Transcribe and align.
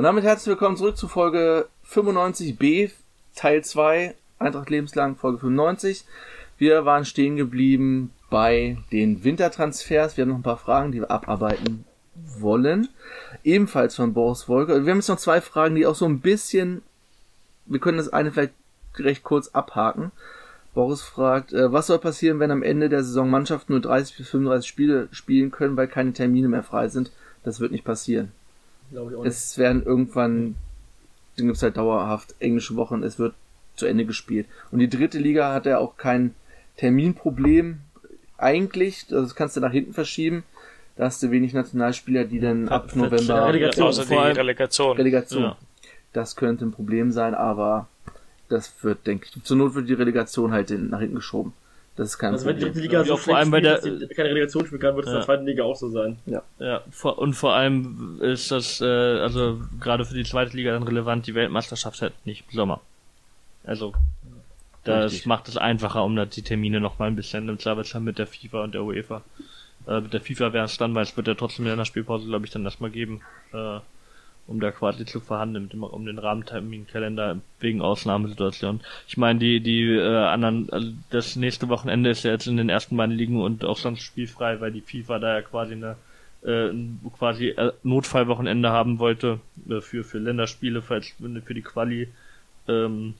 Und 0.00 0.04
damit 0.04 0.24
herzlich 0.24 0.46
willkommen 0.46 0.78
zurück 0.78 0.96
zu 0.96 1.08
Folge 1.08 1.68
95b, 1.86 2.90
Teil 3.34 3.62
2, 3.62 4.14
Eintracht 4.38 4.70
lebenslang, 4.70 5.14
Folge 5.16 5.40
95. 5.40 6.06
Wir 6.56 6.86
waren 6.86 7.04
stehen 7.04 7.36
geblieben 7.36 8.10
bei 8.30 8.78
den 8.92 9.24
Wintertransfers. 9.24 10.16
Wir 10.16 10.22
haben 10.22 10.30
noch 10.30 10.38
ein 10.38 10.42
paar 10.42 10.56
Fragen, 10.56 10.90
die 10.90 11.00
wir 11.00 11.10
abarbeiten 11.10 11.84
wollen. 12.14 12.88
Ebenfalls 13.44 13.94
von 13.94 14.14
Boris 14.14 14.48
Wolke. 14.48 14.86
Wir 14.86 14.90
haben 14.90 15.00
jetzt 15.00 15.08
noch 15.08 15.18
zwei 15.18 15.42
Fragen, 15.42 15.74
die 15.74 15.84
auch 15.84 15.94
so 15.94 16.06
ein 16.06 16.20
bisschen, 16.20 16.80
wir 17.66 17.78
können 17.78 17.98
das 17.98 18.10
eine 18.10 18.32
vielleicht 18.32 18.54
recht 18.96 19.22
kurz 19.22 19.48
abhaken. 19.48 20.12
Boris 20.72 21.02
fragt, 21.02 21.52
äh, 21.52 21.74
was 21.74 21.88
soll 21.88 21.98
passieren, 21.98 22.40
wenn 22.40 22.50
am 22.50 22.62
Ende 22.62 22.88
der 22.88 23.04
Saison 23.04 23.28
Mannschaften 23.28 23.74
nur 23.74 23.82
30 23.82 24.16
bis 24.16 24.30
35 24.30 24.66
Spiele 24.66 25.08
spielen 25.10 25.50
können, 25.50 25.76
weil 25.76 25.88
keine 25.88 26.14
Termine 26.14 26.48
mehr 26.48 26.62
frei 26.62 26.88
sind? 26.88 27.12
Das 27.44 27.60
wird 27.60 27.70
nicht 27.70 27.84
passieren. 27.84 28.32
Glaube 28.90 29.10
ich 29.10 29.16
auch 29.16 29.24
nicht. 29.24 29.32
Es 29.32 29.58
werden 29.58 29.82
irgendwann, 29.82 30.56
dann 31.36 31.46
gibt's 31.46 31.62
halt 31.62 31.76
dauerhaft 31.76 32.34
englische 32.40 32.76
Wochen, 32.76 33.02
es 33.02 33.18
wird 33.18 33.34
zu 33.76 33.86
Ende 33.86 34.04
gespielt. 34.04 34.46
Und 34.70 34.80
die 34.80 34.88
dritte 34.88 35.18
Liga 35.18 35.52
hat 35.52 35.66
ja 35.66 35.78
auch 35.78 35.96
kein 35.96 36.34
Terminproblem 36.76 37.80
eigentlich, 38.38 39.06
das 39.08 39.34
kannst 39.34 39.56
du 39.56 39.60
nach 39.60 39.72
hinten 39.72 39.92
verschieben. 39.92 40.44
Da 40.96 41.04
hast 41.04 41.22
du 41.22 41.30
wenig 41.30 41.52
Nationalspieler, 41.52 42.24
die 42.24 42.40
dann 42.40 42.68
ab 42.68 42.94
November 42.94 43.46
Relegation. 43.46 43.86
Außer 43.86 44.04
die 44.04 44.14
Relegation. 44.14 44.96
Relegation. 44.96 45.42
Ja. 45.42 45.56
Das 46.12 46.36
könnte 46.36 46.64
ein 46.64 46.72
Problem 46.72 47.12
sein, 47.12 47.34
aber 47.34 47.88
das 48.48 48.72
wird, 48.82 49.06
denke 49.06 49.26
ich, 49.26 49.42
zur 49.44 49.56
Not 49.56 49.74
wird 49.74 49.88
die 49.88 49.94
Relegation 49.94 50.52
halt 50.52 50.70
nach 50.70 51.00
hinten 51.00 51.14
geschoben. 51.14 51.52
Das 52.00 52.08
ist 52.08 52.18
kein 52.18 52.32
Also 52.32 52.46
wenn 52.46 52.56
die 52.56 52.64
Liga 52.64 53.00
Ja, 53.00 53.04
so 53.04 53.18
vor 53.18 53.36
allem 53.36 53.50
bei 53.50 53.58
spielt, 53.60 53.84
der- 53.84 54.08
dass 54.08 54.16
keine 54.16 54.30
Relegation 54.30 54.64
spielen 54.64 54.80
kann, 54.80 54.96
wird 54.96 55.04
es 55.04 55.10
in 55.10 55.16
Ja. 55.16 55.18
der 55.18 55.26
zweiten 55.26 55.44
Liga 55.44 55.64
auch 55.64 55.76
so 55.76 55.90
sein. 55.90 56.16
Ja, 56.58 56.80
vor, 56.90 57.18
und 57.18 57.34
vor 57.34 57.52
allem 57.54 58.18
ist 58.22 58.50
das, 58.50 58.80
äh, 58.80 58.86
also 58.86 59.60
gerade 59.78 60.06
für 60.06 60.14
die 60.14 60.24
zweite 60.24 60.56
Liga 60.56 60.72
dann 60.72 60.82
relevant, 60.84 61.26
die 61.26 61.34
Weltmeisterschaft 61.34 62.00
halt 62.00 62.14
nicht 62.24 62.44
im 62.48 62.54
Sommer. 62.56 62.80
Also, 63.64 63.92
das 64.84 65.12
Richtig. 65.12 65.26
macht 65.26 65.46
es 65.48 65.58
einfacher, 65.58 66.02
um 66.02 66.16
da 66.16 66.24
die 66.24 66.40
Termine 66.40 66.80
noch 66.80 66.98
mal 66.98 67.06
ein 67.08 67.16
bisschen 67.16 67.46
im 67.50 67.58
Zweifelsfall 67.58 68.00
mit 68.00 68.18
der 68.18 68.26
FIFA 68.26 68.64
und 68.64 68.72
der 68.72 68.82
UEFA. 68.82 69.20
Äh, 69.86 70.00
mit 70.00 70.14
der 70.14 70.22
FIFA 70.22 70.54
wäre 70.54 70.64
es 70.64 70.78
dann, 70.78 70.94
weil 70.94 71.02
es 71.02 71.14
wird 71.18 71.26
ja 71.28 71.34
trotzdem 71.34 71.66
in 71.66 71.76
der 71.76 71.84
Spielpause, 71.84 72.26
glaube 72.26 72.46
ich, 72.46 72.50
dann 72.50 72.64
erstmal 72.64 72.88
geben, 72.90 73.20
äh, 73.52 73.80
um 74.50 74.58
da 74.58 74.72
quasi 74.72 75.06
zu 75.06 75.20
verhandeln, 75.20 75.64
mit 75.64 75.72
dem, 75.72 75.84
um 75.84 76.04
den 76.04 76.18
Rahmenterminkalender 76.18 77.38
wegen 77.60 77.80
Ausnahmesituationen. 77.80 78.80
Ich 79.06 79.16
meine, 79.16 79.38
die, 79.38 79.60
die 79.60 79.84
äh, 79.84 80.16
anderen, 80.26 80.68
also 80.70 80.88
das 81.10 81.36
nächste 81.36 81.68
Wochenende 81.68 82.10
ist 82.10 82.24
ja 82.24 82.32
jetzt 82.32 82.48
in 82.48 82.56
den 82.56 82.68
ersten 82.68 82.96
beiden 82.96 83.14
Ligen 83.16 83.40
und 83.40 83.64
auch 83.64 83.78
sonst 83.78 84.02
spielfrei, 84.02 84.60
weil 84.60 84.72
die 84.72 84.80
FIFA 84.80 85.20
da 85.20 85.34
ja 85.36 85.42
quasi 85.42 85.74
eine 85.74 85.96
äh, 86.42 86.70
quasi 87.16 87.48
äh, 87.50 87.72
Notfallwochenende 87.84 88.70
haben 88.70 88.98
wollte 88.98 89.38
äh, 89.68 89.80
für 89.80 90.02
für 90.02 90.18
Länderspiele, 90.18 90.82
falls 90.82 91.14
für 91.44 91.54
die 91.54 91.62
Quali 91.62 92.08
ähm, 92.66 93.14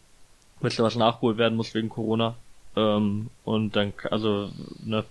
da 0.61 0.69
was 0.83 0.97
nachgeholt 0.97 1.39
werden 1.39 1.57
muss 1.57 1.75
wegen 1.75 1.89
Corona. 1.89 2.35
Ähm, 2.77 3.31
und 3.45 3.77
dann, 3.77 3.93
also, 4.11 4.51
ne, 4.85 5.05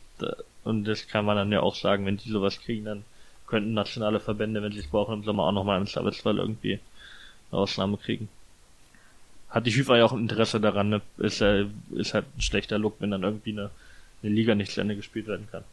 und 0.63 0.83
das 0.85 1.07
kann 1.07 1.25
man 1.25 1.37
dann 1.37 1.51
ja 1.51 1.61
auch 1.61 1.75
sagen, 1.75 2.05
wenn 2.05 2.17
die 2.17 2.29
sowas 2.29 2.59
kriegen, 2.59 2.85
dann 2.85 3.03
könnten 3.49 3.73
nationale 3.73 4.19
Verbände, 4.19 4.61
wenn 4.61 4.71
sie 4.71 4.79
es 4.79 4.87
brauchen, 4.87 5.15
im 5.15 5.23
Sommer 5.23 5.43
auch 5.43 5.51
nochmal 5.51 5.81
im 5.81 5.87
Zweifelsfall 5.87 6.37
irgendwie 6.37 6.79
eine 7.51 7.61
Ausnahme 7.61 7.97
kriegen. 7.97 8.29
Hat 9.49 9.65
die 9.65 9.71
FIFA 9.71 9.97
ja 9.97 10.05
auch 10.05 10.13
ein 10.13 10.19
Interesse 10.19 10.61
daran, 10.61 10.89
ne? 10.89 11.01
Ist, 11.17 11.39
ja, 11.39 11.65
ist 11.91 12.13
halt 12.13 12.25
ein 12.37 12.41
schlechter 12.41 12.77
Look, 12.77 12.95
wenn 12.99 13.11
dann 13.11 13.23
irgendwie 13.23 13.51
eine, 13.51 13.71
eine 14.21 14.31
Liga 14.31 14.53
nicht 14.53 14.71
zu 14.71 14.81
Ende 14.81 14.95
gespielt 14.95 15.27
werden 15.27 15.47
kann. 15.51 15.63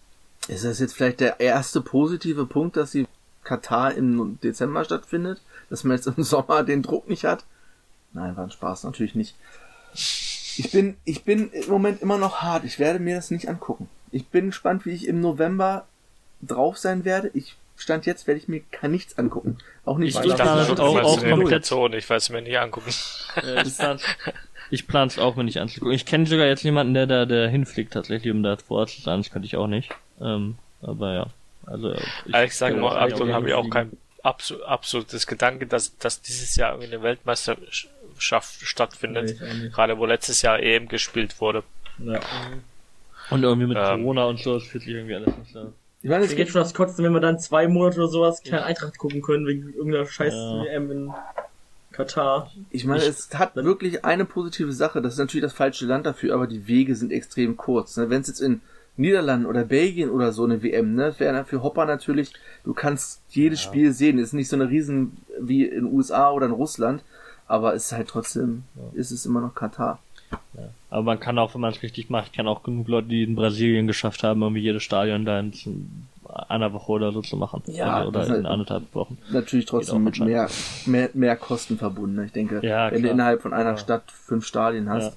Ist 0.49 0.65
das 0.65 0.79
jetzt 0.79 0.95
vielleicht 0.95 1.21
der 1.21 1.41
erste 1.41 1.81
positive 1.83 2.47
Punkt, 2.47 2.77
dass 2.77 2.93
die 2.93 3.07
Katar 3.45 3.93
im 3.93 4.39
Dezember 4.43 4.85
stattfindet? 4.85 5.43
Dass 5.69 5.85
man 5.85 5.97
jetzt 5.97 6.07
im 6.07 6.23
Sommer 6.23 6.63
den 6.63 6.83
Druck 6.83 7.09
nicht 7.09 7.25
hat? 7.25 7.45
Nein, 8.13 8.37
war 8.37 8.45
ein 8.45 8.51
Spaß, 8.51 8.85
natürlich 8.85 9.15
nicht. 9.15 9.35
Ich 9.93 10.71
bin, 10.73 10.97
ich 11.05 11.25
bin 11.25 11.51
im 11.51 11.69
Moment 11.69 12.01
immer 12.01 12.17
noch 12.17 12.37
hart. 12.41 12.65
Ich 12.65 12.79
werde 12.79 12.99
mir 12.99 13.17
das 13.17 13.31
nicht 13.31 13.49
angucken. 13.49 13.91
Ich 14.11 14.27
bin 14.29 14.47
gespannt, 14.47 14.87
wie 14.87 14.93
ich 14.93 15.07
im 15.07 15.21
November 15.21 15.87
drauf 16.41 16.79
sein 16.79 17.05
werde. 17.05 17.31
Ich 17.35 17.57
stand 17.77 18.07
jetzt, 18.07 18.27
werde 18.27 18.41
ich 18.41 18.49
mir 18.49 18.61
gar 18.81 18.89
nichts 18.89 19.19
angucken. 19.19 19.59
Auch 19.85 19.99
nicht 19.99 20.19
Ich 20.25 20.33
dachte 20.35 20.65
schon, 20.67 20.79
auch- 20.81 20.97
auch 21.03 21.17
komplett- 21.17 21.39
Relegation. 21.39 21.93
Ich 21.93 22.09
weiß 22.09 22.31
mir 22.31 22.43
nicht 22.43 22.59
angucken. 22.59 22.91
Äh, 23.43 23.63
ich 23.63 23.75
ich 24.71 24.87
plan's 24.89 25.19
auch, 25.19 25.37
wenn 25.37 25.47
ich 25.47 25.61
anzugucken. 25.61 25.95
Ich 25.95 26.07
kenne 26.07 26.27
sogar 26.27 26.47
jetzt 26.47 26.63
jemanden, 26.65 26.95
der 26.95 27.07
da 27.07 27.25
der 27.27 27.49
hinfliegt 27.49 27.93
tatsächlich, 27.93 28.33
um 28.33 28.43
da 28.43 28.57
vor 28.57 28.79
Ort 28.81 28.91
zu 28.91 29.01
sein. 29.03 29.21
Das 29.21 29.31
könnte 29.31 29.47
ich 29.47 29.57
auch 29.57 29.69
nicht. 29.69 29.91
Ähm, 30.21 30.57
aber 30.83 31.13
ja, 31.15 31.27
also 31.67 31.93
ich, 31.93 32.35
Aber 32.35 32.45
ich 32.45 32.55
sage 32.57 32.75
kann 32.75 32.83
mal, 32.83 32.89
auch 33.13 33.33
habe 33.33 33.49
ich 33.49 33.55
auch 33.55 33.69
kein 33.71 33.93
absol 34.23 34.63
absolutes 34.65 35.27
Gedanke, 35.29 35.67
dass, 35.67 35.97
dass 35.99 36.21
dieses 36.21 36.57
Jahr 36.57 36.73
irgendwie 36.73 36.95
eine 36.95 37.03
Weltmeisterschaft 37.05 38.61
stattfindet. 38.67 39.37
Nee, 39.41 39.55
nicht. 39.65 39.75
Gerade 39.75 39.99
wo 39.99 40.07
letztes 40.07 40.43
Jahr 40.43 40.59
EM 40.61 40.89
gespielt 40.89 41.41
wurde. 41.41 41.63
Ja. 41.99 42.21
und 43.31 43.43
irgendwie 43.43 43.69
mit 43.69 43.77
Ähm. 43.79 44.03
Corona 44.03 44.25
und 44.25 44.41
so, 44.41 44.55
das 44.59 44.65
fühlt 44.69 44.85
sich 44.85 44.95
irgendwie 44.95 45.15
alles 45.15 45.37
nicht 45.39 45.53
so. 45.53 45.73
Ich 46.07 46.11
meine, 46.11 46.25
es 46.25 46.37
geht 46.37 46.51
schon 46.51 46.61
das 46.61 46.73
Kotzen, 46.73 47.05
wenn 47.05 47.13
wir 47.15 47.19
dann 47.21 47.41
zwei 47.41 47.67
Monate 47.67 47.99
oder 47.99 48.07
sowas 48.07 48.41
keine 48.45 48.63
Eintracht 48.63 48.97
gucken 48.97 49.23
können, 49.23 49.45
wegen 49.45 49.75
irgendeiner 49.75 50.07
scheiß 50.07 50.33
Ja. 50.33 50.63
WM 50.63 50.93
in 50.93 51.13
Katar. 51.91 52.49
ich 52.71 52.85
meine, 52.85 53.03
es 53.03 53.29
hat 53.35 53.57
wirklich 53.57 54.05
eine 54.05 54.25
positive 54.25 54.73
Sache. 54.73 55.03
Das 55.03 55.15
ist 55.15 55.19
natürlich 55.19 55.43
das 55.43 55.53
falsche 55.53 55.85
Land 55.85 56.07
dafür, 56.07 56.35
aber 56.35 56.47
die 56.47 56.69
Wege 56.69 56.95
sind 56.95 57.11
extrem 57.11 57.57
kurz. 57.57 57.97
Ne? 57.97 58.09
Wenn 58.09 58.21
es 58.21 58.29
jetzt 58.29 58.39
in 58.39 58.61
Niederlanden 58.97 59.47
oder 59.47 59.65
Belgien 59.65 60.11
oder 60.11 60.31
so 60.33 60.45
eine 60.45 60.63
WM, 60.63 60.95
ne, 60.95 61.07
das 61.07 61.19
wäre 61.19 61.45
für 61.45 61.65
Hopper 61.65 61.87
natürlich, 61.87 62.33
du 62.63 62.73
kannst 62.73 63.23
jedes 63.31 63.61
Spiel 63.61 63.91
sehen. 63.93 64.21
Ist 64.21 64.33
nicht 64.33 64.49
so 64.49 64.55
eine 64.55 64.69
Riesen 64.69 65.17
wie 65.41 65.65
in 65.65 65.87
den 65.87 65.93
USA 65.93 66.31
oder 66.31 66.47
in 66.47 66.53
Russland, 66.53 67.03
aber 67.49 67.75
es 67.75 67.87
ist 67.87 67.93
halt 67.93 68.07
trotzdem, 68.07 68.63
ist 68.95 69.11
es 69.11 69.27
immer 69.27 69.41
noch 69.41 69.57
Katar. 69.57 69.99
Aber 70.97 71.05
man 71.05 71.21
kann 71.21 71.39
auch, 71.39 71.53
wenn 71.53 71.61
man 71.61 71.73
es 71.73 71.83
richtig 71.83 72.09
macht, 72.09 72.33
kann 72.33 72.49
auch 72.49 72.63
genug 72.63 72.89
Leute, 72.89 73.09
die 73.09 73.23
in 73.23 73.35
Brasilien 73.35 73.87
geschafft 73.87 74.23
haben, 74.23 74.41
irgendwie 74.41 74.63
jedes 74.63 74.83
Stadion 74.83 75.27
da 75.27 75.39
in 75.41 75.53
einer 76.49 76.73
Woche 76.73 76.91
oder 76.93 77.13
so 77.13 77.21
zu 77.21 77.37
machen. 77.37 77.63
Ja, 77.67 78.01
oder, 78.01 78.05
das 78.05 78.09
oder 78.09 78.21
ist 78.23 78.29
in 78.29 78.35
halt- 78.37 78.47
anderthalb 78.47 78.95
Wochen. 78.95 79.19
Natürlich 79.31 79.67
trotzdem 79.67 80.05
mit 80.05 80.19
mehr, 80.21 80.49
mehr, 80.87 81.11
mehr 81.13 81.37
Kosten 81.37 81.77
verbunden. 81.77 82.25
Ich 82.25 82.33
denke, 82.33 82.67
Ja, 82.67 82.91
wenn 82.91 83.03
du 83.03 83.11
innerhalb 83.11 83.43
von 83.43 83.53
einer 83.53 83.73
Ja. 83.73 83.77
Stadt 83.77 84.11
fünf 84.11 84.47
Stadien 84.47 84.89
hast. 84.89 85.13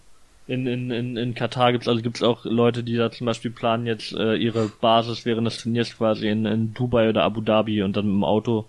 Ja. 0.47 0.53
In, 0.53 0.67
in, 0.67 0.91
in, 0.91 1.15
in 1.15 1.33
Katar 1.33 1.71
gibt's 1.71 1.87
also 1.87 2.01
gibt's 2.01 2.23
auch 2.23 2.43
Leute, 2.43 2.83
die 2.83 2.97
da 2.97 3.09
zum 3.09 3.23
Beispiel 3.27 3.51
planen 3.51 3.85
jetzt 3.85 4.11
äh, 4.11 4.35
ihre 4.35 4.69
Basis 4.81 5.23
während 5.23 5.47
des 5.47 5.59
Turniers 5.59 5.95
quasi 5.95 6.27
in, 6.27 6.45
in 6.45 6.73
Dubai 6.73 7.07
oder 7.07 7.23
Abu 7.23 7.39
Dhabi 7.39 7.83
und 7.83 7.95
dann 7.95 8.05
mit 8.05 8.15
dem 8.15 8.23
Auto, 8.25 8.65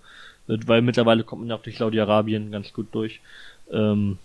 weil 0.47 0.81
mittlerweile 0.83 1.25
kommt 1.25 1.43
man 1.43 1.49
ja 1.49 1.57
auch 1.57 1.63
durch 1.63 1.79
Saudi-Arabien 1.79 2.53
ganz 2.53 2.73
gut 2.73 2.87
durch. 2.93 3.19
Ähm, 3.73 4.19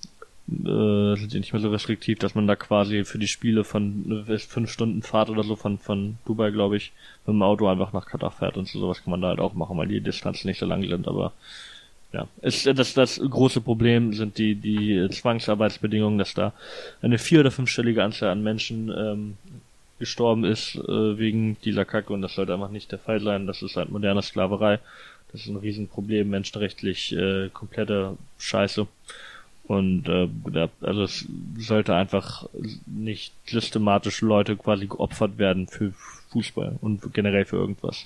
äh, 0.48 1.16
sind 1.16 1.34
die 1.34 1.40
nicht 1.40 1.54
mehr 1.54 1.62
so 1.62 1.70
restriktiv, 1.70 2.20
dass 2.20 2.36
man 2.36 2.48
da 2.48 2.56
quasi 2.56 3.04
für 3.04 3.18
die 3.18 3.28
Spiele 3.28 3.64
von 3.64 4.26
äh, 4.28 4.38
fünf 4.38 4.72
Stunden 4.72 5.02
Fahrt 5.02 5.30
oder 5.30 5.44
so 5.44 5.56
von 5.56 5.78
von 5.80 6.18
Dubai, 6.26 6.52
glaube 6.52 6.78
ich, 6.78 6.92
mit 7.26 7.34
dem 7.34 7.42
Auto 7.42 7.68
einfach 7.68 7.94
nach 7.94 8.06
Katar 8.06 8.32
fährt 8.32 8.58
und 8.58 8.68
so 8.68 8.80
sowas 8.80 9.04
kann 9.04 9.12
man 9.12 9.22
da 9.22 9.30
halt 9.30 9.40
auch 9.40 9.54
machen, 9.54 9.78
weil 9.78 9.88
die 9.88 10.02
Distanzen 10.02 10.48
nicht 10.48 10.60
so 10.60 10.66
lang 10.66 10.88
sind, 10.88 11.08
aber 11.08 11.34
ja, 12.14 12.28
ist, 12.42 12.66
das, 12.66 12.94
das 12.94 13.20
große 13.20 13.60
Problem 13.60 14.14
sind 14.14 14.38
die, 14.38 14.56
die 14.56 15.10
Zwangsarbeitsbedingungen, 15.10 16.18
dass 16.18 16.34
da 16.34 16.54
eine 17.02 17.18
vier- 17.18 17.42
oder 17.42 17.52
fünfstellige 17.52 18.04
Anzahl 18.04 18.30
an 18.30 18.42
Menschen 18.42 18.90
ähm, 18.96 19.38
gestorben 20.00 20.46
ist 20.46 20.76
äh, 20.76 21.18
wegen 21.18 21.58
dieser 21.66 21.84
Kacke 21.84 22.14
und 22.14 22.22
das 22.22 22.36
sollte 22.36 22.54
einfach 22.54 22.70
nicht 22.70 22.92
der 22.92 23.00
Fall 23.00 23.20
sein. 23.20 23.48
Das 23.48 23.62
ist 23.62 23.76
halt 23.76 23.90
moderne 23.90 24.22
Sklaverei. 24.22 24.80
Das 25.32 25.42
ist 25.42 25.48
ein 25.48 25.58
Riesenproblem, 25.58 26.30
menschenrechtlich 26.30 27.14
äh, 27.14 27.50
komplette 27.50 28.16
Scheiße. 28.38 28.88
Und 29.68 30.08
äh, 30.08 30.28
also 30.82 31.04
es 31.04 31.26
sollte 31.58 31.96
einfach 31.96 32.48
nicht 32.86 33.34
systematisch 33.48 34.22
Leute 34.22 34.56
quasi 34.56 34.86
geopfert 34.86 35.38
werden 35.38 35.68
für 35.68 35.92
Fußball 36.30 36.78
und 36.82 37.14
generell 37.14 37.46
für 37.46 37.58
irgendwas. 37.58 38.06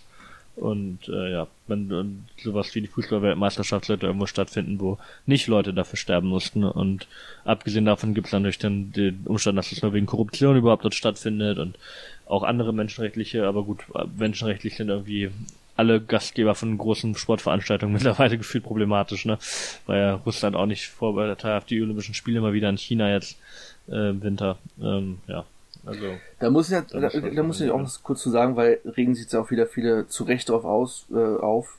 Und 0.56 1.08
äh, 1.08 1.32
ja, 1.32 1.48
wenn 1.68 1.92
und 1.92 2.26
sowas 2.44 2.76
wie 2.76 2.82
die 2.82 2.88
Fußballweltmeisterschaft 2.88 3.86
sollte 3.86 4.08
irgendwo 4.08 4.26
stattfinden, 4.26 4.80
wo 4.80 4.98
nicht 5.26 5.48
Leute 5.48 5.74
dafür 5.74 5.98
sterben 5.98 6.28
mussten. 6.28 6.64
Und 6.66 7.08
abgesehen 7.46 7.86
davon 7.86 8.14
gibt 8.14 8.28
es 8.28 8.32
dann 8.32 8.44
durch 8.44 8.60
den, 8.60 9.24
Umstand, 9.26 9.58
dass 9.58 9.72
es 9.72 9.82
nur 9.82 9.94
wegen 9.94 10.06
Korruption 10.06 10.58
überhaupt 10.58 10.84
dort 10.84 10.96
stattfindet 10.96 11.60
und 11.60 11.78
auch 12.26 12.44
andere 12.44 12.74
menschenrechtliche, 12.74 13.48
aber 13.48 13.64
gut, 13.64 13.80
menschenrechtlich 14.18 14.76
sind 14.76 14.90
irgendwie 14.90 15.32
alle 15.80 16.02
Gastgeber 16.02 16.56
von 16.56 16.78
großen 16.78 17.16
Sportveranstaltungen 17.16 17.94
mittlerweile 17.96 18.38
gefühlt 18.38 18.64
problematisch, 18.64 19.26
ne? 19.26 19.40
Weil 19.88 20.00
ja 20.00 20.14
Russland 20.16 20.56
auch 20.56 20.66
nicht 20.66 20.88
vorbereitet 20.88 21.44
hat 21.44 21.64
auf 21.64 21.66
die 21.66 21.82
Olympischen 21.82 22.14
Spiele 22.14 22.42
mal 22.42 22.54
wieder 22.54 22.70
in 22.70 22.78
China 22.78 23.10
jetzt 23.10 23.40
äh, 23.88 24.10
im 24.10 24.22
Winter. 24.22 24.58
Ähm, 24.82 25.20
ja, 25.28 25.46
also 25.86 26.06
Da 26.40 26.50
muss 26.50 26.68
ich, 26.68 26.74
ja, 26.74 26.82
Da 26.82 27.10
da, 27.10 27.44
muss 27.44 27.62
ich 27.62 27.72
auch 27.72 27.82
was 27.82 28.04
kurz 28.04 28.22
zu 28.22 28.30
sagen, 28.30 28.56
weil 28.56 28.80
regen 28.86 29.16
sich 29.16 29.24
jetzt 29.24 29.36
auch 29.36 29.50
wieder 29.52 29.66
viele 29.66 30.08
zu 30.08 30.26
Recht 30.26 30.50
drauf 30.50 30.66
aus, 30.66 31.06
äh, 31.12 31.16
auf. 31.16 31.78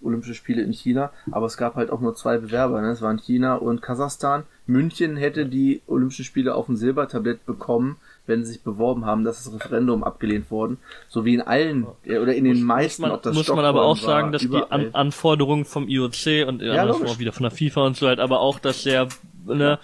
Olympische 0.00 0.34
Spiele 0.34 0.62
in 0.62 0.72
China, 0.72 1.10
aber 1.32 1.46
es 1.46 1.56
gab 1.56 1.74
halt 1.74 1.90
auch 1.90 2.00
nur 2.00 2.14
zwei 2.14 2.38
Bewerber, 2.38 2.80
ne? 2.80 2.90
es 2.92 3.02
waren 3.02 3.18
China 3.18 3.56
und 3.56 3.82
Kasachstan. 3.82 4.44
München 4.64 5.16
hätte 5.16 5.44
die 5.46 5.82
Olympischen 5.88 6.24
Spiele 6.24 6.54
auf 6.54 6.66
dem 6.66 6.76
Silbertablett 6.76 7.44
bekommen, 7.46 7.96
wenn 8.28 8.44
sie 8.44 8.52
sich 8.52 8.62
beworben 8.62 9.04
haben, 9.06 9.24
dass 9.24 9.44
das 9.44 9.52
Referendum 9.54 10.04
abgelehnt 10.04 10.50
worden, 10.50 10.78
so 11.08 11.24
wie 11.24 11.34
in 11.34 11.40
allen 11.40 11.86
äh, 12.04 12.18
oder 12.18 12.34
in 12.34 12.44
den 12.44 12.62
meisten, 12.62 13.02
muss 13.02 13.08
man, 13.08 13.16
ob 13.16 13.22
das 13.22 13.34
muss 13.34 13.48
man 13.48 13.64
aber 13.64 13.82
auch 13.82 13.96
war, 14.02 14.06
sagen, 14.06 14.32
dass 14.32 14.42
die 14.42 14.48
überall. 14.48 14.66
An 14.70 14.94
Anforderungen 14.94 15.64
vom 15.64 15.88
IOC 15.88 16.46
und 16.46 16.62
Ja, 16.62 16.88
auch 16.88 17.18
wieder 17.18 17.32
von 17.32 17.42
der 17.44 17.50
FIFA 17.50 17.86
und 17.86 17.96
so 17.96 18.06
halt, 18.06 18.20
aber 18.20 18.40
auch, 18.40 18.58
dass 18.60 18.82
der 18.84 19.08
ne, 19.46 19.78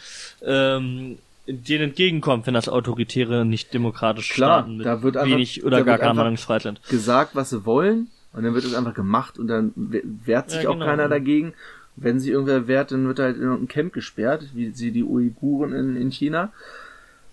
ähm, 0.44 1.19
denen 1.46 1.85
entgegenkommt, 1.91 2.46
wenn 2.46 2.55
das 2.55 2.69
autoritäre, 2.69 3.44
nicht 3.44 3.75
demokratische 3.75 4.32
Klar, 4.35 4.61
Staaten 4.61 4.76
mit 4.79 4.87
da 4.87 5.02
wird 5.02 5.17
einfach- 5.17 5.31
wenig 5.35 5.64
oder 5.64 5.82
gar 5.85 5.99
keine 5.99 6.14
Meinungsfreiheit 6.14 6.62
sind. 6.62 6.81
gesagt, 6.88 7.35
was 7.35 7.50
sie 7.50 7.67
wollen, 7.67 8.08
und 8.32 8.43
dann 8.44 8.55
wird 8.55 8.64
es 8.64 8.75
einfach 8.75 8.94
gemacht 8.94 9.38
und 9.38 9.46
dann 9.49 9.73
we- 9.76 10.02
wehrt 10.25 10.50
sich 10.50 10.62
Ja, 10.64 10.70
auch 10.70 10.75
genau. 10.75 10.87
keiner 10.87 11.08
dagegen. 11.08 11.55
Wenn 11.96 12.19
sich 12.19 12.31
irgendwer 12.31 12.67
wehrt, 12.67 12.91
dann 12.91 13.06
wird 13.06 13.20
halt 13.20 13.37
in 13.37 13.43
irgendein 13.43 13.69
Camp 13.69 13.93
gesperrt, 13.93 14.49
wie 14.55 14.70
sie 14.70 14.91
die 14.91 15.05
Uiguren 15.05 15.73
in, 15.73 15.96
in 15.96 16.11
China. 16.11 16.50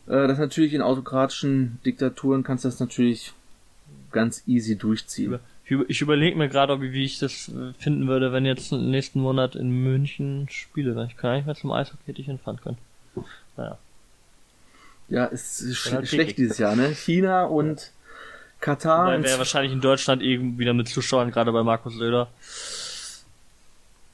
Äh, 0.08 0.28
das 0.28 0.40
natürlich 0.40 0.74
in 0.74 0.82
autokratischen 0.82 1.80
Diktaturen 1.86 2.44
kannst 2.44 2.64
du 2.66 2.70
das 2.70 2.80
natürlich 2.80 3.34
ganz 4.12 4.44
easy 4.48 4.76
durchziehen. 4.78 5.40
Ich, 5.66 5.72
über- 5.72 5.86
ich 5.90 6.02
überlege 6.02 6.36
mir 6.38 6.50
gerade, 6.50 6.82
wie 6.82 7.04
ich 7.06 7.20
das 7.20 7.50
äh, 7.50 7.74
finden 7.80 8.08
würde, 8.08 8.34
wenn 8.34 8.46
jetzt 8.46 8.72
nächsten 8.72 9.22
Monat 9.22 9.56
in 9.56 9.70
München 9.84 10.48
Spiele 10.50 10.96
wären. 10.96 11.08
Ich 11.08 11.18
kann 11.18 11.36
nicht 11.38 11.46
mehr 11.46 11.56
zum 11.56 11.72
Eishockey 11.72 12.14
hinfahren 12.22 12.60
können. 12.62 12.78
Naja. 13.58 13.78
Ja, 15.10 15.26
es 15.32 15.60
ist 15.62 15.78
sch 15.78 15.92
Ja, 15.92 16.06
schlecht 16.06 16.38
dieses 16.38 16.58
Jahr, 16.58 16.76
ne? 16.76 16.90
China 16.90 17.44
und 17.46 17.92
Katar. 18.60 19.08
Weil 19.08 19.18
und- 19.20 19.24
wäre 19.26 19.38
wahrscheinlich 19.38 19.72
in 19.74 19.82
Deutschland 19.82 20.22
eben 20.22 20.58
wieder 20.58 20.74
mit 20.74 20.88
Zuschauern, 20.88 21.32
gerade 21.32 21.52
bei 21.52 21.64
Markus 21.64 21.96
Söder. 21.96 22.28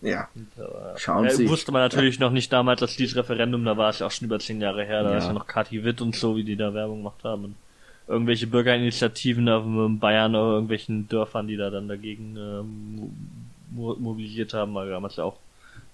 Ja, 0.02 0.28
Schauen 0.96 1.26
äh, 1.26 1.32
Sie. 1.32 1.50
Wusste 1.50 1.72
man 1.72 1.82
natürlich 1.82 2.20
noch 2.20 2.32
nicht 2.32 2.54
damals, 2.54 2.80
dass 2.80 2.96
dieses 2.96 3.16
Referendum, 3.16 3.66
da 3.66 3.78
war 3.78 3.90
es 3.90 4.00
ja 4.00 4.08
auch 4.08 4.12
schon 4.12 4.28
über 4.28 4.40
zehn 4.40 4.62
Jahre 4.62 4.84
her, 4.84 5.04
da 5.04 5.12
Ja. 5.12 5.18
ist 5.18 5.26
ja 5.26 5.34
noch 5.34 5.48
Kati 5.48 5.84
Witt 5.84 6.02
und 6.02 6.16
so, 6.16 6.36
wie 6.36 6.44
die 6.44 6.56
da 6.56 6.74
Werbung 6.74 7.00
gemacht 7.00 7.24
haben. 7.24 7.46
Und 7.46 7.56
irgendwelche 8.08 8.48
Bürgerinitiativen 8.48 9.50
auf 9.50 9.66
in 9.66 10.00
Bayern 10.00 10.36
oder 10.36 10.54
irgendwelchen 10.54 11.08
Dörfern, 11.08 11.48
die 11.48 11.58
da 11.58 11.70
dann 11.70 11.88
dagegen 11.88 12.38
ähm, 12.38 13.12
mo 13.72 13.96
mobilisiert 14.00 14.54
haben, 14.54 14.74
weil 14.76 14.90
damals 14.90 15.18
ja 15.18 15.24
auch 15.24 15.38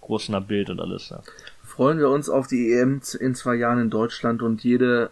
groß 0.02 0.30
nach 0.30 0.44
Bild 0.44 0.70
und 0.70 0.80
alles. 0.80 1.10
Ja. 1.10 1.22
freuen 1.64 1.98
wir 1.98 2.10
uns 2.10 2.30
auf 2.30 2.48
die 2.48 2.74
EM 2.74 3.02
in 3.20 3.36
zwei 3.36 3.56
Jahren 3.56 3.80
in 3.80 3.90
Deutschland 3.90 4.42
und 4.42 4.64
jede, 4.64 5.12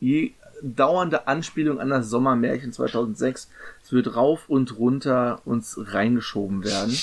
je, 0.00 0.32
dauernde 0.62 1.26
Anspielung 1.26 1.80
an 1.80 1.90
das 1.90 2.08
Sommermärchen 2.08 2.72
2006. 2.72 3.48
Es 3.82 3.92
wird 3.92 4.14
rauf 4.14 4.48
und 4.48 4.78
runter 4.78 5.40
uns 5.44 5.76
reingeschoben 5.78 6.64
werden. 6.64 6.96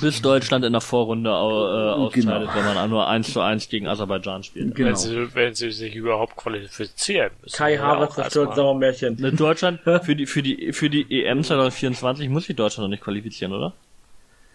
Bis 0.00 0.20
Deutschland 0.20 0.64
in 0.64 0.72
der 0.72 0.80
Vorrunde 0.80 1.32
au, 1.32 1.50
äh, 1.50 1.92
ausscheidet, 1.92 2.24
Genau. 2.52 2.54
wenn 2.54 2.64
man 2.74 2.90
nur 2.90 3.06
1 3.06 3.32
zu 3.32 3.40
1 3.40 3.68
gegen 3.68 3.86
Aserbaidschan 3.86 4.42
spielt. 4.42 4.74
Genau. 4.74 4.88
Wenn, 4.88 4.96
sie, 4.96 5.34
wenn 5.34 5.54
sie 5.54 5.70
sich 5.70 5.94
überhaupt 5.94 6.36
qualifizieren 6.36 7.30
müssen. 7.42 7.56
Kai 7.56 7.74
Ja, 7.74 7.82
Havertz 7.82 8.14
zerstört. 8.16 8.56
Sauermärchen. 8.56 9.16
Ne, 9.20 9.32
Deutschland, 9.32 9.80
für 9.82 10.16
die, 10.16 10.26
für 10.26 10.42
die, 10.42 10.72
für 10.72 10.90
die 10.90 11.24
EM 11.24 11.44
2024 11.44 12.28
muss 12.28 12.46
sich 12.46 12.56
Deutschland 12.56 12.84
noch 12.86 12.90
nicht 12.90 13.04
qualifizieren, 13.04 13.52
oder? 13.52 13.72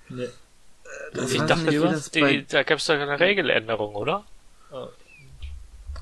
Nee. 0.10 0.28
Das 1.14 1.32
Ich 1.32 1.42
dachte, 1.42 1.66
nicht, 1.66 1.74
wie 1.82 1.84
das 1.84 2.12
die, 2.12 2.46
da 2.50 2.64
gab 2.64 2.80
es 2.80 2.86
doch 2.86 2.96
eine 2.96 3.20
Regeländerung, 3.20 3.96
oder? 3.96 4.24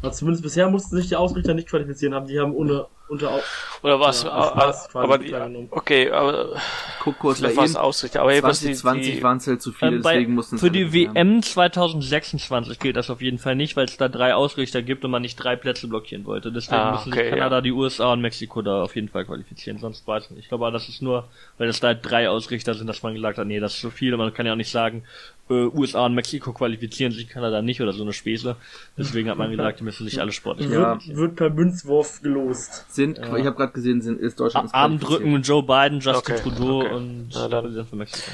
Also 0.01 0.17
zumindest 0.17 0.43
bisher 0.43 0.69
mussten 0.69 0.95
sich 0.95 1.07
die 1.09 1.15
Ausrichter 1.15 1.53
nicht 1.53 1.67
qualifizieren 1.69 2.13
haben. 2.13 2.27
Die 2.27 2.39
haben 2.39 2.53
ohne 2.53 2.85
unter 3.09 3.39
Oder 3.83 3.99
was? 3.99 4.23
Ja, 4.23 4.31
aber, 4.31 4.65
das 4.67 4.93
war's 4.93 5.03
aber 5.03 5.17
die, 5.17 5.33
okay, 5.71 6.11
aber 6.11 6.55
Guck 7.03 7.19
kurz 7.19 7.41
es 7.41 7.55
ihm. 7.71 7.75
Ausrichter. 7.77 8.21
Aber 8.21 8.31
jedenfalls 8.33 8.59
die, 8.59 8.73
2020 8.73 9.15
die, 9.15 9.23
waren 9.23 9.37
es 9.37 9.47
halt 9.47 9.61
zu 9.61 9.71
viele, 9.71 9.95
Ähm, 9.97 10.01
bei, 10.01 10.13
deswegen 10.13 10.33
mussten 10.35 10.57
für 10.57 10.69
die 10.71 10.85
halt 10.85 11.07
haben. 11.09 11.15
WM 11.15 11.41
2026 11.43 12.79
gilt 12.79 12.95
das 12.97 13.09
auf 13.09 13.21
jeden 13.21 13.37
Fall 13.37 13.55
nicht, 13.55 13.75
weil 13.75 13.85
es 13.85 13.97
da 13.97 14.07
drei 14.09 14.33
Ausrichter 14.35 14.81
gibt 14.81 15.05
und 15.05 15.11
man 15.11 15.21
nicht 15.21 15.35
drei 15.35 15.55
Plätze 15.55 15.87
blockieren 15.87 16.25
wollte. 16.25 16.51
Deswegen 16.51 16.77
Ah, 16.81 16.91
müssen 16.91 17.11
okay, 17.13 17.23
sich 17.23 17.29
Kanada, 17.31 17.57
ja. 17.57 17.61
die 17.61 17.71
USA 17.71 18.13
und 18.13 18.21
Mexiko 18.21 18.61
da 18.61 18.83
auf 18.83 18.95
jeden 18.95 19.09
Fall 19.09 19.25
qualifizieren. 19.25 19.79
Sonst 19.79 20.07
weiß 20.07 20.25
ich 20.25 20.31
nicht. 20.31 20.39
Ich 20.43 20.49
glaube, 20.49 20.65
aber 20.65 20.71
das 20.73 20.89
ist 20.89 21.01
nur, 21.01 21.27
weil 21.57 21.67
es 21.69 21.79
da 21.79 21.93
drei 21.93 22.29
Ausrichter 22.29 22.73
sind, 22.73 22.87
dass 22.87 23.03
man 23.03 23.13
gesagt 23.13 23.37
hat, 23.37 23.47
nee, 23.47 23.59
das 23.59 23.73
ist 23.75 23.81
zu 23.81 23.89
viel. 23.91 24.15
Man 24.17 24.33
kann 24.33 24.45
ja 24.45 24.53
auch 24.53 24.57
nicht 24.57 24.71
sagen, 24.71 25.03
äh, 25.49 25.53
USA 25.53 26.05
und 26.05 26.13
Mexiko 26.13 26.51
qualifizieren 26.53 27.11
sich, 27.13 27.29
Kanada 27.29 27.61
nicht 27.61 27.81
oder 27.81 27.93
so 27.93 28.03
eine 28.03 28.13
Späße. 28.13 28.55
Deswegen 28.97 29.29
hat 29.29 29.37
man 29.37 29.49
gesagt, 29.51 29.79
die 29.79 29.83
müssen 29.83 30.05
sich 30.05 30.19
alle 30.19 30.31
sportlich 30.31 30.69
Ja. 30.69 30.99
wird, 31.05 31.15
wird 31.15 31.35
per 31.35 31.49
Münzwurf 31.49 32.21
gelost. 32.21 32.85
Sind, 32.97 33.19
ich 33.19 33.45
habe 33.45 33.53
gerade 33.53 33.73
gesehen, 33.73 34.01
sind, 34.01 34.19
ist 34.19 34.39
Deutschland 34.39 34.65
ist 34.65 34.73
Armdrücken 34.73 35.31
mit 35.31 35.47
Joe 35.47 35.61
Biden, 35.61 35.99
Justin 35.99 36.33
Okay, 36.33 36.41
Trudeau 36.41 36.79
okay. 36.79 36.93
und 36.95 37.29
Na 37.31 37.47
dann. 37.47 37.85
Von 37.85 37.99
Mexiko. 37.99 38.31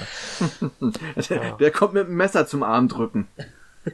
qualifiziert. 0.80 1.60
Der 1.60 1.72
kommt 1.72 1.94
mit 1.96 2.08
dem 2.08 2.16
Messer 2.16 2.48
zum 2.48 2.64
Arm 2.64 2.88
drücken. 2.88 3.28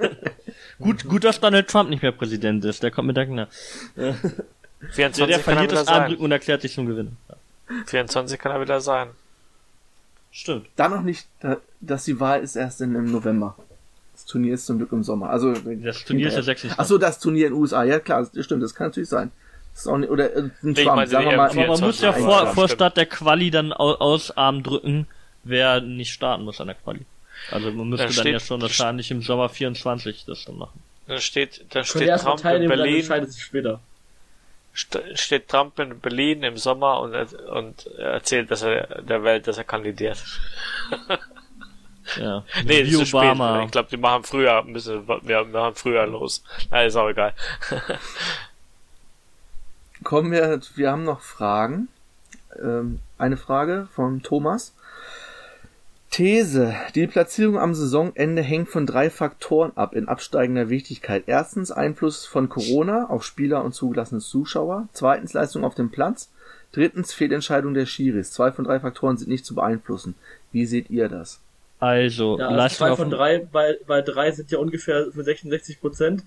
Gut, 0.80 1.06
gut, 1.06 1.24
dass 1.24 1.40
Donald 1.40 1.68
Trump 1.68 1.90
nicht 1.90 2.04
mehr 2.04 2.12
Präsident 2.12 2.64
ist. 2.66 2.84
Der 2.84 2.92
kommt 2.92 3.08
mit 3.08 3.18
der 3.18 3.26
Kinder. 3.26 3.48
Der, 3.98 4.14
24 4.92 5.18
der 5.18 5.26
kann 5.26 5.28
er 5.28 5.40
verliert 5.40 5.72
das 5.72 5.88
Armdrücken 5.88 6.24
und 6.24 6.32
erklärt 6.32 6.62
sich 6.62 6.74
zum 6.74 6.86
Gewinner. 6.86 7.12
24 7.88 8.40
kann 8.40 8.52
er 8.52 8.62
wieder 8.62 8.80
sein. 8.80 9.10
Stimmt. 10.32 10.68
Da 10.76 10.88
noch 10.88 11.02
nicht, 11.02 11.28
da, 11.42 11.58
dass 11.82 12.06
die 12.06 12.20
Wahl 12.20 12.42
ist 12.42 12.56
erst 12.56 12.80
in, 12.80 12.94
im 12.94 13.12
November. 13.12 13.56
Das 14.14 14.26
Turnier 14.26 14.54
ist 14.54 14.68
zum 14.68 14.78
Glück 14.78 14.92
im 14.92 15.04
Sommer. 15.04 15.32
Also 15.32 15.52
Das 15.54 16.06
Turnier 16.06 16.28
ist 16.28 16.36
ja 16.36 16.44
26. 16.44 16.80
Ach 16.80 16.86
so, 16.86 17.00
das 17.00 17.20
Turnier 17.20 17.48
in 17.48 17.54
den 17.54 17.60
USA. 17.60 17.84
Ja 17.84 18.00
klar, 18.00 18.30
das 18.32 18.46
stimmt, 18.46 18.62
das 18.62 18.76
kann 18.76 18.88
natürlich 18.88 19.10
sein. 19.10 19.32
Das 19.80 19.86
ist 19.86 19.92
auch 19.94 19.98
nicht, 19.98 20.10
oder 20.10 20.26
ein 20.36 20.52
ich 20.62 20.84
Trump, 20.84 20.96
meine, 20.98 21.08
sagen 21.10 21.24
wir 21.26 21.32
die 21.32 21.38
mal. 21.38 21.50
Aber 21.52 21.68
man 21.68 21.80
muss 21.80 22.02
ja 22.02 22.12
24 22.12 22.24
vor, 22.26 22.48
vor. 22.54 22.68
Start 22.68 22.98
der 22.98 23.06
Quali 23.06 23.50
dann 23.50 23.72
au- 23.72 23.96
aus 23.96 24.36
Arm 24.36 24.62
drücken, 24.62 25.08
wer 25.46 25.80
nicht 25.80 26.12
starten 26.12 26.44
muss 26.44 26.60
an 26.60 26.68
der 26.68 26.76
Quali. 26.76 27.06
Also 27.50 27.72
man 27.72 27.88
müsste 27.88 28.08
Dann 28.08 28.14
dann, 28.16 28.22
steht- 28.24 28.34
ja 28.34 28.40
schon 28.42 28.62
wahrscheinlich 28.62 29.10
im 29.12 29.22
Sommer 29.22 29.48
24 29.48 30.26
das 30.26 30.44
dann 30.44 30.58
machen. 30.58 30.84
Dann 31.08 31.22
steht, 31.22 31.64
dann 31.74 31.86
steht 31.86 32.10
Trump 32.20 32.40
in 32.44 32.44
dann 32.44 32.68
Berlin, 32.68 32.96
entscheidet 32.98 33.32
sich 33.32 33.42
später. 33.44 33.80
st- 34.76 35.18
steht 35.18 35.48
Trump 35.48 35.80
in 35.80 35.98
Berlin 36.02 36.44
im 36.44 36.58
Sommer 36.58 37.00
und, 37.00 37.14
er- 37.14 37.54
und 37.54 37.88
er 37.98 38.12
erzählt, 38.12 38.52
dass 38.52 38.62
er 38.64 39.02
der 39.02 39.24
Welt, 39.24 39.48
dass 39.48 39.58
er 39.58 39.64
kandidiert. 39.64 40.22
Ja. 42.20 42.44
Nee, 42.66 42.80
ist 42.82 42.94
zu 42.98 43.06
spät. 43.06 43.20
Obama. 43.22 43.66
Ich 43.66 43.72
glaube, 43.72 43.88
die 43.92 43.98
machen 43.98 44.24
früher, 44.24 44.64
müssen, 44.64 45.08
wir 45.08 45.44
machen 45.46 45.76
früher 45.76 46.08
los. 46.08 46.44
Na, 46.72 46.82
ist 46.82 46.96
auch 46.96 47.08
egal. 47.08 47.36
Kommen 50.04 50.32
wir, 50.32 50.60
wir 50.76 50.92
haben 50.92 51.04
noch 51.04 51.22
Fragen. 51.22 51.88
Ähm, 52.62 53.00
eine 53.18 53.38
Frage 53.38 53.88
von 53.94 54.22
Thomas. 54.22 54.74
These. 56.10 56.74
Die 56.96 57.06
Platzierung 57.06 57.60
am 57.60 57.76
Saisonende 57.76 58.42
hängt 58.42 58.70
von 58.70 58.88
drei 58.88 59.10
Faktoren 59.10 59.72
ab 59.76 59.94
in 59.94 60.08
absteigender 60.08 60.70
Wichtigkeit. 60.70 61.24
Erstens 61.28 61.72
Einfluss 61.72 62.26
von 62.26 62.50
Corona 62.50 63.10
auf 63.10 63.24
Spieler 63.24 63.64
und 63.64 63.74
zugelassene 63.74 64.22
Zuschauer. 64.22 64.88
Zweitens 64.94 65.34
Leistung 65.34 65.64
auf 65.64 65.76
dem 65.76 65.92
Platz. 65.92 66.30
Drittens 66.72 67.14
Fehlentscheidung 67.14 67.74
der 67.74 67.86
Schiris. 67.86 68.32
Zwei 68.32 68.52
von 68.52 68.66
drei 68.66 68.80
Faktoren 68.80 69.18
sind 69.18 69.30
nicht 69.30 69.46
zu 69.46 69.54
beeinflussen. 69.56 70.16
Wie 70.52 70.66
seht 70.66 70.90
ihr 70.90 71.10
das? 71.10 71.42
Also, 71.80 72.38
Ja, 72.40 72.48
also 72.48 72.58
Leistung 72.58 72.88
zwei 72.88 72.96
von 72.96 73.10
drei, 73.10 73.48
bei, 73.52 73.78
bei 73.88 74.02
drei 74.02 74.32
sind 74.32 74.52
ja 74.52 74.58
ungefähr 74.60 75.12
für 75.12 75.24
66 75.24 75.80
Prozent. 75.80 76.24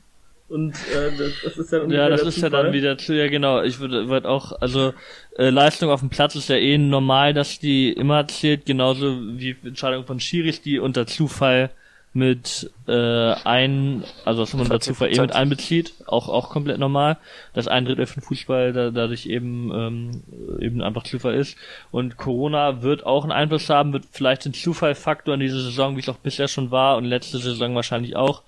Und 0.52 0.74
äh, 0.74 1.16
das, 1.16 1.32
das 1.42 1.56
ist 1.56 1.72
dann 1.72 1.82
ungefähr 1.82 2.02
Ja, 2.02 2.08
das 2.10 2.22
ist 2.24 2.42
ja 2.42 2.50
dann 2.50 2.74
wieder 2.74 2.98
zu, 2.98 3.16
ja 3.16 3.28
genau, 3.28 3.62
ich 3.62 3.80
würde 3.80 4.10
würd 4.10 4.26
auch, 4.26 4.52
also 4.60 4.92
äh, 5.38 5.48
Leistung 5.48 5.88
auf 5.88 6.00
dem 6.00 6.10
Platz 6.10 6.34
ist 6.34 6.50
ja 6.50 6.56
eh 6.56 6.76
normal, 6.76 7.32
dass 7.32 7.58
die 7.58 7.90
immer 7.90 8.28
zählt, 8.28 8.66
genauso 8.66 9.18
wie 9.38 9.56
Entscheidung 9.64 10.04
von 10.04 10.20
Schiris, 10.20 10.60
die 10.60 10.78
unter 10.78 11.06
Zufall 11.06 11.70
mit 12.14 12.70
äh, 12.86 13.32
ein, 13.44 14.04
also 14.24 14.42
dass 14.42 14.52
man 14.52 14.62
unter 14.62 14.76
40%. 14.76 14.80
Zufall 14.80 15.12
eh 15.12 15.20
mit 15.20 15.32
einbezieht, 15.32 15.94
auch 16.06 16.28
auch 16.28 16.50
komplett 16.50 16.78
normal, 16.78 17.16
dass 17.54 17.68
ein 17.68 17.86
Drittel 17.86 18.06
von 18.06 18.22
Fußball 18.22 18.72
da, 18.72 18.90
dadurch 18.90 19.26
eben 19.26 19.72
ähm, 19.74 20.22
eben 20.60 20.82
einfach 20.82 21.04
Zufall 21.04 21.34
ist 21.34 21.56
und 21.90 22.18
Corona 22.18 22.82
wird 22.82 23.06
auch 23.06 23.22
einen 23.22 23.32
Einfluss 23.32 23.70
haben, 23.70 23.94
wird 23.94 24.04
vielleicht 24.10 24.44
den 24.44 24.52
Zufallfaktor 24.52 25.34
in 25.34 25.40
dieser 25.40 25.60
Saison, 25.60 25.96
wie 25.96 26.00
es 26.00 26.08
auch 26.08 26.18
bisher 26.18 26.48
schon 26.48 26.70
war 26.70 26.98
und 26.98 27.04
letzte 27.06 27.38
Saison 27.38 27.74
wahrscheinlich 27.74 28.14
auch 28.14 28.42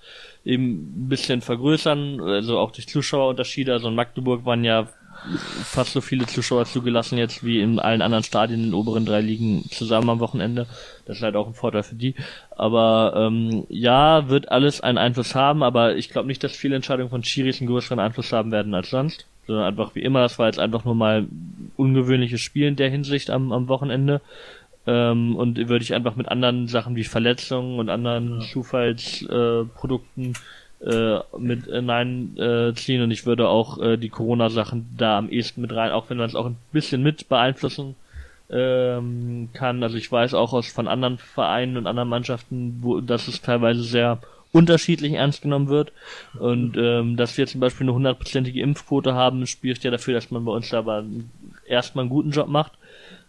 eben 0.45 1.05
ein 1.05 1.09
bisschen 1.09 1.41
vergrößern, 1.41 2.21
also 2.21 2.59
auch 2.59 2.71
durch 2.71 2.87
Zuschauerunterschiede. 2.87 3.73
Also 3.73 3.87
in 3.87 3.95
Magdeburg 3.95 4.45
waren 4.45 4.63
ja 4.63 4.87
fast 5.63 5.93
so 5.93 6.01
viele 6.01 6.25
Zuschauer 6.25 6.65
zugelassen 6.65 7.17
jetzt 7.17 7.43
wie 7.43 7.59
in 7.61 7.79
allen 7.79 8.01
anderen 8.01 8.23
Stadien 8.23 8.59
in 8.59 8.65
den 8.67 8.73
oberen 8.73 9.05
drei 9.05 9.21
Ligen 9.21 9.65
zusammen 9.69 10.09
am 10.09 10.19
Wochenende. 10.19 10.67
Das 11.05 11.17
ist 11.17 11.23
halt 11.23 11.35
auch 11.35 11.47
ein 11.47 11.53
Vorteil 11.53 11.83
für 11.83 11.95
die. 11.95 12.15
Aber 12.51 13.13
ähm, 13.15 13.65
ja, 13.69 14.29
wird 14.29 14.51
alles 14.51 14.81
einen 14.81 14.97
Einfluss 14.97 15.35
haben, 15.35 15.63
aber 15.63 15.95
ich 15.95 16.09
glaube 16.09 16.27
nicht, 16.27 16.43
dass 16.43 16.55
viele 16.55 16.75
Entscheidungen 16.75 17.09
von 17.09 17.23
Schiris 17.23 17.59
einen 17.59 17.69
größeren 17.69 17.99
Einfluss 17.99 18.31
haben 18.31 18.51
werden 18.51 18.73
als 18.73 18.89
sonst. 18.89 19.25
Sondern 19.47 19.65
einfach 19.65 19.95
wie 19.95 20.01
immer, 20.01 20.21
das 20.21 20.39
war 20.39 20.47
jetzt 20.47 20.59
einfach 20.59 20.85
nur 20.85 20.95
mal 20.95 21.27
ungewöhnliches 21.75 22.41
Spiel 22.41 22.67
in 22.67 22.75
der 22.75 22.89
Hinsicht 22.89 23.29
am, 23.29 23.51
am 23.51 23.67
Wochenende. 23.67 24.21
Ähm, 24.87 25.35
und 25.35 25.57
würde 25.57 25.83
ich 25.83 25.93
einfach 25.93 26.15
mit 26.15 26.27
anderen 26.29 26.67
Sachen 26.67 26.95
wie 26.95 27.03
Verletzungen 27.03 27.79
und 27.79 27.89
anderen 27.89 28.41
Zufallsprodukten 28.41 30.31
äh, 30.31 30.33
äh, 30.81 31.19
mit 31.37 31.65
hinein 31.65 32.37
äh, 32.37 32.73
ziehen 32.73 33.01
und 33.01 33.11
ich 33.11 33.25
würde 33.25 33.47
auch 33.47 33.79
äh, 33.79 33.97
die 33.97 34.09
Corona-Sachen 34.09 34.95
da 34.97 35.17
am 35.17 35.29
ehesten 35.29 35.61
mit 35.61 35.73
rein, 35.73 35.91
auch 35.91 36.09
wenn 36.09 36.17
man 36.17 36.27
es 36.27 36.35
auch 36.35 36.45
ein 36.45 36.57
bisschen 36.71 37.01
mit 37.01 37.29
beeinflussen 37.29 37.95
ähm, 38.49 39.49
kann. 39.53 39.83
Also 39.83 39.97
ich 39.97 40.11
weiß 40.11 40.33
auch 40.33 40.53
aus 40.53 40.67
von 40.67 40.87
anderen 40.87 41.17
Vereinen 41.17 41.77
und 41.77 41.87
anderen 41.87 42.09
Mannschaften, 42.09 42.79
wo 42.81 42.99
dass 42.99 43.27
es 43.27 43.41
teilweise 43.41 43.83
sehr 43.83 44.19
unterschiedlich 44.51 45.13
ernst 45.13 45.41
genommen 45.41 45.67
wird. 45.67 45.91
Und 46.39 46.77
ähm, 46.77 47.17
dass 47.17 47.37
wir 47.37 47.45
zum 47.45 47.59
Beispiel 47.59 47.85
eine 47.85 47.93
hundertprozentige 47.93 48.61
Impfquote 48.61 49.13
haben, 49.13 49.45
spricht 49.47 49.83
ja 49.83 49.91
dafür, 49.91 50.13
dass 50.13 50.31
man 50.31 50.45
bei 50.45 50.51
uns 50.51 50.69
da 50.69 50.79
aber 50.79 51.03
erstmal 51.67 52.03
einen 52.03 52.09
guten 52.09 52.31
Job 52.31 52.47
macht. 52.47 52.71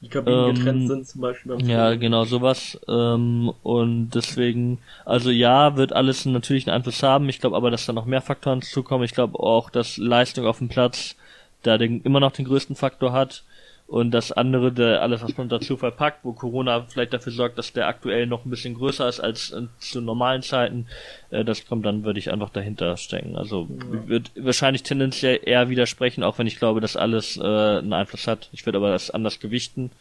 Die 0.01 0.09
Kabinen 0.09 0.45
Ähm, 0.51 0.55
getrennt 0.55 0.87
sind 0.87 1.07
zum 1.07 1.21
Beispiel 1.21 1.53
beim 1.53 1.61
Ja, 1.67 1.91
Fußball. 1.91 1.99
genau, 1.99 2.25
sowas. 2.25 2.79
Ähm, 2.89 3.53
und 3.63 4.11
deswegen, 4.11 4.79
also 5.05 5.31
ja, 5.31 5.77
wird 5.77 5.93
alles 5.93 6.25
natürlich 6.27 6.67
einen 6.67 6.77
Einfluss 6.77 7.03
haben. 7.03 7.29
Ich 7.29 7.41
glaube 7.41 7.57
aber, 7.57 7.71
dass 7.71 7.87
da 7.87 7.93
noch 7.93 8.05
mehr 8.07 8.21
Faktoren 8.23 8.63
zukommen. 8.63 9.05
Ich 9.05 9.15
glaube 9.15 9.39
auch, 9.39 9.71
dass 9.71 9.97
Leistung 9.97 10.47
auf 10.47 10.59
dem 10.59 10.69
Platz 10.69 11.17
da 11.63 11.79
den, 11.79 12.03
immer 12.03 12.21
noch 12.21 12.33
den 12.33 12.45
größten 12.47 12.77
Faktor 12.77 13.13
hat. 13.13 13.45
Und 13.87 14.11
das 14.11 14.33
andere, 14.33 14.73
der, 14.73 15.01
alles, 15.01 15.23
was 15.23 15.37
man 15.37 15.49
dazu 15.49 15.77
verpackt, 15.77 16.25
wo 16.25 16.33
Corona 16.33 16.85
vielleicht 16.89 17.13
dafür 17.13 17.33
sorgt, 17.33 17.57
dass 17.57 17.73
der 17.73 17.87
aktuell 17.87 18.27
noch 18.27 18.45
ein 18.45 18.51
bisschen 18.51 18.75
größer 18.75 19.09
ist 19.09 19.21
als 19.21 19.53
äh, 19.53 19.63
zu 19.79 20.01
normalen 20.01 20.43
Zeiten, 20.43 20.89
äh, 21.31 21.45
das 21.45 21.67
kommt 21.67 21.87
dann, 21.87 22.03
würde 22.03 22.19
ich 22.19 22.33
einfach 22.33 22.51
dahinter 22.51 22.97
stecken. 22.97 23.37
Also 23.37 23.69
wird 23.69 24.33
wahrscheinlich 24.35 24.83
tendenziell 24.83 25.39
eher 25.41 25.69
widersprechen, 25.69 26.25
auch 26.25 26.39
wenn 26.39 26.49
ich 26.49 26.59
glaube, 26.59 26.81
dass 26.81 26.97
alles 26.97 27.37
äh, 27.37 27.43
einen 27.43 27.93
Einfluss 27.93 28.27
hat. 28.27 28.49
Ich 28.53 28.67
würde 28.67 28.79
aber 28.79 28.91
das 28.91 29.13
anders 29.13 29.39
gewichten 29.39 29.93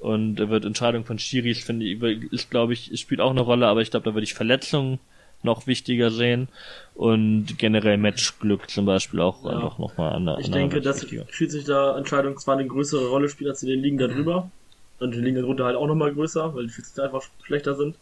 und 0.00 0.38
äh, 0.38 0.48
wird 0.48 0.64
Entscheidung 0.64 1.04
von 1.04 1.18
Schiris, 1.18 1.64
finde 1.64 1.86
ich, 1.86 2.00
ist 2.32 2.52
glaube 2.52 2.72
ich, 2.72 2.92
spielt 3.00 3.20
auch 3.20 3.32
eine 3.32 3.40
Rolle, 3.40 3.66
aber 3.66 3.82
ich 3.82 3.90
glaube, 3.90 4.04
da 4.04 4.14
würde 4.14 4.24
ich 4.24 4.34
Verletzungen 4.34 5.00
noch 5.44 5.66
wichtiger 5.66 6.10
sehen 6.10 6.48
und 6.94 7.58
generell 7.58 7.96
Matchglück 7.98 8.70
zum 8.70 8.86
Beispiel 8.86 9.20
auch 9.20 9.44
Ja. 9.44 9.50
einfach 9.50 9.78
nochmal 9.78 10.12
an 10.14 10.26
der 10.26 10.38
Ich 10.38 10.50
denke, 10.50 10.80
dass 10.80 11.02
wichtiger. 11.02 11.26
Schiedsrichterentscheidungen 11.30 12.38
zwar 12.38 12.56
eine 12.56 12.66
größere 12.66 13.08
Rolle 13.08 13.28
spielen 13.28 13.50
als 13.50 13.62
in 13.62 13.68
den 13.68 13.80
Ligen 13.80 13.98
darüber. 13.98 14.50
Und 15.00 15.12
die 15.12 15.18
Ligen 15.20 15.36
darunter 15.42 15.64
halt 15.64 15.76
auch 15.76 15.86
nochmal 15.88 16.14
größer, 16.14 16.54
weil 16.54 16.64
die 16.66 16.72
Schiedsrichter 16.72 17.04
einfach 17.04 17.22
schlechter 17.42 17.74
sind. 17.74 17.96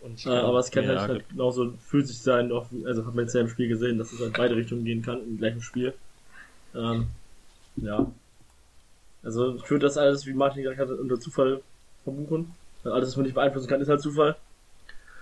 Und, 0.00 0.26
Äh, 0.26 0.30
aber 0.30 0.58
es 0.58 0.70
kann 0.70 0.84
ja, 0.84 0.90
halt, 1.00 1.08
halt 1.08 1.28
genauso 1.30 1.72
physisch 1.86 2.16
sein, 2.18 2.52
auch, 2.52 2.66
also 2.84 3.06
hat 3.06 3.14
man 3.14 3.24
jetzt 3.24 3.34
ja 3.34 3.40
im 3.40 3.48
Spiel 3.48 3.68
gesehen, 3.68 3.98
dass 3.98 4.12
es 4.12 4.20
halt 4.20 4.36
beide 4.36 4.54
Richtungen 4.56 4.84
gehen 4.84 5.00
kann 5.02 5.20
im 5.22 5.38
gleichen 5.38 5.62
Spiel. 5.62 5.94
Ähm, 6.74 7.06
ja. 7.76 8.10
Also 9.22 9.54
ich 9.54 9.70
würde 9.70 9.86
das 9.86 9.96
alles, 9.96 10.26
wie 10.26 10.34
Martin 10.34 10.62
gesagt 10.62 10.80
hat, 10.80 10.90
unter 10.90 11.18
Zufall 11.18 11.62
verbuchen. 12.02 12.52
Alles, 12.84 13.10
was 13.10 13.16
man 13.16 13.24
nicht 13.24 13.34
beeinflussen 13.34 13.68
kann, 13.68 13.80
ist 13.80 13.88
halt 13.88 14.02
Zufall. 14.02 14.36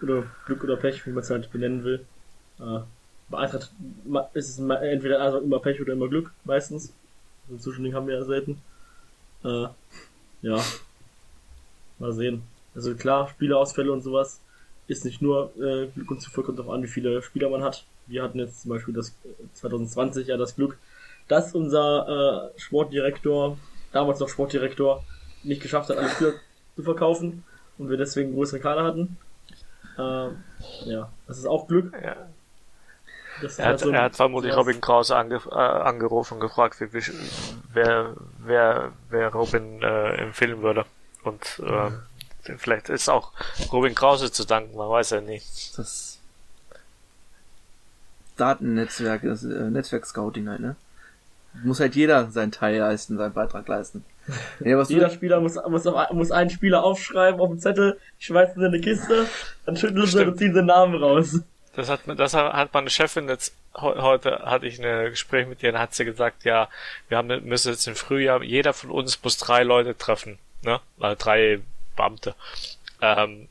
Oder 0.03 0.25
Glück 0.47 0.65
oder 0.65 0.77
Pech, 0.77 1.07
wie 1.07 1.11
man 1.11 1.23
es 1.23 1.31
halt 1.31 1.51
benennen 1.53 1.85
will. 1.85 2.05
Äh, 2.59 2.81
bei 3.29 3.39
Eintracht 3.39 3.73
ist 4.35 4.49
es 4.49 4.59
entweder 4.59 5.21
also 5.21 5.39
immer 5.39 5.59
Pech 5.61 5.81
oder 5.81 5.93
immer 5.93 6.09
Glück, 6.09 6.33
meistens. 6.45 6.93
So 7.49 7.55
ein 7.55 7.61
Zwischending 7.61 7.95
haben 7.95 8.07
wir 8.07 8.17
ja 8.17 8.25
selten. 8.25 8.61
Äh, 9.45 9.67
ja. 10.43 10.65
Mal 11.99 12.13
sehen. 12.13 12.43
Also 12.75 12.95
klar, 12.95 13.29
Spielerausfälle 13.29 13.93
und 13.93 14.03
sowas 14.03 14.41
ist 14.89 15.05
nicht 15.05 15.23
nur 15.23 15.53
äh, 15.57 15.87
Glück 15.89 16.11
und 16.11 16.21
Zufall, 16.21 16.45
kommt 16.45 16.59
darauf 16.59 16.73
an, 16.73 16.83
wie 16.83 16.89
viele 16.89 17.23
Spieler 17.23 17.49
man 17.49 17.63
hat. 17.63 17.85
Wir 18.07 18.23
hatten 18.23 18.39
jetzt 18.39 18.63
zum 18.63 18.71
Beispiel 18.71 18.95
das 18.95 19.11
äh, 19.25 19.55
2020 19.55 20.27
ja 20.27 20.37
das 20.37 20.57
Glück, 20.57 20.79
dass 21.29 21.55
unser 21.55 22.51
Sportdirektor, 22.57 23.57
damals 23.93 24.19
noch 24.19 24.29
Sportdirektor, 24.29 25.05
nicht 25.45 25.63
geschafft 25.63 25.89
hat, 25.89 25.97
alle 25.97 26.09
Spieler 26.11 26.33
zu 26.77 26.83
verkaufen 26.83 27.45
und 27.79 27.91
wir 27.91 27.97
deswegen 27.97 28.35
größere 28.35 28.61
Kader 28.61 28.85
hatten. 28.85 29.17
Ähm, 29.99 30.43
ja, 30.85 31.11
das 31.27 31.39
ist 31.39 31.47
auch 31.47 31.67
Glück. 31.69 31.93
Ja. 31.93 32.17
Er 33.41 33.49
halt 33.49 33.59
hat, 33.61 33.81
so- 33.81 33.91
er 33.91 34.03
hat 34.03 34.17
vermutlich. 34.17 34.55
Robin 34.55 34.81
Krause 34.81 35.17
ange, 35.17 35.41
äh, 35.51 35.55
angerufen 35.55 36.35
und 36.35 36.41
gefragt, 36.41 36.81
wie, 36.81 36.93
wie, 36.93 37.03
wer, 37.73 38.15
wer, 38.39 38.93
wer 39.11 39.29
Robin 39.33 39.83
äh, 39.83 40.15
empfehlen 40.17 40.63
würde. 40.63 40.85
Und 41.25 41.61
äh, 41.65 41.91
vielleicht 42.59 42.89
ist 42.89 43.09
auch 43.09 43.33
Robin 43.73 43.95
Krause 43.95 44.31
zu 44.31 44.45
danken, 44.45 44.77
man 44.77 44.89
weiß 44.89 45.11
ja 45.11 45.21
nie. 45.21 45.41
Das 45.77 46.19
Datennetzwerk, 48.37 49.23
das 49.23 49.45
äh, 49.45 49.71
Netzwerk-Scouting 49.71 50.49
halt, 50.49 50.61
ne? 50.61 50.77
Muss 51.65 51.81
halt 51.81 51.95
jeder 51.95 52.31
seinen 52.31 52.51
Teil 52.53 52.79
leisten, 52.79 53.19
seinen 53.19 53.35
Beitrag 53.35 53.69
leisten. 53.69 54.05
Ja, 54.61 54.79
was 54.79 54.89
Jeder 54.89 55.09
du, 55.09 55.15
Spieler 55.15 55.41
muss, 55.41 55.59
muss, 55.69 55.87
auf, 55.87 56.11
muss 56.13 56.31
einen 56.31 56.51
Spieler 56.51 56.85
aufschreiben 56.85 57.41
auf 57.41 57.49
dem 57.49 57.59
Zettel, 57.59 57.99
schmeißen 58.19 58.55
sie 58.55 58.61
in 58.61 58.67
eine 58.67 58.81
Kiste, 58.81 59.27
dann 59.67 59.77
schütteln 59.77 60.07
sie 60.07 60.25
und 60.27 60.39
ziehen 60.39 60.55
den 60.55 60.67
Namen 60.67 60.95
raus. 60.95 61.41
Das 61.75 61.89
hat, 61.89 62.01
das 62.07 62.35
hat 62.35 62.73
meine 62.75 62.91
Chefin 62.91 63.29
jetzt, 63.29 63.55
heu- 63.75 64.01
heute 64.01 64.41
hatte 64.45 64.67
ich 64.67 64.79
ein 64.85 65.11
Gespräch 65.11 65.47
mit 65.47 65.63
ihr, 65.63 65.71
und 65.73 65.79
hat 65.79 65.95
sie 65.95 66.05
gesagt, 66.05 66.45
ja, 66.45 66.69
wir 67.09 67.17
haben, 67.17 67.45
müssen 67.45 67.73
jetzt 67.73 67.87
im 67.89 67.97
Frühjahr, 67.97 68.43
jeder 68.43 68.73
von 68.73 68.91
uns 68.91 69.23
muss 69.25 69.39
drei 69.39 69.63
Leute 69.63 69.97
treffen, 69.97 70.39
ne? 70.63 70.81
Drei 71.19 71.61
Beamte. 71.97 72.35
Ähm, 73.01 73.49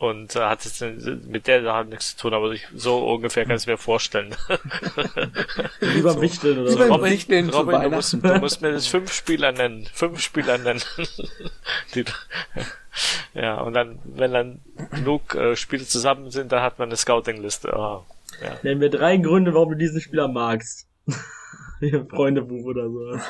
und 0.00 0.34
äh, 0.34 0.40
hat 0.40 0.64
jetzt 0.64 0.80
mit 1.26 1.46
der 1.46 1.62
Sache 1.62 1.84
nichts 1.84 2.16
zu 2.16 2.22
tun, 2.22 2.34
aber 2.34 2.50
ich, 2.52 2.66
so 2.74 3.06
ungefähr 3.06 3.44
kann 3.44 3.56
ich 3.56 3.62
es 3.62 3.66
mir 3.66 3.76
vorstellen. 3.76 4.34
Wie 5.80 6.00
beim 6.00 6.20
Wichteln 6.22 6.58
oder 6.58 6.70
so. 6.70 6.78
beim- 6.78 6.90
Robin, 6.92 7.12
Wichteln 7.12 7.50
Robin 7.50 7.82
du, 7.82 7.90
musst, 7.90 8.14
du 8.14 8.38
musst 8.38 8.62
mir 8.62 8.72
das 8.72 8.86
fünf 8.86 9.12
Spieler 9.12 9.52
nennen. 9.52 9.86
Fünf 9.92 10.20
Spieler 10.20 10.56
nennen. 10.56 10.80
Die, 11.94 12.06
ja, 13.34 13.60
und 13.60 13.74
dann, 13.74 13.98
wenn 14.04 14.32
dann 14.32 14.60
genug 14.90 15.34
äh, 15.34 15.54
Spiele 15.54 15.84
zusammen 15.86 16.30
sind, 16.30 16.50
dann 16.50 16.62
hat 16.62 16.78
man 16.78 16.88
eine 16.88 16.96
Scouting-Liste. 16.96 17.70
Ah, 17.76 18.02
ja. 18.42 18.58
Nenn 18.62 18.78
mir 18.78 18.88
drei 18.88 19.18
Gründe, 19.18 19.52
warum 19.52 19.68
du 19.72 19.76
diesen 19.76 20.00
Spieler 20.00 20.28
magst. 20.28 20.88
Wie 21.80 21.90
im 21.90 22.08
Freundebuch 22.08 22.64
oder 22.64 22.88
sowas. 22.88 23.22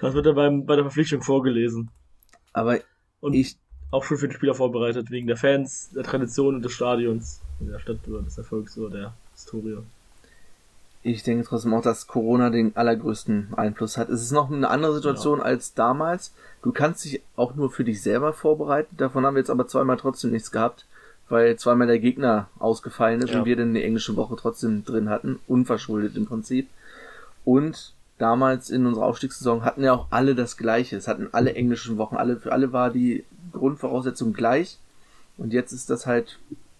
Das 0.00 0.14
wird 0.14 0.26
dann 0.26 0.36
beim, 0.36 0.64
bei 0.64 0.76
der 0.76 0.84
Verpflichtung 0.84 1.22
vorgelesen. 1.22 1.90
aber 2.52 2.78
Und 3.18 3.34
ich, 3.34 3.56
auch 3.90 4.04
schon 4.04 4.16
für 4.18 4.28
den 4.28 4.34
Spieler 4.34 4.54
vorbereitet, 4.54 5.10
wegen 5.10 5.26
der 5.26 5.36
Fans, 5.36 5.90
der 5.94 6.02
Tradition 6.04 6.56
und 6.56 6.62
des 6.62 6.72
Stadions. 6.72 7.40
In 7.60 7.68
der 7.70 7.78
Stadt 7.78 7.98
oder 8.08 8.20
des 8.22 8.36
Erfolgs 8.36 8.76
oder 8.76 8.90
der 8.96 9.12
Historie. 9.32 9.78
ich 11.02 11.22
denke 11.22 11.44
trotzdem 11.44 11.72
auch, 11.72 11.82
dass 11.82 12.06
Corona 12.06 12.50
den 12.50 12.76
allergrößten 12.76 13.54
Einfluss 13.56 13.96
hat. 13.96 14.08
Es 14.10 14.20
ist 14.22 14.32
noch 14.32 14.50
eine 14.50 14.68
andere 14.68 14.92
Situation 14.94 15.40
als 15.40 15.72
damals. 15.72 16.32
Du 16.62 16.72
kannst 16.72 17.04
dich 17.04 17.22
auch 17.36 17.54
nur 17.54 17.70
für 17.70 17.84
dich 17.84 18.02
selber 18.02 18.32
vorbereiten. 18.32 18.96
Davon 18.98 19.24
haben 19.24 19.36
wir 19.36 19.40
jetzt 19.40 19.50
aber 19.50 19.68
zweimal 19.68 19.96
trotzdem 19.96 20.32
nichts 20.32 20.50
gehabt, 20.50 20.84
weil 21.28 21.56
zweimal 21.56 21.86
der 21.86 21.98
Gegner 22.00 22.48
ausgefallen 22.58 23.22
ist 23.22 23.30
Ja. 23.30 23.38
und 23.38 23.44
wir 23.46 23.56
dann 23.56 23.68
eine 23.70 23.82
englische 23.84 24.16
Woche 24.16 24.36
trotzdem 24.36 24.84
drin 24.84 25.08
hatten. 25.08 25.38
Unverschuldet 25.46 26.16
im 26.16 26.26
Prinzip. 26.26 26.68
Und 27.44 27.94
damals 28.18 28.70
in 28.70 28.86
unserer 28.86 29.06
Aufstiegssaison 29.06 29.64
hatten 29.64 29.82
ja 29.82 29.92
auch 29.92 30.06
alle 30.10 30.34
das 30.34 30.56
Gleiche. 30.56 30.96
Es 30.96 31.08
hatten 31.08 31.28
alle 31.32 31.54
englischen 31.54 31.98
Wochen. 31.98 32.16
Alle, 32.16 32.36
für 32.36 32.52
alle 32.52 32.72
war 32.72 32.90
die 32.90 33.24
Grundvoraussetzung 33.52 34.32
gleich. 34.32 34.78
Und 35.36 35.52
jetzt 35.52 35.72
ist 35.72 35.90
das 35.90 36.06
halt 36.06 36.38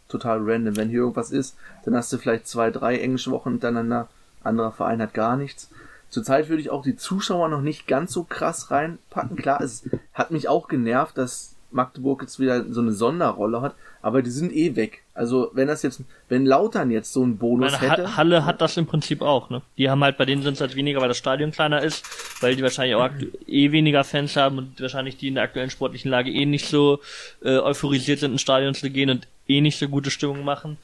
total 0.08 0.38
random. 0.42 0.76
Wenn 0.76 0.88
hier 0.88 1.00
irgendwas 1.00 1.30
ist, 1.30 1.56
dann 1.84 1.94
hast 1.94 2.12
du 2.12 2.18
vielleicht 2.18 2.46
zwei, 2.46 2.70
drei 2.70 2.98
englische 2.98 3.30
Wochen 3.30 3.50
hintereinander. 3.50 4.08
Anderer 4.42 4.72
Verein 4.72 5.02
hat 5.02 5.14
gar 5.14 5.36
nichts. 5.36 5.70
Zurzeit 6.08 6.48
würde 6.48 6.62
ich 6.62 6.70
auch 6.70 6.82
die 6.82 6.96
Zuschauer 6.96 7.48
noch 7.48 7.60
nicht 7.60 7.86
ganz 7.86 8.12
so 8.12 8.22
krass 8.22 8.70
reinpacken. 8.70 9.36
Klar, 9.36 9.60
es 9.60 9.88
hat 10.14 10.30
mich 10.30 10.48
auch 10.48 10.68
genervt, 10.68 11.18
dass 11.18 11.55
Magdeburg 11.76 12.22
jetzt 12.22 12.40
wieder 12.40 12.64
so 12.72 12.80
eine 12.80 12.90
Sonderrolle 12.92 13.60
hat, 13.60 13.74
aber 14.02 14.22
die 14.22 14.30
sind 14.30 14.52
eh 14.52 14.74
weg. 14.74 15.02
Also 15.14 15.50
wenn 15.54 15.68
das 15.68 15.82
jetzt, 15.82 16.00
wenn 16.28 16.44
Lautern 16.44 16.90
jetzt 16.90 17.12
so 17.12 17.22
einen 17.22 17.38
Bonus 17.38 17.72
Meine 17.72 17.90
hätte, 17.90 18.08
Ha- 18.08 18.16
Halle 18.16 18.44
hat 18.44 18.60
das 18.60 18.76
im 18.76 18.86
Prinzip 18.86 19.22
auch, 19.22 19.48
ne? 19.50 19.62
Die 19.78 19.88
haben 19.88 20.02
halt, 20.02 20.16
bei 20.18 20.24
denen 20.24 20.42
sind 20.42 20.54
es 20.54 20.60
halt 20.60 20.74
weniger, 20.74 21.00
weil 21.00 21.08
das 21.08 21.16
Stadion 21.18 21.52
kleiner 21.52 21.82
ist, 21.82 22.04
weil 22.42 22.56
die 22.56 22.62
wahrscheinlich 22.62 22.96
auch 22.96 23.08
eh 23.46 23.70
weniger 23.70 24.02
Fans 24.02 24.34
haben 24.36 24.58
und 24.58 24.80
wahrscheinlich 24.80 25.16
die 25.16 25.28
in 25.28 25.34
der 25.34 25.44
aktuellen 25.44 25.70
sportlichen 25.70 26.10
Lage 26.10 26.30
eh 26.32 26.44
nicht 26.46 26.66
so 26.66 26.98
äh, 27.44 27.58
euphorisiert 27.58 28.18
sind, 28.18 28.32
ins 28.32 28.42
Stadion 28.42 28.74
zu 28.74 28.90
gehen 28.90 29.10
und 29.10 29.28
eh 29.46 29.60
nicht 29.60 29.78
so 29.78 29.88
gute 29.88 30.10
Stimmung 30.10 30.44
machen. 30.44 30.76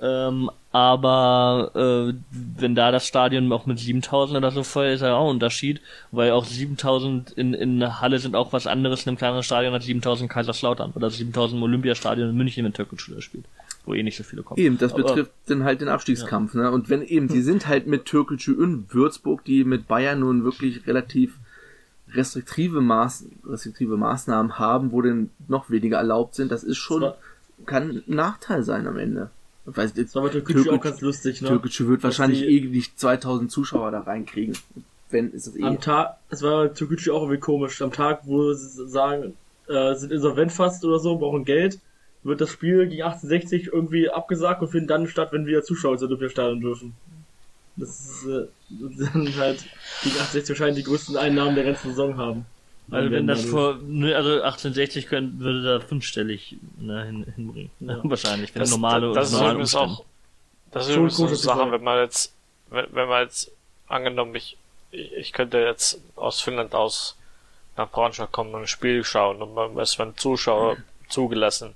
Ähm, 0.00 0.50
aber 0.72 1.70
äh, 1.74 2.14
wenn 2.30 2.74
da 2.74 2.92
das 2.92 3.06
Stadion 3.06 3.50
auch 3.50 3.64
mit 3.64 3.78
7000 3.78 4.36
oder 4.36 4.50
so 4.50 4.62
voll 4.62 4.86
ist, 4.86 4.96
ist 4.96 5.02
ja 5.02 5.14
auch 5.14 5.24
ein 5.24 5.36
Unterschied, 5.36 5.80
weil 6.12 6.32
auch 6.32 6.44
7000 6.44 7.32
in, 7.32 7.54
in 7.54 8.00
Halle 8.00 8.18
sind 8.18 8.36
auch 8.36 8.52
was 8.52 8.66
anderes 8.66 9.04
in 9.04 9.10
einem 9.10 9.16
kleineren 9.16 9.42
Stadion 9.42 9.72
als 9.72 9.86
7000 9.86 10.24
in 10.24 10.28
Kaiserslautern 10.28 10.92
oder 10.94 11.08
7000 11.08 11.58
im 11.58 11.62
Olympiastadion 11.62 12.28
in 12.28 12.36
München, 12.36 12.64
wenn 12.66 12.74
Türkisch 12.74 13.10
spielt, 13.20 13.46
wo 13.86 13.94
eh 13.94 14.02
nicht 14.02 14.18
so 14.18 14.22
viele 14.22 14.42
kommen. 14.42 14.60
Eben, 14.60 14.76
das 14.76 14.92
Aber- 14.92 15.04
betrifft 15.04 15.32
dann 15.46 15.64
halt 15.64 15.80
den 15.80 15.88
Abstiegskampf. 15.88 16.52
Ne? 16.52 16.70
Und 16.70 16.90
wenn 16.90 17.00
eben, 17.00 17.28
die 17.28 17.40
sind 17.40 17.66
halt 17.66 17.86
mit 17.86 18.04
Türkgücü 18.04 18.52
und 18.52 18.92
Würzburg, 18.92 19.44
die 19.44 19.64
mit 19.64 19.88
Bayern 19.88 20.20
nun 20.20 20.44
wirklich 20.44 20.86
relativ 20.86 21.38
restriktive, 22.12 22.82
Maß, 22.82 23.24
restriktive 23.46 23.96
Maßnahmen 23.96 24.58
haben, 24.58 24.92
wo 24.92 25.00
denn 25.00 25.30
noch 25.48 25.70
weniger 25.70 25.96
erlaubt 25.96 26.34
sind, 26.34 26.52
das 26.52 26.64
ist 26.64 26.76
schon, 26.76 27.12
kann 27.64 28.02
ein 28.06 28.14
Nachteil 28.14 28.62
sein 28.62 28.86
am 28.86 28.98
Ende. 28.98 29.30
Weiß, 29.66 29.92
jetzt, 29.96 30.08
Das 30.10 30.14
war 30.14 30.22
bei 30.22 30.28
Türkgücü 30.30 30.70
auch 30.70 30.80
ganz 30.80 31.00
lustig, 31.00 31.42
ne? 31.42 31.48
Türkgücü 31.48 31.88
wird 31.88 32.02
wahrscheinlich 32.04 32.40
die- 32.40 32.58
eh 32.58 32.68
nicht 32.68 32.98
2000 32.98 33.50
Zuschauer 33.50 33.90
da 33.90 34.00
reinkriegen. 34.00 34.56
Wenn, 35.10 35.30
ist 35.32 35.46
es 35.48 35.56
eh. 35.56 35.62
Am 35.64 35.80
Tag, 35.80 36.16
es 36.30 36.42
war 36.42 36.72
Türkgücü 36.72 37.10
auch 37.10 37.22
irgendwie 37.22 37.40
komisch, 37.40 37.82
am 37.82 37.92
Tag, 37.92 38.20
wo 38.24 38.52
sie 38.52 38.86
sagen, 38.88 39.34
äh, 39.68 39.94
sind 39.94 40.12
insolvent 40.12 40.52
fast 40.52 40.84
oder 40.84 40.98
so, 41.00 41.16
brauchen 41.18 41.44
Geld, 41.44 41.80
wird 42.22 42.40
das 42.40 42.50
Spiel 42.50 42.86
gegen 42.88 43.02
1860 43.02 43.68
irgendwie 43.72 44.08
abgesagt 44.10 44.62
und 44.62 44.68
findet 44.68 44.90
dann 44.90 45.06
statt, 45.08 45.28
wenn 45.32 45.46
wieder 45.46 45.62
Zuschauer 45.62 45.94
ins 45.94 46.02
Olympiastadion 46.02 46.60
dürfen. 46.60 46.94
Das 47.76 47.90
ist, 48.00 48.26
äh, 48.26 48.46
das 48.70 48.96
sind 49.12 49.36
halt 49.36 49.58
gegen 50.02 50.16
1860 50.16 50.48
wahrscheinlich 50.50 50.84
die 50.84 50.88
größten 50.90 51.16
Einnahmen 51.16 51.54
der 51.56 51.64
ganzen 51.64 51.90
Saison 51.90 52.16
haben. 52.16 52.46
Also 52.90 53.10
wenn 53.10 53.26
das 53.26 53.44
vor, 53.44 53.78
ne, 53.82 54.14
also 54.14 54.30
1860 54.42 55.08
können, 55.08 55.40
würde 55.40 55.62
da 55.62 55.80
fünfstellig 55.80 56.56
ne, 56.78 57.04
hin, 57.04 57.26
hinbringen. 57.34 57.70
Ja. 57.80 58.00
Wahrscheinlich, 58.04 58.54
wenn 58.54 58.60
Das, 58.60 58.70
normale 58.70 59.12
das 59.12 59.28
ist 59.28 59.32
normale 59.32 59.52
übrigens 59.52 59.74
Umstände. 59.74 60.00
auch, 60.00 60.04
das 60.70 60.86
ist 60.86 60.94
Schon 60.94 61.02
übrigens 61.02 61.16
so 61.16 61.22
eine 61.22 61.28
komische 61.30 61.42
Sache, 61.44 61.58
Sache. 61.58 61.72
wenn 61.72 61.82
man 61.82 61.98
jetzt, 61.98 62.34
wenn, 62.70 62.86
wenn 62.92 63.08
man 63.08 63.22
jetzt, 63.22 63.50
angenommen, 63.88 64.34
ich, 64.34 64.56
ich 64.90 65.32
könnte 65.32 65.58
jetzt 65.58 66.00
aus 66.14 66.40
Finnland 66.40 66.74
aus 66.74 67.16
nach 67.76 67.90
Braunschweig 67.90 68.32
kommen 68.32 68.54
und 68.54 68.62
ein 68.62 68.66
Spiel 68.66 69.04
schauen 69.04 69.42
und 69.42 69.54
man, 69.54 69.76
es 69.78 69.98
werden 69.98 70.16
Zuschauer 70.16 70.76
zugelassen, 71.08 71.74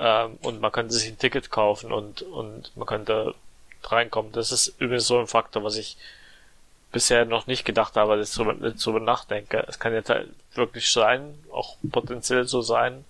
ähm, 0.00 0.38
und 0.40 0.60
man 0.60 0.72
könnte 0.72 0.94
sich 0.94 1.08
ein 1.08 1.18
Ticket 1.18 1.50
kaufen 1.50 1.92
und, 1.92 2.22
und 2.22 2.74
man 2.74 2.86
könnte 2.86 3.34
reinkommen. 3.84 4.32
Das 4.32 4.50
ist 4.50 4.74
übrigens 4.78 5.06
so 5.06 5.18
ein 5.18 5.26
Faktor, 5.26 5.62
was 5.62 5.76
ich 5.76 5.96
bisher 6.92 7.24
noch 7.24 7.46
nicht 7.46 7.64
gedacht 7.64 7.96
habe, 7.96 8.12
als 8.12 8.30
ich 8.30 8.36
drüber, 8.36 8.54
drüber 8.54 9.00
nachdenke. 9.00 9.64
Es 9.68 9.78
kann 9.78 9.92
jetzt 9.92 10.10
halt 10.10 10.30
wirklich 10.54 10.90
sein, 10.90 11.38
auch 11.52 11.76
potenziell 11.90 12.46
so 12.46 12.62
sein, 12.62 13.04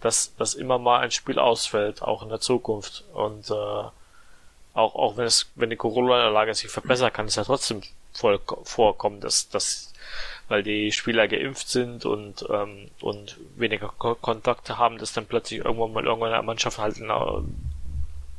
dass, 0.00 0.34
dass 0.36 0.54
immer 0.54 0.78
mal 0.78 1.00
ein 1.00 1.10
Spiel 1.10 1.38
ausfällt, 1.38 2.02
auch 2.02 2.22
in 2.22 2.28
der 2.28 2.40
Zukunft. 2.40 3.04
Und 3.12 3.50
äh, 3.50 3.54
auch, 3.54 3.92
auch 4.74 5.16
wenn 5.16 5.26
es, 5.26 5.50
wenn 5.56 5.70
die 5.70 5.76
Corona-Lage 5.76 6.54
sich 6.54 6.70
verbessern 6.70 7.12
kann, 7.12 7.26
ist 7.26 7.36
ja 7.36 7.44
trotzdem 7.44 7.82
voll 8.12 8.40
vorkommen, 8.64 9.20
dass, 9.20 9.48
dass 9.48 9.92
weil 10.48 10.62
die 10.62 10.92
Spieler 10.92 11.28
geimpft 11.28 11.68
sind 11.68 12.06
und 12.06 12.46
ähm, 12.50 12.90
und 13.00 13.36
weniger 13.56 13.92
Ko 13.98 14.14
Kontakte 14.14 14.78
haben, 14.78 14.98
dass 14.98 15.12
dann 15.12 15.26
plötzlich 15.26 15.60
irgendwann 15.60 15.92
mal 15.92 16.06
irgendeine 16.06 16.42
Mannschaft 16.42 16.78
halt 16.78 16.96
na, 17.00 17.42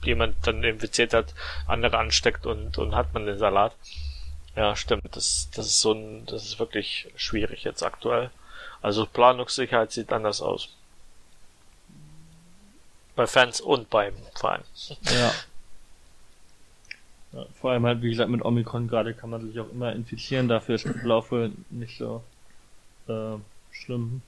jemand 0.03 0.35
dann 0.47 0.63
infiziert 0.63 1.13
hat, 1.13 1.33
andere 1.67 1.97
ansteckt 1.99 2.45
und 2.45 2.77
und 2.77 2.95
hat 2.95 3.13
man 3.13 3.25
den 3.25 3.37
Salat. 3.37 3.75
Ja, 4.59 4.75
stimmt. 4.75 5.15
Das 5.15 5.49
das 5.55 5.67
ist 5.67 5.79
so 5.79 5.93
ein 5.93 6.25
das 6.25 6.43
ist 6.43 6.59
wirklich 6.59 7.07
schwierig 7.15 7.63
jetzt 7.63 7.81
aktuell. 7.81 8.29
Also 8.81 9.05
Planungssicherheit 9.05 9.93
sieht 9.93 10.11
anders 10.11 10.41
aus. 10.41 10.75
Bei 13.15 13.25
Fans 13.25 13.61
und 13.61 13.89
beim 13.89 14.13
Verein. 14.35 14.63
Ja. 15.03 15.31
ja. 17.39 17.45
Vor 17.61 17.71
allem 17.71 17.85
halt, 17.85 18.01
wie 18.01 18.09
gesagt, 18.09 18.29
mit 18.29 18.43
Omikron 18.43 18.89
gerade 18.89 19.13
kann 19.13 19.29
man 19.29 19.47
sich 19.47 19.57
auch 19.61 19.71
immer 19.71 19.93
infizieren, 19.93 20.49
dafür 20.49 20.75
ist 20.75 20.85
der 20.85 21.03
Laufe 21.03 21.51
nicht 21.69 21.97
so 21.97 22.21
äh, 23.07 23.37
schlimm. 23.71 24.21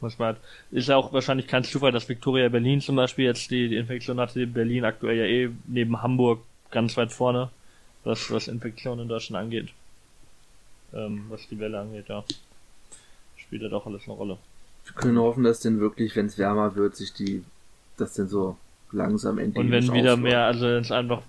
Muss 0.00 0.18
man 0.18 0.34
halt, 0.34 0.38
ist 0.72 0.88
ja 0.88 0.96
auch 0.96 1.12
wahrscheinlich 1.12 1.46
kein 1.46 1.62
Zufall, 1.62 1.92
dass 1.92 2.08
Victoria 2.08 2.48
Berlin 2.48 2.80
zum 2.80 2.96
Beispiel 2.96 3.26
jetzt 3.26 3.52
die, 3.52 3.68
die 3.68 3.76
Infektion 3.76 4.18
hatte, 4.18 4.48
Berlin 4.48 4.84
aktuell 4.84 5.16
ja 5.16 5.26
eh 5.26 5.50
neben 5.68 6.02
Hamburg 6.02 6.40
ganz 6.72 6.96
weit 6.96 7.12
vorne, 7.12 7.50
was, 8.04 8.30
was 8.30 8.48
Infektionen 8.48 9.02
in 9.02 9.08
Deutschland 9.08 9.44
angeht. 9.44 9.68
Ähm, 10.92 11.26
was 11.28 11.46
die 11.48 11.58
Welle 11.58 11.80
angeht, 11.80 12.08
ja. 12.08 12.24
Spielt 13.36 13.62
ja 13.62 13.68
doch 13.68 13.86
alles 13.86 14.02
eine 14.04 14.14
Rolle. 14.14 14.38
Wir 14.84 14.94
können 14.94 15.18
hoffen, 15.18 15.44
dass 15.44 15.60
denn 15.60 15.80
wirklich, 15.80 16.16
wenn 16.16 16.26
es 16.26 16.38
wärmer 16.38 16.74
wird, 16.74 16.96
sich 16.96 17.12
die, 17.12 17.44
das 17.96 18.14
denn 18.14 18.28
so 18.28 18.56
langsam 18.92 19.38
endlich 19.38 19.64
Und 19.64 19.70
wenn 19.70 19.92
wieder 19.92 20.16
mehr, 20.16 20.44
also 20.44 20.66
wenn 20.66 20.82
es 20.82 20.90
einfach 20.90 21.22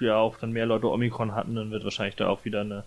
ja 0.00 0.16
auch 0.16 0.36
dann 0.38 0.52
mehr 0.52 0.66
Leute 0.66 0.88
Omikron 0.88 1.34
hatten, 1.34 1.56
dann 1.56 1.70
wird 1.70 1.82
wahrscheinlich 1.82 2.16
da 2.16 2.28
auch 2.28 2.44
wieder 2.44 2.60
eine 2.60 2.84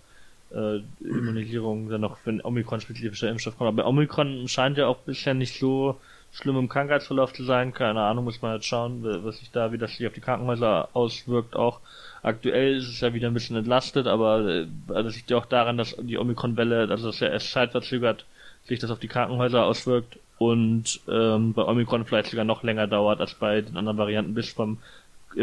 äh, 0.53 0.79
Immunisierung 1.01 1.89
dann 1.89 2.01
noch, 2.01 2.17
wenn 2.23 2.41
Omikron-spezifischer 2.41 3.29
Impfstoff 3.29 3.57
kommt. 3.57 3.67
Aber 3.67 3.85
Omikron 3.85 4.47
scheint 4.47 4.77
ja 4.77 4.87
auch 4.87 4.99
bisher 4.99 5.33
nicht 5.33 5.59
so 5.59 5.99
schlimm 6.31 6.57
im 6.57 6.69
Krankheitsverlauf 6.69 7.33
zu 7.33 7.43
sein. 7.43 7.73
Keine 7.73 8.01
Ahnung, 8.01 8.25
muss 8.25 8.41
man 8.41 8.51
halt 8.51 8.65
schauen, 8.65 9.03
was 9.03 9.39
sich 9.39 9.51
da, 9.51 9.71
wie 9.71 9.77
das 9.77 9.95
sich 9.95 10.07
auf 10.07 10.13
die 10.13 10.21
Krankenhäuser 10.21 10.89
auswirkt. 10.93 11.55
Auch 11.55 11.79
aktuell 12.23 12.77
ist 12.77 12.87
es 12.87 13.01
ja 13.01 13.13
wieder 13.13 13.27
ein 13.27 13.33
bisschen 13.33 13.57
entlastet, 13.57 14.07
aber 14.07 14.47
äh, 14.47 14.67
also 14.89 15.03
das 15.03 15.15
liegt 15.15 15.29
ja 15.29 15.37
auch 15.37 15.45
daran, 15.45 15.77
dass 15.77 15.95
die 15.99 16.17
Omikron-Welle, 16.17 16.89
also 16.89 17.07
das 17.07 17.19
ja 17.19 17.27
erst 17.27 17.51
zeitverzögert 17.51 18.25
sich 18.65 18.79
das 18.79 18.91
auf 18.91 18.99
die 18.99 19.07
Krankenhäuser 19.07 19.65
auswirkt 19.65 20.19
und 20.37 21.01
ähm, 21.07 21.53
bei 21.53 21.63
Omikron 21.63 22.05
vielleicht 22.05 22.29
sogar 22.29 22.45
noch 22.45 22.63
länger 22.63 22.87
dauert 22.87 23.19
als 23.21 23.33
bei 23.33 23.61
den 23.61 23.77
anderen 23.77 23.97
Varianten 23.97 24.33
bis 24.33 24.49
vom 24.49 24.77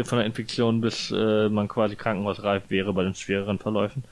von 0.03 0.19
der 0.19 0.25
Infektion 0.27 0.81
bis 0.81 1.09
äh, 1.11 1.49
man 1.49 1.67
quasi 1.67 1.95
krankenhausreif 1.95 2.69
wäre 2.69 2.93
bei 2.93 3.03
den 3.03 3.15
schwereren 3.15 3.57
Verläufen. 3.57 4.03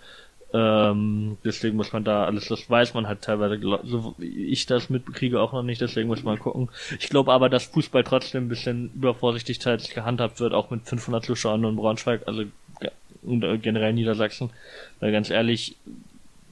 Ähm, 0.54 1.38
deswegen 1.44 1.76
muss 1.76 1.92
man 1.92 2.04
da 2.04 2.26
alles, 2.26 2.48
das 2.48 2.70
weiß 2.70 2.94
man 2.94 3.08
halt 3.08 3.22
teilweise, 3.22 3.60
so 3.84 4.16
wie 4.18 4.46
ich 4.46 4.66
das 4.66 4.90
mitkriege 4.90 5.42
auch 5.42 5.52
noch 5.52 5.64
nicht, 5.64 5.82
deswegen 5.82 6.08
muss 6.08 6.24
man 6.24 6.40
gucken. 6.40 6.70
Ich 7.00 7.10
glaube 7.10 7.34
aber, 7.34 7.50
dass 7.50 7.66
Fußball 7.66 8.04
trotzdem 8.04 8.46
ein 8.46 8.50
bisschen 8.50 8.92
übervorsichtig 8.96 9.60
teils 9.60 9.90
gehandhabt 9.90 10.40
wird, 10.40 10.54
auch 10.54 10.70
mit 10.70 10.88
500 10.88 11.26
Zuschauern 11.26 11.66
in 11.66 11.76
Braunschweig, 11.76 12.22
also 12.28 12.46
und 13.24 13.44
äh, 13.44 13.58
generell 13.58 13.94
Niedersachsen. 13.94 14.50
Weil 15.00 15.12
ganz 15.12 15.30
ehrlich, 15.30 15.76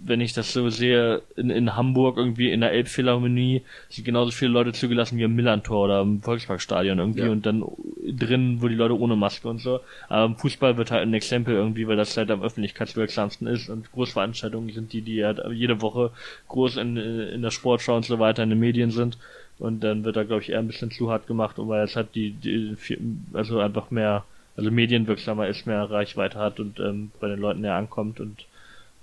wenn 0.07 0.21
ich 0.21 0.33
das 0.33 0.53
so 0.53 0.69
sehe, 0.69 1.21
in, 1.35 1.49
in 1.49 1.75
Hamburg 1.75 2.17
irgendwie 2.17 2.51
in 2.51 2.61
der 2.61 2.71
Elbphilharmonie 2.71 3.63
sind 3.89 4.05
genauso 4.05 4.31
viele 4.31 4.51
Leute 4.51 4.71
zugelassen 4.71 5.17
wie 5.17 5.23
im 5.23 5.35
Millantor 5.35 5.85
oder 5.85 6.01
im 6.01 6.21
Volksparkstadion 6.21 6.99
irgendwie 6.99 7.21
Ja. 7.21 7.29
und 7.29 7.45
dann 7.45 7.63
drin, 8.07 8.57
wo 8.61 8.67
die 8.67 8.75
Leute 8.75 8.99
ohne 8.99 9.15
Maske 9.15 9.47
und 9.47 9.59
so. 9.59 9.79
Aber 10.07 10.25
im 10.25 10.35
Fußball 10.35 10.77
wird 10.77 10.91
halt 10.91 11.01
ein 11.01 11.13
Exempel 11.13 11.55
irgendwie, 11.55 11.87
weil 11.87 11.97
das 11.97 12.15
halt 12.15 12.29
am 12.29 12.43
öffentlichkeitswirksamsten 12.43 13.47
ist 13.47 13.69
und 13.69 13.91
Großveranstaltungen 13.93 14.71
sind 14.73 14.93
die, 14.93 15.01
die 15.01 15.25
halt 15.25 15.41
jede 15.51 15.81
Woche 15.81 16.11
groß 16.47 16.77
in, 16.77 16.97
in 16.97 17.41
der 17.41 17.51
Sportschau 17.51 17.95
und 17.95 18.05
so 18.05 18.19
weiter 18.19 18.43
in 18.43 18.49
den 18.51 18.59
Medien 18.59 18.91
sind. 18.91 19.17
Und 19.57 19.83
dann 19.83 20.03
wird 20.03 20.17
da, 20.17 20.23
glaube 20.23 20.41
ich, 20.41 20.49
eher 20.49 20.59
ein 20.59 20.67
bisschen 20.67 20.91
zu 20.91 21.09
hart 21.09 21.27
gemacht, 21.27 21.57
und 21.59 21.69
weil 21.69 21.83
es 21.85 21.95
halt 21.95 22.13
die, 22.13 22.31
die 22.31 22.75
also 23.33 23.59
einfach 23.59 23.89
mehr, 23.89 24.25
also 24.57 24.69
medienwirksamer 24.69 25.47
ist, 25.47 25.65
mehr 25.65 25.89
Reichweite 25.89 26.37
hat 26.39 26.59
und 26.59 26.79
ähm, 26.79 27.11
bei 27.21 27.29
den 27.29 27.39
Leuten 27.39 27.61
näher 27.61 27.75
ankommt 27.75 28.19
und 28.19 28.45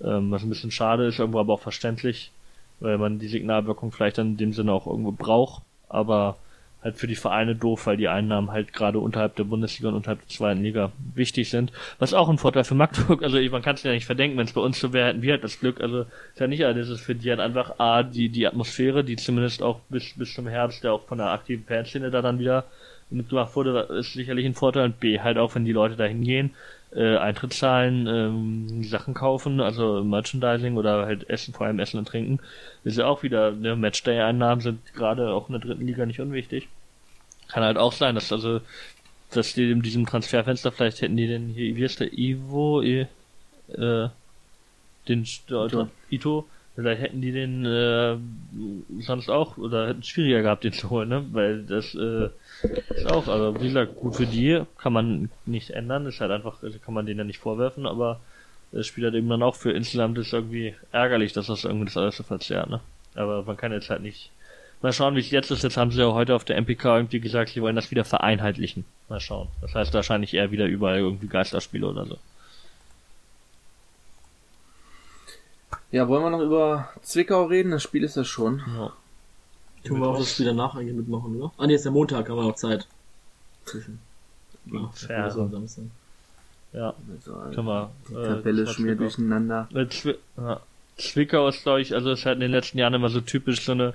ähm, 0.05 0.31
was 0.31 0.43
ein 0.43 0.49
bisschen 0.49 0.71
schade 0.71 1.07
ist, 1.07 1.19
irgendwo 1.19 1.41
aber 1.41 1.55
auch 1.55 1.61
verständlich, 1.61 2.33
weil 2.81 2.99
man 2.99 3.19
die 3.19 3.29
Signalwirkung 3.29 3.93
vielleicht 3.93 4.19
dann 4.19 4.33
in 4.33 4.37
dem 4.37 4.53
Sinne 4.53 4.73
auch 4.73 4.87
irgendwo 4.87 5.13
braucht, 5.13 5.63
aber 5.89 6.37
halt 6.83 6.97
für 6.97 7.07
die 7.07 7.15
Vereine 7.15 7.55
doof, 7.55 7.87
weil 7.87 7.97
die 7.97 8.09
Einnahmen 8.09 8.51
halt 8.51 8.73
gerade 8.73 8.99
unterhalb 8.99 9.37
der 9.37 9.45
Bundesliga 9.45 9.89
und 9.89 9.95
unterhalb 9.95 10.21
der 10.21 10.29
zweiten 10.29 10.63
Liga 10.63 10.91
wichtig 11.15 11.49
sind. 11.49 11.73
Was 11.99 12.13
auch 12.13 12.29
ein 12.29 12.39
Vorteil 12.39 12.65
für 12.65 12.75
Magdeburg, 12.75 13.23
also 13.23 13.39
man 13.51 13.63
kann 13.63 13.77
es 13.77 13.83
ja 13.85 13.93
nicht 13.93 14.07
verdenken, 14.07 14.37
wenn 14.37 14.47
es 14.47 14.53
bei 14.53 14.61
uns 14.61 14.81
so 14.81 14.93
wäre, 14.93 15.09
hätten 15.09 15.23
wir 15.23 15.35
halt 15.35 15.45
das 15.45 15.61
Glück, 15.61 15.81
also 15.81 16.01
ist 16.01 16.41
ja 16.41 16.47
nicht 16.49 16.65
alles, 16.65 16.89
es 16.89 16.99
ist 16.99 17.05
für 17.05 17.15
die 17.15 17.31
halt 17.31 17.41
einfach 17.41 17.79
A, 17.79 18.03
die, 18.03 18.29
die 18.29 18.47
Atmosphäre, 18.47 19.05
die 19.05 19.17
zumindest 19.17 19.63
auch 19.63 19.81
bis, 19.89 20.15
bis 20.17 20.35
zum 20.35 20.49
Herbst 20.49 20.83
ja 20.83 20.93
auch 20.93 21.07
von 21.07 21.19
der 21.19 21.29
aktiven 21.29 21.65
Fanszene 21.65 22.11
da 22.11 22.21
dann 22.21 22.39
wieder 22.39 22.65
mitgemacht 23.11 23.55
wurde, 23.55 23.89
ist 23.99 24.15
sicherlich 24.15 24.47
ein 24.47 24.55
Vorteil 24.55 24.87
und 24.87 24.99
B, 24.99 25.21
halt 25.21 25.39
auch, 25.39 25.55
wenn 25.55 25.65
die 25.65 25.73
Leute 25.73 25.97
da 25.97 26.05
hingehen, 26.05 26.51
äh, 26.95 27.17
Eintritt 27.17 27.55
zahlen, 27.55 28.07
ähm, 28.07 28.85
Sachen 28.85 29.15
kaufen, 29.15 29.61
also 29.61 30.05
Merchandising 30.05 30.77
oder 30.77 31.07
halt 31.07 31.29
Essen, 31.31 31.55
vor 31.55 31.67
allem 31.67 31.79
Essen 31.79 31.99
und 31.99 32.09
Trinken, 32.09 32.41
ist 32.85 32.99
ja 32.99 33.07
auch 33.07 33.23
wieder, 33.23 33.53
ne, 33.53 33.77
Matchday-Einnahmen 33.77 34.61
sind 34.61 34.95
gerade 34.95 35.33
auch 35.33 35.49
in 35.49 35.55
der 35.55 35.63
dritten 35.63 35.87
Liga 35.87 36.07
nicht 36.07 36.21
unwichtig. 36.21 36.69
Kann 37.49 37.65
halt 37.65 37.79
auch 37.79 37.93
sein, 37.93 38.15
dass 38.15 38.33
also, 38.33 38.61
dass 39.31 39.55
die 39.55 39.71
in 39.71 39.83
diesem 39.83 40.07
Transferfenster 40.07 40.73
vielleicht 40.73 41.01
hätten 41.01 41.17
die 41.17 41.27
denn 41.27 41.49
hier, 41.49 41.77
wie 41.77 41.85
heißt 41.85 42.01
der, 42.01 42.13
Ivo, 42.13 42.83
I, 42.83 43.07
äh, 43.69 44.09
den 45.09 45.25
Ito. 45.25 45.89
Ito, 46.11 46.47
vielleicht 46.75 47.03
hätten 47.03 47.21
die 47.21 47.33
den 47.33 47.65
äh, 47.65 48.17
sonst 49.01 49.29
auch 49.29 49.59
oder 49.59 49.89
hätten 49.89 50.01
es 50.01 50.09
schwieriger 50.09 50.43
gehabt, 50.43 50.65
den 50.65 50.73
zu 50.73 50.91
holen, 50.91 51.09
ne? 51.09 51.25
Weil 51.33 51.63
das 51.65 51.95
äh, 51.95 52.29
ist 52.95 53.11
auch, 53.11 53.29
also 53.29 53.61
wie 53.61 53.67
gesagt, 53.67 53.97
gut 53.97 54.17
für 54.17 54.27
die, 54.27 54.63
kann 54.79 54.93
man 54.93 55.31
nicht 55.47 55.71
ändern, 55.71 56.07
ist 56.07 56.21
halt 56.21 56.31
einfach, 56.31 56.61
kann 56.85 56.95
man 56.95 57.07
denen 57.07 57.19
ja 57.19 57.25
nicht 57.25 57.39
vorwerfen, 57.39 57.87
aber 57.87 58.21
das 58.73 58.87
spielt 58.87 59.05
halt 59.05 59.15
eben 59.15 59.29
dann 59.29 59.43
auch 59.43 59.55
für 59.55 59.73
insgesamt 59.73 60.17
ist 60.19 60.33
irgendwie 60.33 60.75
ärgerlich, 60.93 61.33
dass 61.33 61.47
das 61.47 61.65
irgendwie 61.65 61.85
das 61.87 61.97
alles 61.97 62.17
so 62.17 62.23
verzerrt, 62.23 62.71
ne? 62.71 62.81
Aber 63.15 63.43
man 63.43 63.57
kann 63.57 63.73
jetzt 63.73 63.91
halt 63.91 64.03
nicht. 64.03 64.31
Mal 64.81 64.93
schauen, 64.93 65.15
wie 65.15 65.21
es 65.21 65.31
jetzt 65.31 65.51
ist. 65.51 65.63
Jetzt 65.63 65.77
haben 65.77 65.93
sie 65.93 66.01
ja 66.01 66.13
heute 66.13 66.35
auf 66.35 66.45
der 66.45 66.57
MPK 66.57 66.97
irgendwie 66.97 67.21
gesagt, 67.21 67.51
sie 67.51 67.63
wollen 67.63 67.77
das 67.77 67.91
wieder 67.91 68.05
vereinheitlichen. 68.05 68.85
Mal 69.09 69.21
schauen. 69.21 69.49
Das 69.61 69.75
heißt 69.75 69.95
wahrscheinlich 69.95 70.35
eher 70.35 70.51
wieder 70.51 70.67
überall 70.67 70.99
irgendwie 70.99 71.29
Geisterspiele 71.29 71.87
oder 71.87 72.07
so. 72.07 72.19
Ja, 75.93 76.09
wollen 76.09 76.23
wir 76.25 76.31
noch 76.31 76.41
über 76.41 76.89
Zwickau 77.03 77.45
reden? 77.45 77.71
Das 77.71 77.83
Spiel 77.83 78.03
ist 78.03 78.17
das 78.17 78.27
schon. 78.27 78.63
Ja. 78.77 78.93
Tun 79.85 80.01
wir 80.01 80.09
auch 80.09 80.19
das 80.19 80.33
Spiel 80.33 80.47
danach 80.47 80.75
eigentlich 80.75 80.97
mitmachen, 80.97 81.37
oder? 81.37 81.53
Ah, 81.59 81.67
nee, 81.67 81.75
ist 81.75 81.85
der 81.85 81.93
Montag, 81.93 82.29
haben 82.29 82.37
wir 82.37 82.45
noch 82.45 82.55
Zeit. 82.55 82.87
Zwischen. 83.65 83.99
Ja, 84.67 84.91
Fair. 84.95 85.31
Samstag. 85.31 85.85
Ja, 86.73 86.95
Also, 87.15 87.33
können 87.55 87.67
wir. 87.67 87.91
die 88.09 88.15
äh, 88.15 88.27
Tabelle 88.27 88.67
schon 88.67 88.85
wieder 88.87 88.95
durcheinander. 88.95 89.69
Zwi 89.91 90.15
ja. 90.39 90.61
Zwickau 90.97 91.49
ist, 91.49 91.63
glaube 91.63 91.81
ich, 91.83 91.95
also 91.95 92.11
ist 92.13 92.25
halt 92.25 92.37
in 92.37 92.41
den 92.41 92.51
letzten 92.53 92.79
Jahren 92.79 92.95
immer 92.95 93.09
so 93.09 93.21
typisch 93.21 93.63
so 93.63 93.73
eine 93.73 93.95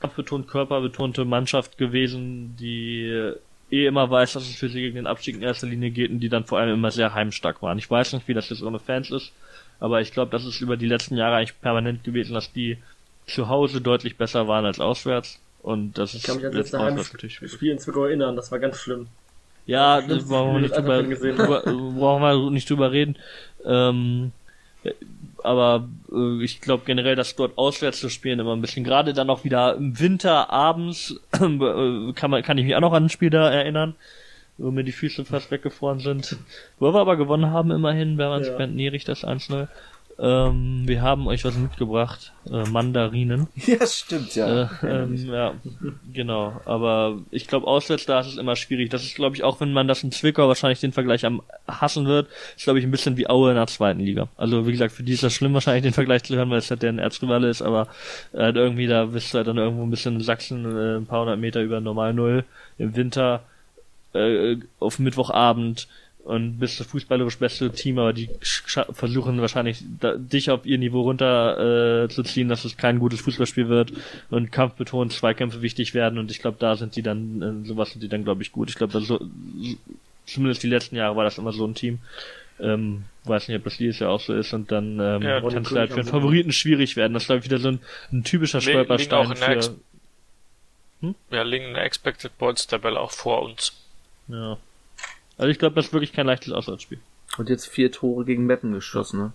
kampfbetont, 0.00 0.46
körperbetonte 0.48 1.24
Mannschaft 1.24 1.78
gewesen, 1.78 2.56
die 2.58 3.32
eh 3.70 3.86
immer 3.86 4.08
weiß, 4.10 4.34
dass 4.34 4.44
es 4.48 4.54
für 4.54 4.68
sie 4.68 4.80
gegen 4.82 4.96
den 4.96 5.06
Abstieg 5.06 5.36
in 5.36 5.42
erster 5.42 5.66
Linie 5.66 5.90
geht 5.90 6.10
und 6.10 6.20
die 6.20 6.28
dann 6.28 6.44
vor 6.44 6.58
allem 6.58 6.74
immer 6.74 6.90
sehr 6.90 7.14
heimstark 7.14 7.60
waren. 7.62 7.78
Ich 7.78 7.90
weiß 7.90 8.12
nicht, 8.12 8.28
wie 8.28 8.34
das 8.34 8.50
jetzt 8.50 8.62
ohne 8.62 8.78
Fans 8.78 9.10
ist, 9.10 9.32
aber 9.80 10.00
ich 10.00 10.12
glaube, 10.12 10.30
das 10.30 10.44
ist 10.44 10.60
über 10.60 10.76
die 10.76 10.86
letzten 10.86 11.16
Jahre 11.16 11.36
eigentlich 11.36 11.60
permanent 11.60 12.04
gewesen, 12.04 12.34
dass 12.34 12.52
die 12.52 12.78
zu 13.26 13.48
Hause 13.48 13.80
deutlich 13.80 14.16
besser 14.16 14.48
waren 14.48 14.64
als 14.64 14.80
auswärts. 14.80 15.38
Und 15.62 15.96
das 15.96 16.14
ist 16.14 16.20
Ich 16.20 16.24
kann 16.24 16.36
mich 16.36 16.46
an 16.46 16.52
letzte. 16.52 16.78
Heimspiel 16.78 17.70
in 17.70 17.78
Zwickau 17.78 18.04
erinnern, 18.04 18.36
das 18.36 18.52
war 18.52 18.58
ganz 18.58 18.76
schlimm. 18.78 19.06
Ja, 19.66 20.00
Das 20.02 20.18
das 20.18 20.28
brauchen 20.28 20.54
wir 20.54 20.60
nicht 20.60 20.76
drüber, 20.76 21.02
drüber, 21.02 21.62
brauchen 21.62 22.22
wir 22.22 22.50
nicht 22.50 22.68
drüber 22.68 22.92
reden. 22.92 23.16
Ähm, 23.64 24.32
aber 25.42 25.88
äh, 26.12 26.42
ich 26.42 26.60
glaube 26.60 26.82
generell, 26.84 27.16
dass 27.16 27.34
dort 27.36 27.56
auswärts 27.56 28.00
zu 28.00 28.10
spielen 28.10 28.40
immer 28.40 28.54
ein 28.54 28.60
bisschen, 28.60 28.84
gerade 28.84 29.14
dann 29.14 29.30
auch 29.30 29.44
wieder 29.44 29.74
im 29.76 29.98
Winter 29.98 30.50
abends, 30.50 31.18
äh, 31.32 32.12
kann 32.14 32.30
man 32.30 32.42
kann 32.42 32.58
ich 32.58 32.64
mich 32.64 32.76
auch 32.76 32.80
noch 32.80 32.92
an 32.92 33.04
ein 33.06 33.10
Spiel 33.10 33.30
da 33.30 33.50
erinnern, 33.50 33.94
wo 34.58 34.70
mir 34.70 34.84
die 34.84 34.92
Füße 34.92 35.24
fast 35.24 35.50
weggefroren 35.50 36.00
sind. 36.00 36.36
Wo 36.78 36.92
wir 36.92 37.00
aber 37.00 37.16
gewonnen 37.16 37.50
haben 37.50 37.70
immerhin, 37.70 38.18
wer 38.18 38.40
ja. 38.40 38.56
Bernd 38.56 38.76
Nierig 38.76 39.04
das 39.04 39.24
1-0. 39.24 39.68
Ähm, 40.16 40.82
wir 40.86 41.02
haben 41.02 41.26
euch 41.26 41.44
was 41.44 41.56
mitgebracht. 41.56 42.32
Äh, 42.50 42.68
Mandarinen. 42.68 43.48
Ja, 43.66 43.86
stimmt, 43.86 44.34
ja. 44.36 44.70
Äh, 44.82 44.86
ähm, 44.86 45.16
ja, 45.16 45.54
genau. 46.12 46.60
Aber 46.66 47.18
ich 47.30 47.48
glaube, 47.48 47.66
auswärts 47.66 48.06
da 48.06 48.20
ist 48.20 48.28
es 48.28 48.36
immer 48.36 48.54
schwierig. 48.54 48.90
Das 48.90 49.02
ist, 49.02 49.16
glaube 49.16 49.34
ich, 49.36 49.42
auch 49.42 49.60
wenn 49.60 49.72
man 49.72 49.88
das 49.88 50.04
in 50.04 50.12
Zwickau 50.12 50.46
wahrscheinlich 50.46 50.80
den 50.80 50.92
Vergleich 50.92 51.24
am 51.24 51.42
hassen 51.66 52.06
wird, 52.06 52.28
ist, 52.56 52.64
glaube 52.64 52.78
ich, 52.78 52.84
ein 52.84 52.90
bisschen 52.90 53.16
wie 53.16 53.28
Aue 53.28 53.50
in 53.50 53.56
der 53.56 53.66
zweiten 53.66 54.00
Liga. 54.00 54.28
Also, 54.36 54.66
wie 54.66 54.72
gesagt, 54.72 54.92
für 54.92 55.02
die 55.02 55.14
ist 55.14 55.22
das 55.22 55.32
schlimm, 55.32 55.54
wahrscheinlich 55.54 55.82
den 55.82 55.94
Vergleich 55.94 56.22
zu 56.22 56.36
hören, 56.36 56.50
weil 56.50 56.58
es 56.58 56.70
halt 56.70 56.82
der 56.82 56.94
Erzrivale 56.94 57.48
ist, 57.48 57.62
aber 57.62 57.88
äh, 58.32 58.50
irgendwie, 58.50 58.86
da 58.86 59.06
bist 59.06 59.32
du 59.32 59.38
halt 59.38 59.48
dann 59.48 59.58
irgendwo 59.58 59.82
ein 59.82 59.90
bisschen 59.90 60.14
in 60.16 60.20
Sachsen, 60.20 60.64
äh, 60.64 60.96
ein 60.98 61.06
paar 61.06 61.22
hundert 61.22 61.40
Meter 61.40 61.62
über 61.62 61.80
Normal 61.80 62.14
Null 62.14 62.44
im 62.78 62.94
Winter 62.94 63.42
äh, 64.14 64.56
auf 64.80 64.98
Mittwochabend 64.98 65.88
und 66.24 66.58
bist 66.58 66.80
das 66.80 66.86
fußballerisch 66.86 67.38
beste 67.38 67.70
Team, 67.70 67.98
aber 67.98 68.14
die 68.14 68.30
versuchen 68.92 69.40
wahrscheinlich 69.40 69.82
da, 70.00 70.16
dich 70.16 70.50
auf 70.50 70.64
ihr 70.64 70.78
Niveau 70.78 71.02
runter 71.02 72.04
äh, 72.04 72.08
zu 72.08 72.22
ziehen, 72.22 72.48
dass 72.48 72.64
es 72.64 72.78
kein 72.78 72.98
gutes 72.98 73.20
Fußballspiel 73.20 73.68
wird 73.68 73.92
und 74.30 74.50
kampfbetont 74.50 75.12
Zweikämpfe 75.12 75.60
wichtig 75.60 75.92
werden 75.92 76.18
und 76.18 76.30
ich 76.30 76.40
glaube, 76.40 76.56
da 76.58 76.76
sind 76.76 76.96
die 76.96 77.02
dann, 77.02 77.42
äh, 77.42 77.66
sowas 77.66 77.90
sind 77.90 78.02
die 78.02 78.08
dann, 78.08 78.24
glaube 78.24 78.42
ich, 78.42 78.52
gut. 78.52 78.70
Ich 78.70 78.76
glaube, 78.76 78.98
so, 79.02 79.20
zumindest 80.24 80.62
die 80.62 80.68
letzten 80.68 80.96
Jahre 80.96 81.14
war 81.14 81.24
das 81.24 81.36
immer 81.36 81.52
so 81.52 81.66
ein 81.66 81.74
Team. 81.74 81.98
Ähm, 82.58 83.04
weiß 83.24 83.48
nicht, 83.48 83.58
ob 83.58 83.64
das 83.64 83.76
dieses 83.76 83.98
Jahr 83.98 84.10
auch 84.10 84.20
so 84.20 84.32
ist 84.32 84.52
und 84.54 84.70
dann 84.70 85.00
ähm, 85.00 85.22
ja, 85.22 85.40
kann 85.40 85.62
es 85.62 85.72
halt 85.72 85.92
für 85.92 86.00
einen 86.00 86.08
Favoriten 86.08 86.52
schwierig 86.52 86.96
werden. 86.96 87.12
Das 87.12 87.24
ist, 87.24 87.26
glaube 87.26 87.40
ich, 87.40 87.44
wieder 87.46 87.58
so 87.58 87.68
ein, 87.68 87.80
ein 88.12 88.24
typischer 88.24 88.60
Stolperstein 88.60 89.36
für... 89.36 89.76
Hm? 91.00 91.14
Ja, 91.30 91.42
liegen 91.42 91.66
in 91.66 91.74
der 91.74 91.84
Expected 91.84 92.38
Points 92.38 92.66
Tabelle 92.66 92.98
auch 93.00 93.10
vor 93.10 93.42
uns. 93.42 93.72
Ja. 94.28 94.58
Also 95.36 95.50
ich 95.50 95.58
glaube, 95.58 95.74
das 95.74 95.86
ist 95.86 95.92
wirklich 95.92 96.12
kein 96.12 96.26
leichtes 96.26 96.52
Auswärtsspiel. 96.52 97.00
Und 97.38 97.48
jetzt 97.48 97.66
vier 97.66 97.90
Tore 97.90 98.24
gegen 98.24 98.46
Meppen 98.46 98.72
geschossen, 98.72 99.18
ne? 99.20 99.32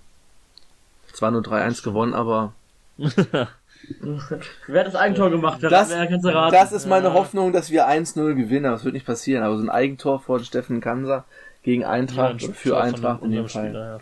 Zwar 1.14 1.32
nur 1.32 1.42
3-1 1.42 1.84
gewonnen, 1.84 2.14
aber. 2.14 2.54
Wer 2.98 4.80
hat 4.80 4.88
das 4.88 4.96
Eigentor 4.96 5.30
gemacht? 5.30 5.58
Wer, 5.62 5.70
das, 5.70 5.90
das 5.90 6.72
ist 6.72 6.86
meine 6.86 7.08
ja. 7.08 7.14
Hoffnung, 7.14 7.54
dass 7.54 7.72
wir 7.72 7.88
1-0 7.88 8.36
gewinnen, 8.36 8.66
aber 8.66 8.76
es 8.76 8.84
wird 8.84 8.94
nicht 8.94 9.06
passieren. 9.06 9.44
Aber 9.44 9.58
so 9.58 9.64
ein 9.64 9.70
Eigentor 9.70 10.20
von 10.20 10.44
Steffen 10.44 10.82
Kanser 10.82 11.26
gegen 11.64 11.86
Eintracht 11.86 12.42
ja, 12.42 12.54
für 12.54 12.80
Eintracht 12.80 13.24
in 13.24 13.32
dem 13.32 13.50
Fall. 13.50 13.66
Spieler, 13.66 14.00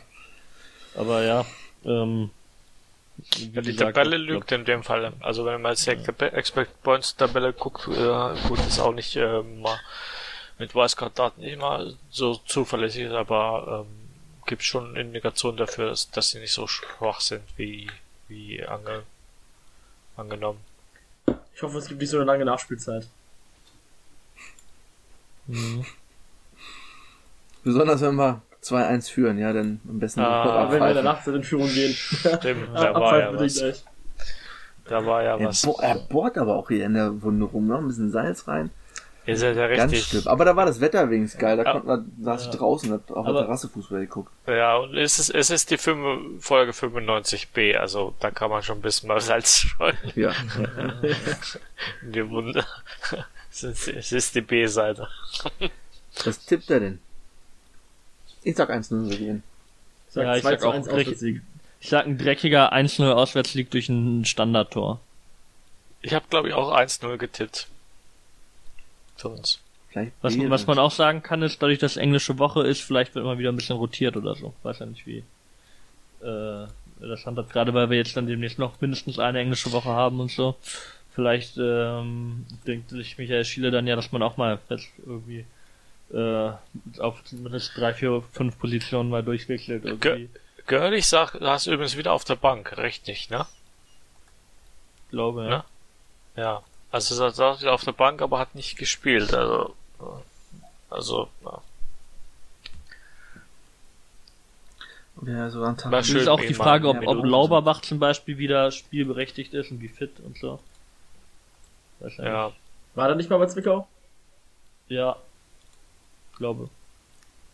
ja. 0.95 1.00
Aber 1.00 1.23
ja, 1.23 1.45
ähm, 1.86 2.32
ja, 3.17 3.62
die 3.62 3.71
gesagt, 3.71 3.95
Tabelle 3.95 4.17
lügt 4.17 4.52
in 4.52 4.65
dem 4.65 4.84
Fall. 4.84 5.13
Also 5.19 5.45
wenn 5.45 5.62
man 5.62 5.73
jetzt 5.73 5.88
die 5.88 6.23
Expect 6.26 6.84
Points 6.84 7.15
Tabelle 7.15 7.54
guckt, 7.54 7.88
äh, 7.88 8.47
gut, 8.47 8.60
ist 8.67 8.80
auch 8.80 8.93
nicht 8.93 9.15
äh, 9.15 9.41
mal 9.41 9.78
mit 10.60 10.74
Wildcard-Daten 10.74 11.43
immer 11.43 11.93
so 12.10 12.36
zuverlässig 12.46 13.04
ist, 13.04 13.13
aber 13.13 13.86
ähm, 13.86 14.08
gibt 14.48 14.63
schon 14.63 14.96
Indikationen 14.96 15.58
dafür, 15.58 15.89
dass, 15.89 16.10
dass 16.10 16.32
sie 16.32 16.39
nicht 16.39 16.54
so 16.54 16.67
schwach 16.67 17.20
sind 17.20 17.43
wie, 17.58 17.88
wie 18.28 18.65
ange, 18.65 19.04
angenommen. 20.15 20.60
Ich 21.54 21.62
hoffe, 21.62 21.78
es 21.78 21.88
gibt 21.88 22.02
nicht 22.02 22.10
so 22.10 22.17
eine 22.17 22.26
lange 22.26 22.46
Nachspielzeit. 22.46 23.08
Mhm. 25.48 25.86
Besonders 27.63 28.02
wenn 28.02 28.15
wir 28.15 28.41
2-1 28.63 29.12
führen, 29.12 29.38
ja, 29.38 29.54
dann 29.54 29.80
am 29.88 30.00
besten 30.00 30.22
ah, 30.22 30.72
wenn 30.72 30.82
wir 30.82 30.93
danach 30.93 31.26
in 31.28 31.43
Führung 31.43 31.70
gehen. 31.70 31.93
Stimmt, 31.93 32.70
da 32.74 32.93
war 32.93 33.20
ja 33.20 33.34
was. 33.34 33.56
Gleich. 33.56 33.84
Da 34.86 35.06
war 35.06 35.24
ja 35.24 35.39
was. 35.39 35.63
Er, 35.63 35.72
bo 35.72 35.80
er 35.82 35.96
bohrt 35.96 36.38
aber 36.38 36.56
auch 36.56 36.70
hier 36.70 36.86
in 36.86 36.93
der 36.93 37.22
Wunde 37.22 37.46
rum, 37.46 37.67
noch 37.67 37.80
ein 37.80 37.88
bisschen 37.88 38.12
Salz 38.12 38.48
rein. 38.48 38.72
Ist 39.28 39.44
ja, 39.44 39.52
ja 39.52 39.66
richtig. 39.66 39.78
Ganz 39.78 40.06
schlimm. 40.06 40.28
Aber 40.28 40.46
da 40.46 40.56
war 40.56 40.66
das 40.66 40.80
Wetter 40.80 41.10
wenigstens 41.10 41.40
geil. 41.40 41.58
Da 41.58 41.63
ja. 41.63 41.72
konnte 41.74 41.88
man, 41.88 42.12
saß 42.22 42.46
ich 42.46 42.52
draußen, 42.52 42.94
hab 42.94 43.12
auf 43.12 43.26
der 43.26 43.36
Terrasse 43.36 43.68
Fußball 43.68 44.00
geguckt. 44.00 44.32
Ja, 44.48 44.78
und 44.78 44.96
es 44.96 45.20
ist, 45.20 45.32
es 45.32 45.50
ist 45.50 45.70
die 45.70 45.78
5, 45.78 46.44
Folge 46.44 46.72
95b, 46.72 47.76
also 47.76 48.16
da 48.22 48.32
kann 48.32 48.50
man 48.50 48.63
schon 48.63 48.78
ein 48.78 48.82
bisschen 48.82 49.10
mal 49.10 49.20
Salz 49.20 49.58
streuen. 49.58 49.98
Ja. 50.16 50.32
die 52.02 52.30
Wunde. 52.30 52.66
Es 53.52 53.63
ist, 53.63 53.90
es 53.90 54.12
ist 54.13 54.36
die 54.36 54.42
B-Seite. 54.42 55.10
Was 56.24 56.46
tippt 56.46 56.70
er 56.70 56.80
denn? 56.80 57.00
Ich 58.44 58.56
sag 58.56 58.72
1-0 58.72 59.10
wir 59.10 59.18
gehen. 59.18 59.44
Sag 60.08 60.24
ja, 60.24 60.36
ich 60.38 60.44
sag 60.44 60.63
auch 60.63 60.74
Auswärtssieg. 60.74 61.42
Ich 61.82 61.90
sag 61.90 62.06
ein 62.06 62.18
dreckiger 62.18 62.72
1-0 62.72 63.12
Auswärtssieg 63.12 63.72
durch 63.72 63.90
ein 63.90 64.24
Standardtor. 64.24 65.02
Ich 66.02 66.13
habe 66.13 66.26
glaube 66.30 66.48
ich 66.48 66.54
auch 66.54 66.74
1-0 66.74 67.18
getippt 67.18 67.68
für 69.18 69.30
uns. 69.30 69.62
Was, 70.22 70.38
was 70.38 70.68
man 70.68 70.78
auch 70.78 70.92
sagen 70.92 71.24
kann, 71.24 71.42
ist, 71.42 71.62
dadurch, 71.62 71.80
dass 71.80 71.98
englische 71.98 72.38
Woche 72.38 72.62
ist, 72.68 72.82
vielleicht 72.82 73.16
wird 73.16 73.26
mal 73.26 73.40
wieder 73.40 73.52
ein 73.52 73.56
bisschen 73.56 73.78
rotiert 73.78 74.16
oder 74.16 74.36
so. 74.36 74.54
Weiß 74.64 74.80
ja 74.80 74.86
nicht 74.86 75.08
wie. 75.08 75.24
Äh, 76.22 76.68
das 77.00 77.26
handelt 77.26 77.50
gerade, 77.50 77.74
weil 77.74 77.90
wir 77.90 77.98
jetzt 77.98 78.16
dann 78.18 78.28
demnächst 78.28 78.60
noch 78.60 78.80
mindestens 78.82 79.20
eine 79.20 79.40
englische 79.40 79.72
Woche 79.72 79.90
haben 79.90 80.20
und 80.20 80.32
so. 80.32 80.56
Vielleicht 81.14 81.58
ähm, 81.58 82.46
denkt 82.68 82.90
sich 82.90 83.18
Michael 83.18 83.46
Schiele 83.46 83.72
dann 83.72 83.88
ja, 83.88 83.96
dass 83.96 84.12
man 84.12 84.22
auch 84.22 84.38
mal 84.38 84.60
fest 84.68 84.88
irgendwie 85.04 85.46
äh, 86.14 86.52
auf 87.00 87.24
zumindest 87.24 87.76
drei, 87.76 87.94
vier, 87.94 88.24
fünf 88.32 88.58
Positionen 88.60 89.10
mal 89.10 89.24
durchwechselt. 89.24 89.86
Irgendwie. 89.86 90.30
Görlich 90.68 91.08
sagt, 91.08 91.36
du 91.36 91.48
hast 91.48 91.68
übrigens 91.68 91.98
wieder 91.98 92.14
auf 92.14 92.24
der 92.24 92.36
Bank, 92.36 92.78
recht 92.78 93.08
nicht, 93.08 93.32
ne? 93.32 93.46
Glaube, 95.10 95.44
ja. 95.44 95.50
Ne? 95.50 95.64
Ja. 96.36 96.64
Also 96.91 97.23
er 97.23 97.32
saß 97.32 97.65
auf 97.65 97.84
der 97.84 97.91
Bank, 97.91 98.21
aber 98.21 98.39
hat 98.39 98.56
nicht 98.56 98.78
gespielt. 98.78 99.34
Also, 99.34 99.76
also 100.89 101.30
ja. 101.43 101.62
Ja, 105.26 105.50
so 105.50 105.63
ein 105.63 105.78
Tag. 105.78 105.91
Das 105.91 106.10
ist 106.10 106.28
auch 106.28 106.39
die 106.39 106.54
Frage, 106.54 106.88
ob, 106.88 107.06
ob 107.06 107.26
Lauberbach 107.26 107.82
zum 107.82 108.00
Beispiel 108.00 108.38
wieder 108.38 108.71
spielberechtigt 108.71 109.54
ist 109.54 109.71
und 109.71 109.82
wie 109.82 109.88
fit 109.88 110.19
und 110.19 110.38
so. 110.38 110.60
Ja. 112.17 112.52
War 112.93 113.10
er 113.10 113.15
nicht 113.15 113.30
mal 113.30 113.38
bei 113.38 113.47
Zwickau? 113.47 113.88
Ja. 114.88 115.17
Ich 116.32 116.38
glaube. 116.38 116.69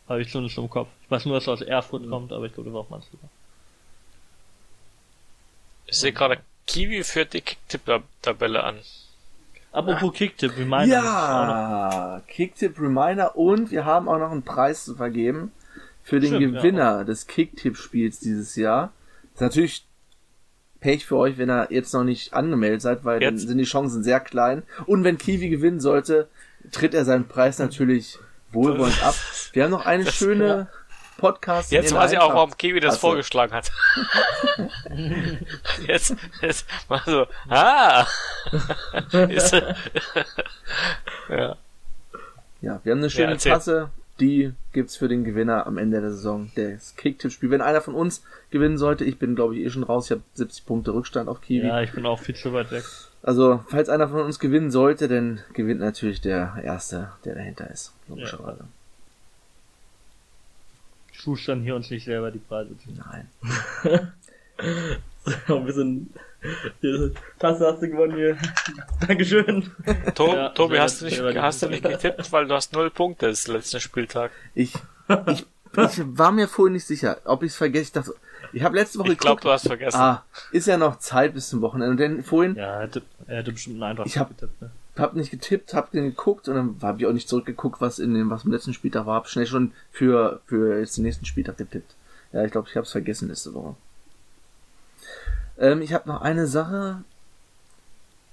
Habe 0.10 0.22
ich 0.22 0.30
zumindest 0.30 0.58
im 0.58 0.70
Kopf. 0.70 0.90
Ich 1.04 1.12
weiß 1.12 1.26
nur, 1.26 1.36
dass 1.36 1.48
er 1.48 1.54
aus 1.54 1.62
Erfurt 1.62 2.04
mhm. 2.04 2.10
kommt, 2.10 2.34
aber 2.34 2.46
ich 2.46 2.54
glaube, 2.54 2.70
er 2.70 2.74
war 2.74 2.82
auch 2.82 2.90
mal 2.90 3.02
Zwickau. 3.02 3.30
Ich 5.86 5.98
sehe 5.98 6.12
gerade, 6.12 6.42
Kiwi 6.68 7.04
führt 7.04 7.34
die 7.34 7.42
Kicktipp-Tabelle 7.42 8.64
an. 8.64 8.80
Apropos 9.74 10.14
Kicktip 10.14 10.56
Reminder. 10.56 10.86
Ja, 10.86 12.22
Kicktip 12.28 12.80
Reminder 12.80 13.36
und 13.36 13.72
wir 13.72 13.86
haben 13.86 14.08
auch 14.08 14.20
noch 14.20 14.32
einen 14.32 14.44
Preis 14.44 14.86
zu 14.86 14.96
vergeben 14.96 15.52
für 16.04 16.20
den 16.20 16.36
Stimmt, 16.36 16.58
Gewinner 16.58 16.98
ja. 17.00 17.04
des 17.04 17.26
Kicktip-Spiels 17.26 18.20
dieses 18.20 18.56
Jahr. 18.56 18.94
Das 19.34 19.34
ist 19.34 19.42
natürlich 19.42 19.88
Pech 20.80 21.06
für 21.06 21.18
euch, 21.18 21.38
wenn 21.40 21.50
ihr 21.50 21.68
jetzt 21.72 21.94
noch 21.94 22.04
nicht 22.04 22.34
angemeldet 22.34 22.82
seid, 22.82 23.04
weil 23.04 23.22
jetzt? 23.22 23.32
dann 23.32 23.48
sind 23.48 23.58
die 23.58 23.64
Chancen 23.64 24.04
sehr 24.04 24.20
klein. 24.20 24.62
Und 24.86 25.04
wenn 25.04 25.18
Kiwi 25.18 25.50
gewinnen 25.50 25.80
sollte, 25.80 26.28
tritt 26.72 26.94
er 26.94 27.04
seinen 27.04 27.28
Preis 27.28 27.58
natürlich 27.58 28.20
wohlwollend 28.52 29.04
ab. 29.04 29.16
Wir 29.54 29.64
haben 29.64 29.72
noch 29.72 29.86
eine 29.86 30.04
das 30.04 30.14
schöne 30.14 30.68
Podcast. 31.18 31.72
Jetzt 31.72 31.94
weiß 31.94 32.12
ich 32.12 32.20
auch, 32.20 32.34
warum 32.34 32.56
Kiwi 32.58 32.80
das 32.80 32.96
also. 32.96 33.08
vorgeschlagen 33.08 33.54
hat. 33.54 33.72
jetzt, 35.88 36.16
jetzt 36.42 36.66
mal 36.90 37.02
so, 37.06 37.28
ah! 37.50 38.06
ja. 41.30 41.56
Ja, 42.62 42.80
wir 42.84 42.92
haben 42.92 43.00
eine 43.00 43.10
schöne 43.10 43.34
ja, 43.34 43.38
Tasse, 43.38 43.90
die 44.20 44.54
gibt's 44.72 44.96
für 44.96 45.08
den 45.08 45.24
Gewinner 45.24 45.68
am 45.68 45.78
Ende 45.78 46.00
der 46.02 46.12
Saison 46.12 46.52
des 46.56 46.96
Kicktipp-Spiel. 46.96 47.50
Wenn 47.50 47.62
einer 47.62 47.82
von 47.82 47.96
uns 47.96 48.24
gewinnen 48.52 48.78
sollte, 48.78 49.04
ich 49.04 49.20
bin 49.20 49.36
glaube 49.36 49.56
ich 49.56 49.66
eh 49.66 49.70
schon 49.70 49.84
raus, 49.84 50.06
ich 50.06 50.12
habe 50.12 50.24
70 50.34 50.66
Punkte 50.66 50.94
Rückstand 50.94 51.28
auf 51.30 51.42
Kiwi. 51.42 51.68
Ja, 51.68 51.82
ich 51.82 51.92
bin 51.92 52.06
auch 52.06 52.20
viel 52.20 52.36
zu 52.36 52.54
weit 52.54 52.72
weg. 52.72 52.86
Also, 53.22 53.64
falls 53.70 53.90
einer 53.90 54.10
von 54.10 54.22
uns 54.22 54.40
gewinnen 54.40 54.72
sollte, 54.72 55.08
dann 55.08 55.42
gewinnt 55.54 55.80
natürlich 55.80 56.22
der 56.22 56.60
Erste, 56.64 57.12
der 57.24 57.36
dahinter 57.36 57.70
ist, 57.70 57.94
logischerweise. 58.08 58.60
Ja 58.60 58.83
schustern 61.24 61.62
hier 61.62 61.76
uns 61.76 61.90
nicht 61.90 62.06
selber 62.06 62.32
die 62.32 62.40
Preise 62.40 62.78
zu. 62.78 62.90
Nein. 62.92 63.30
so, 65.48 65.58
ein 65.58 65.66
bisschen 65.66 66.14
Tasse 67.40 67.68
hast 67.68 67.82
du 67.82 67.90
gewonnen 67.90 68.16
hier. 68.16 68.38
Dankeschön. 69.08 69.72
To 70.16 70.28
ja, 70.28 70.50
Tobi, 70.50 70.80
hast 70.80 71.02
du, 71.02 71.06
nicht, 71.06 71.22
hast 71.22 71.64
du 71.64 71.70
nicht 71.70 71.84
getippt, 71.84 72.32
weil 72.32 72.48
du 72.48 72.54
hast 72.54 72.74
null 72.74 72.90
Punkte 72.90 73.28
das 73.28 73.48
letzte 73.48 73.80
Spieltag. 73.80 74.32
Ich, 74.54 74.74
ich, 75.28 75.46
ich 75.78 76.02
war 76.06 76.32
mir 76.32 76.48
vorhin 76.48 76.74
nicht 76.74 76.86
sicher, 76.86 77.20
ob 77.24 77.44
ich 77.44 77.52
es 77.52 77.58
vergesse. 77.58 77.84
Ich 77.86 77.92
dachte, 77.94 78.14
ich 78.52 78.64
habe 78.64 78.76
letzte 78.76 79.00
Woche 79.00 79.14
Ich 79.14 79.18
glaube, 79.18 79.42
du 79.42 79.50
hast 79.50 79.68
vergessen. 79.68 79.98
Ah, 79.98 80.24
ist 80.52 80.68
ja 80.68 80.78
noch 80.78 81.00
Zeit 81.00 81.34
bis 81.34 81.50
zum 81.50 81.62
Wochenende. 81.62 81.92
Und 81.92 82.00
dann 82.00 82.24
vorhin. 82.24 82.56
Ja, 82.56 82.76
er 82.76 82.82
hätte, 82.82 83.02
er 83.28 83.38
hätte 83.38 83.54
bestimmt 83.54 83.76
einen 83.76 83.84
Eintrag 83.84 84.06
ich 84.06 84.18
hab, 84.18 84.30
getippt, 84.30 84.62
ne? 84.62 84.72
Hab 84.98 85.16
nicht 85.16 85.32
getippt, 85.32 85.74
hab 85.74 85.92
den 85.92 86.06
geguckt 86.06 86.48
und 86.48 86.56
dann 86.56 86.76
habe 86.82 87.00
ich 87.00 87.08
auch 87.08 87.14
nicht 87.14 87.28
zurückgeguckt, 87.28 87.82
was 87.82 88.00
in 88.00 88.14
dem, 88.14 88.30
was 88.30 88.46
im 88.46 88.52
letzten 88.52 88.74
Spieltag 88.74 89.06
war. 89.06 89.16
Hab 89.16 89.28
schnell 89.28 89.48
schon 89.48 89.72
für, 89.92 90.42
für 90.46 90.80
jetzt 90.80 90.98
den 90.98 91.04
nächsten 91.04 91.26
Spieltag 91.26 91.58
getippt. 91.58 91.96
Ja, 92.32 92.44
ich 92.46 92.52
glaube, 92.52 92.68
ich 92.70 92.76
habe 92.76 92.86
es 92.86 92.92
vergessen 92.92 93.28
letzte 93.30 93.54
Woche. 93.54 93.76
Ähm, 95.58 95.82
ich 95.82 95.94
habe 95.94 96.10
noch 96.10 96.22
eine 96.22 96.48
Sache, 96.48 97.04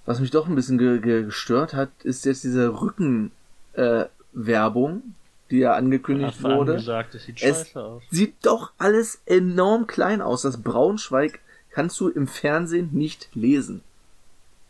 was 0.06 0.20
mich 0.20 0.30
doch 0.30 0.48
ein 0.48 0.54
bisschen 0.54 0.78
ge 0.78 1.00
ge 1.00 1.24
gestört 1.24 1.74
hat, 1.74 1.90
ist 2.02 2.24
jetzt 2.24 2.44
diese 2.44 2.80
Rückenwerbung, 2.80 3.32
äh, 3.74 5.02
die 5.50 5.58
ja 5.58 5.74
angekündigt 5.74 6.42
wurde. 6.42 6.74
gesagt, 6.74 7.14
das 7.14 7.24
sieht 7.24 7.42
Es 7.42 7.58
scheiße 7.58 7.82
aus. 7.82 8.02
sieht 8.10 8.34
doch 8.42 8.72
alles 8.78 9.20
enorm 9.26 9.86
klein 9.86 10.22
aus. 10.22 10.42
Das 10.42 10.62
Braunschweig 10.62 11.40
kannst 11.70 11.98
du 12.00 12.08
im 12.08 12.26
Fernsehen 12.26 12.90
nicht 12.92 13.28
lesen. 13.34 13.82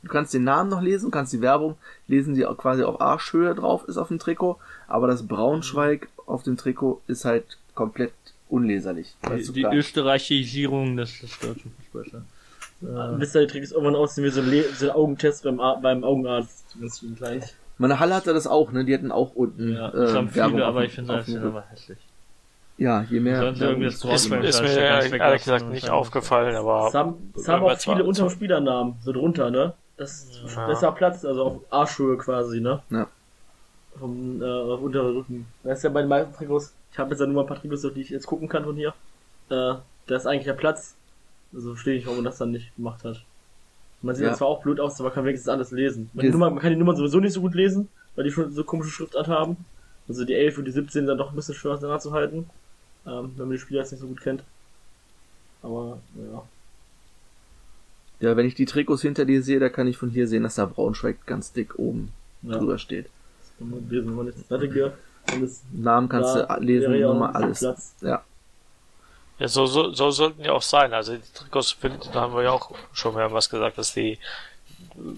Du 0.02 0.08
kannst 0.08 0.32
den 0.32 0.44
Namen 0.44 0.70
noch 0.70 0.80
lesen, 0.80 1.10
kannst 1.10 1.32
die 1.32 1.40
Werbung 1.42 1.76
lesen, 2.08 2.34
die 2.34 2.46
auch 2.46 2.56
quasi 2.56 2.82
auf 2.82 3.00
Arschhöhe 3.00 3.54
drauf 3.54 3.84
ist 3.86 3.98
auf 3.98 4.08
dem 4.08 4.18
Trikot, 4.18 4.58
aber 4.88 5.06
das 5.06 5.26
Braunschweig 5.26 6.08
auf 6.26 6.42
dem 6.42 6.56
Trikot 6.56 7.00
ist 7.06 7.24
halt 7.24 7.44
komplett 7.74 8.12
unleserlich. 8.48 9.14
Die, 9.28 9.52
die 9.52 9.62
ist. 9.62 9.72
Österreichisierung 9.72 10.96
des, 10.96 11.20
des 11.20 11.38
deutschen 11.38 11.72
Fußballs. 11.92 12.24
Ja. 12.82 13.18
Wisst 13.20 13.34
ihr, 13.36 13.42
die 13.42 13.46
Tricks 13.48 13.72
irgendwann 13.72 13.94
aussehen 13.96 14.24
wie 14.24 14.30
so 14.30 14.40
ein, 14.40 14.64
so 14.74 14.86
ein 14.86 14.92
Augentest 14.92 15.44
beim, 15.44 15.60
Ar 15.60 15.80
beim 15.80 16.02
Augenarzt. 16.02 16.64
Ganz 16.80 17.04
klein. 17.16 17.42
Meine 17.76 17.98
Halle 18.00 18.14
hatte 18.14 18.32
das 18.32 18.46
auch, 18.46 18.72
ne? 18.72 18.84
Die 18.84 18.94
hatten 18.94 19.12
auch 19.12 19.34
unten 19.34 19.74
Ja, 19.74 19.88
äh, 19.92 20.12
haben 20.14 20.34
Werbung 20.34 20.52
viele, 20.54 20.64
auf 20.64 20.68
aber 20.70 20.84
ich 20.84 20.92
finde 20.92 21.14
das 21.16 21.28
ja 21.28 21.42
aber 21.42 21.64
hässlich. 21.70 21.98
Ja, 22.78 23.02
je 23.02 23.20
mehr. 23.20 23.40
Werbung, 23.42 23.60
irgendwie 23.60 23.84
das 23.86 23.94
Ist, 23.96 24.04
Braunschweig- 24.04 24.42
ist 24.44 24.62
mir 24.62 24.68
ehrlich, 24.78 25.42
gesagt 25.44 25.68
nicht 25.68 25.90
aufgefallen, 25.90 26.56
aber 26.56 26.86
Es 26.88 26.94
haben, 26.94 27.32
es 27.36 27.46
haben 27.48 27.62
auch 27.64 27.78
viele 27.78 28.04
unter 28.04 28.22
dem 28.24 28.30
Spielernamen 28.30 28.94
so 29.02 29.12
drunter, 29.12 29.50
ne? 29.50 29.74
Das 30.00 30.24
ist 30.24 30.56
Ja. 30.56 30.66
besser 30.66 30.92
Platz, 30.92 31.26
also 31.26 31.44
auf 31.44 31.56
Arschhöhe 31.68 32.16
quasi, 32.16 32.58
ne? 32.60 32.82
Ja. 32.88 33.06
Vom 33.98 34.40
äh, 34.40 34.46
auf 34.46 34.80
unteren 34.80 35.14
Rücken. 35.14 35.46
Das 35.62 35.76
ist 35.78 35.84
ja 35.84 35.90
bei 35.90 36.00
den 36.00 36.08
meisten 36.08 36.32
Trikots. 36.32 36.72
Ich 36.90 36.98
habe 36.98 37.10
jetzt 37.10 37.20
ja 37.20 37.26
nur 37.26 37.34
mal 37.34 37.42
ein 37.42 37.46
paar 37.46 37.60
Trikots, 37.60 37.82
die 37.82 38.00
ich 38.00 38.08
jetzt 38.08 38.26
gucken 38.26 38.48
kann 38.48 38.64
von 38.64 38.74
hier. 38.76 38.94
Äh, 39.50 39.74
da 40.06 40.16
ist 40.16 40.26
eigentlich 40.26 40.46
der 40.46 40.54
Platz. 40.54 40.94
Also 41.52 41.72
verstehe 41.74 41.96
ich, 41.98 42.06
warum 42.06 42.16
man 42.18 42.24
das 42.24 42.38
dann 42.38 42.52
nicht 42.52 42.74
gemacht 42.76 43.04
hat. 43.04 43.22
Man 44.00 44.14
sieht 44.14 44.24
Ja. 44.24 44.32
zwar 44.32 44.48
auch 44.48 44.62
blöd 44.62 44.80
aus, 44.80 44.94
aber 44.94 45.10
man 45.10 45.14
kann 45.14 45.24
wenigstens 45.26 45.50
alles 45.50 45.70
lesen. 45.70 46.08
Man, 46.14 46.30
Nummer, 46.30 46.48
man 46.48 46.60
kann 46.60 46.70
die 46.70 46.76
Nummern 46.76 46.96
sowieso 46.96 47.20
nicht 47.20 47.34
so 47.34 47.42
gut 47.42 47.54
lesen, 47.54 47.90
weil 48.16 48.24
die 48.24 48.30
schon 48.30 48.50
so 48.52 48.64
komische 48.64 48.90
Schriftart 48.90 49.28
haben. 49.28 49.58
Also 50.08 50.24
die 50.24 50.34
11 50.34 50.56
und 50.56 50.64
die 50.64 50.70
17 50.70 50.92
sind 50.92 51.06
dann 51.08 51.18
doch 51.18 51.28
ein 51.28 51.36
bisschen 51.36 51.54
schwer 51.54 51.72
auseinanderzuhalten, 51.72 52.48
ähm, 53.06 53.32
wenn 53.36 53.48
man 53.48 53.50
die 53.50 53.58
Spieler 53.58 53.80
jetzt 53.80 53.90
nicht 53.92 54.00
so 54.00 54.06
gut 54.06 54.22
kennt. 54.22 54.42
Aber, 55.62 55.98
ja. 56.32 56.42
Ja, 58.20 58.36
wenn 58.36 58.46
ich 58.46 58.54
die 58.54 58.66
Trikots 58.66 59.02
hinter 59.02 59.24
dir 59.24 59.42
sehe, 59.42 59.58
da 59.58 59.68
kann 59.68 59.86
ich 59.86 59.96
von 59.96 60.10
hier 60.10 60.28
sehen, 60.28 60.42
dass 60.42 60.56
da 60.56 60.66
Braunschweig 60.66 61.26
ganz 61.26 61.52
dick 61.52 61.78
oben 61.78 62.12
ja. 62.42 62.58
drüber 62.58 62.78
steht. 62.78 63.06
Das 63.40 63.52
kann 63.58 63.70
man 63.70 63.88
lesen, 63.88 64.14
man 64.14 64.32
Namen 65.72 66.08
kannst 66.08 66.34
da 66.34 66.56
du 66.56 66.62
lesen, 66.62 66.94
ja 66.94 67.08
Nummer, 67.08 67.34
alles. 67.34 67.60
Platz. 67.60 67.94
Ja. 68.00 68.22
Ja, 69.38 69.48
so, 69.48 69.64
so, 69.64 69.92
so 69.92 70.10
sollten 70.10 70.42
die 70.42 70.50
auch 70.50 70.60
sein. 70.60 70.92
Also 70.92 71.14
die 71.16 71.22
Trikots, 71.32 71.76
da 72.12 72.20
haben 72.20 72.34
wir 72.34 72.42
ja 72.42 72.50
auch 72.50 72.74
schon 72.92 73.14
mal 73.14 73.32
was 73.32 73.48
gesagt, 73.48 73.78
dass 73.78 73.94
die 73.94 74.18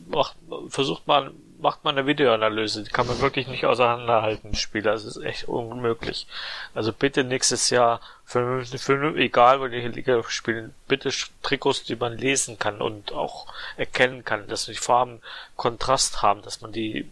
macht, 0.08 0.36
versucht 0.68 1.06
man, 1.06 1.32
macht 1.62 1.84
man 1.84 1.96
eine 1.96 2.06
Videoanalyse, 2.06 2.82
die 2.82 2.90
kann 2.90 3.06
man 3.06 3.20
wirklich 3.20 3.46
nicht 3.46 3.64
auseinanderhalten, 3.64 4.54
Spieler. 4.54 4.92
Das 4.92 5.04
ist 5.04 5.16
echt 5.22 5.44
unmöglich. 5.48 6.26
Also 6.74 6.92
bitte 6.92 7.24
nächstes 7.24 7.70
Jahr, 7.70 8.00
für, 8.26 8.64
für, 8.66 9.16
egal 9.16 9.60
wo 9.60 9.68
die 9.68 9.78
Liga 9.80 10.22
spielen, 10.28 10.74
bitte 10.88 11.10
Trikots, 11.42 11.84
die 11.84 11.96
man 11.96 12.18
lesen 12.18 12.58
kann 12.58 12.82
und 12.82 13.12
auch 13.12 13.46
erkennen 13.76 14.24
kann, 14.24 14.48
dass 14.48 14.66
die 14.66 14.74
Farben 14.74 15.20
Kontrast 15.56 16.20
haben, 16.20 16.42
dass 16.42 16.60
man 16.60 16.72
die 16.72 17.08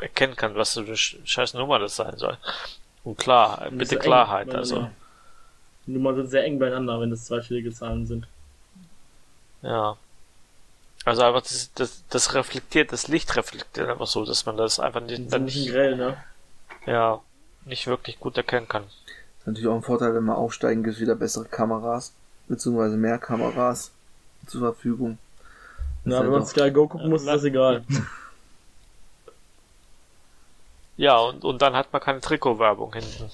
erkennen 0.00 0.36
kann, 0.36 0.54
was 0.54 0.74
für 0.74 0.80
eine 0.80 0.92
sch- 0.94 1.16
scheiß 1.24 1.54
Nummer 1.54 1.78
das 1.78 1.96
sein 1.96 2.16
soll. 2.18 2.36
Und 3.04 3.18
klar, 3.18 3.66
Und 3.70 3.78
bitte 3.78 3.96
Klarheit, 3.98 4.48
eng, 4.48 4.56
also. 4.56 4.90
Die 5.86 5.92
Nummern 5.92 6.16
sind 6.16 6.28
sehr 6.30 6.44
eng 6.44 6.58
beieinander, 6.58 7.00
wenn 7.00 7.10
das 7.10 7.24
zweistellige 7.24 7.72
Zahlen 7.72 8.06
sind. 8.06 8.26
Ja. 9.62 9.96
Also 11.06 11.22
einfach 11.22 11.42
das, 11.42 11.70
das, 11.76 12.02
das 12.10 12.34
reflektiert, 12.34 12.90
das 12.90 13.06
Licht 13.06 13.36
reflektiert 13.36 13.88
einfach 13.88 14.08
so, 14.08 14.24
dass 14.24 14.44
man 14.44 14.56
das 14.56 14.80
einfach 14.80 15.00
nicht, 15.00 15.32
dann 15.32 15.44
nicht, 15.44 15.70
grell, 15.70 15.96
ne? 15.96 16.16
ja, 16.84 17.20
nicht 17.64 17.86
wirklich 17.86 18.18
gut 18.18 18.36
erkennen 18.36 18.66
kann. 18.66 18.82
Ist 19.38 19.46
natürlich 19.46 19.68
auch 19.68 19.76
ein 19.76 19.82
Vorteil, 19.82 20.16
wenn 20.16 20.24
wir 20.24 20.36
aufsteigen, 20.36 20.82
gibt 20.82 20.96
es 20.96 21.00
wieder 21.00 21.14
bessere 21.14 21.44
Kameras, 21.44 22.12
beziehungsweise 22.48 22.96
mehr 22.96 23.18
Kameras 23.18 23.92
zur 24.48 24.62
Verfügung. 24.62 25.18
Na, 26.04 26.16
ja 26.16 26.22
wenn 26.24 26.30
man 26.32 26.44
Sky 26.44 26.72
Go 26.72 26.88
gucken 26.88 27.08
muss, 27.08 27.20
ist 27.22 27.28
das 27.28 27.44
egal. 27.44 27.84
Ja, 30.98 31.18
und, 31.18 31.44
und 31.44 31.60
dann 31.60 31.74
hat 31.74 31.92
man 31.92 32.00
keine 32.00 32.22
Trikotwerbung 32.22 32.94
hinten. 32.94 33.30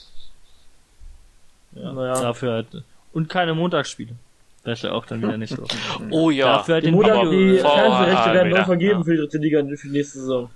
Ja, 1.76 1.92
naja. 1.92 2.20
Dafür 2.20 2.52
halt. 2.54 2.66
Und 3.12 3.28
keine 3.28 3.54
Montagsspiele. 3.54 4.16
Das 4.64 4.78
ist 4.78 4.84
ja 4.84 4.92
auch 4.92 5.04
dann 5.06 5.20
wieder 5.22 5.36
nicht 5.36 5.54
so. 5.54 5.66
Oh 6.10 6.30
ja. 6.30 6.58
Dafür 6.58 6.74
halt 6.74 6.84
Die, 6.86 6.90
den 6.90 7.04
aber 7.04 7.30
die 7.30 7.58
Fernsehrechte 7.58 8.32
werden 8.32 8.50
neu 8.50 8.64
vergeben 8.64 9.00
ja. 9.00 9.04
für 9.04 9.10
die 9.12 9.18
dritte 9.18 9.38
Liga 9.38 9.58
für 9.60 9.88
die 9.88 9.92
nächste 9.92 10.18
Saison. 10.20 10.50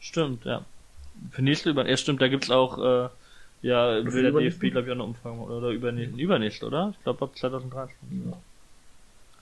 Stimmt, 0.00 0.44
ja. 0.44 0.64
Für 1.30 1.42
nächste 1.42 1.70
über, 1.70 1.88
ja 1.88 1.96
stimmt, 1.96 2.20
da 2.20 2.28
gibt's 2.28 2.50
auch, 2.50 2.78
äh, 2.78 3.08
ja, 3.62 4.04
will 4.04 4.22
der? 4.22 4.32
DFB, 4.32 4.70
glaube 4.72 4.82
ich, 4.82 4.88
auch 4.88 4.94
eine 4.94 5.04
Umfrage 5.04 5.36
machen. 5.36 5.50
Oder 5.50 5.68
übernächst, 5.70 6.18
übernächst, 6.18 6.64
oder? 6.64 6.92
Ich 6.96 7.02
glaube 7.04 7.24
ab 7.24 7.36
2013. 7.36 7.94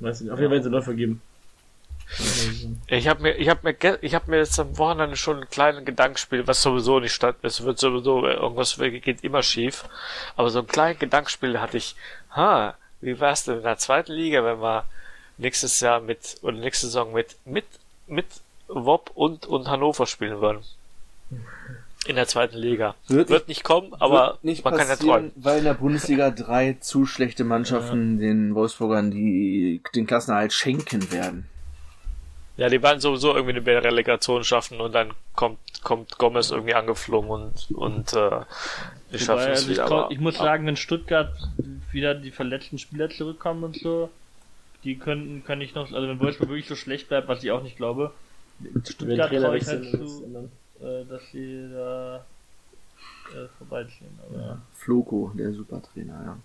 Weiß 0.00 0.20
nicht, 0.20 0.30
auf 0.30 0.38
jeden 0.38 0.50
Fall 0.50 0.56
werden 0.56 0.62
sie 0.64 0.70
neu 0.70 0.82
vergeben. 0.82 1.22
Ich 2.86 3.08
habe 3.08 3.22
mir, 3.22 3.36
ich 3.36 3.48
habe 3.48 3.60
mir, 3.62 3.98
ich 4.02 4.14
habe 4.14 4.30
mir 4.30 4.36
jetzt 4.38 4.60
am 4.60 4.76
Wochenende 4.76 5.16
schon 5.16 5.36
einen 5.38 5.48
kleinen 5.48 5.84
Gedankenspiel, 5.86 6.46
was 6.46 6.62
sowieso 6.62 7.00
nicht 7.00 7.14
statt, 7.14 7.36
es 7.42 7.64
wird 7.64 7.78
sowieso 7.78 8.26
irgendwas 8.26 8.78
geht 8.78 9.24
immer 9.24 9.42
schief, 9.42 9.84
aber 10.36 10.50
so 10.50 10.60
ein 10.60 10.66
kleines 10.66 10.98
Gedankenspiel 10.98 11.60
hatte 11.60 11.78
ich. 11.78 11.96
Ha, 12.36 12.76
wie 13.04 13.20
wär's 13.20 13.44
denn 13.44 13.58
in 13.58 13.62
der 13.62 13.78
zweiten 13.78 14.12
Liga, 14.12 14.44
wenn 14.44 14.60
wir 14.60 14.84
nächstes 15.38 15.80
Jahr 15.80 16.00
mit 16.00 16.36
oder 16.42 16.56
nächste 16.56 16.86
Saison 16.86 17.12
mit 17.12 17.36
mit 17.44 17.66
mit 18.06 18.26
Wop 18.68 19.10
und 19.14 19.46
und 19.46 19.68
Hannover 19.68 20.06
spielen 20.06 20.40
würden? 20.40 20.62
In 22.06 22.16
der 22.16 22.26
zweiten 22.26 22.58
Liga. 22.58 22.94
Wird 23.08 23.30
Wird, 23.30 23.48
nicht 23.48 23.64
kommen, 23.64 23.94
aber 23.98 24.38
nicht 24.42 24.64
man 24.64 24.76
kann 24.76 24.88
ja 24.88 24.96
träumen. 24.96 25.32
weil 25.36 25.58
in 25.58 25.64
der 25.64 25.74
Bundesliga 25.74 26.30
drei 26.30 26.76
zu 26.80 27.06
schlechte 27.06 27.44
Mannschaften 27.44 28.18
den 28.18 28.54
Wolfsburgern 28.54 29.10
die 29.10 29.80
den 29.94 30.06
Klassenerhalt 30.06 30.52
schenken 30.52 31.10
werden. 31.12 31.48
Ja, 32.56 32.68
die 32.68 32.82
werden 32.82 33.00
sowieso 33.00 33.34
irgendwie 33.34 33.58
eine 33.58 33.84
Relegation 33.84 34.44
schaffen 34.44 34.80
und 34.80 34.92
dann 34.94 35.12
kommt 35.34 35.58
kommt 35.82 36.18
Gomez 36.18 36.50
irgendwie 36.50 36.74
angeflogen 36.74 37.30
und 37.30 37.70
und 37.72 38.12
äh, 38.14 38.40
die 39.12 39.18
schaffen 39.18 39.52
es 39.52 39.58
also 39.58 39.70
ich, 39.70 39.76
wieder. 39.76 39.84
aber- 39.84 40.10
ich 40.10 40.18
muss 40.18 40.36
sagen, 40.36 40.66
wenn 40.66 40.76
Stuttgart 40.76 41.32
wieder 41.92 42.14
die 42.14 42.30
verletzten 42.30 42.78
Spieler 42.78 43.10
zurückkommen 43.10 43.64
und 43.64 43.76
so, 43.76 44.10
die 44.82 44.96
könnten, 44.96 45.44
kann 45.44 45.60
ich 45.60 45.74
noch, 45.74 45.92
also 45.92 46.08
wenn 46.08 46.20
Wolfsburg 46.20 46.48
wirklich 46.48 46.68
so 46.68 46.76
schlecht 46.76 47.08
bleibt, 47.08 47.28
was 47.28 47.42
ich 47.44 47.50
auch 47.50 47.62
nicht 47.62 47.76
glaube, 47.76 48.12
Stuttgart 48.88 49.30
traue 49.30 49.58
ich 49.58 49.66
halt 49.66 49.90
zu, 49.90 50.48
äh, 50.80 51.04
dass 51.06 51.22
sie 51.32 51.68
da 51.72 52.24
äh, 53.34 53.48
vorbeiziehen. 53.58 54.18
Aber, 54.30 54.62
Floko, 54.74 55.32
der 55.34 55.52
Supertrainer, 55.52 56.22
ja. 56.24 56.38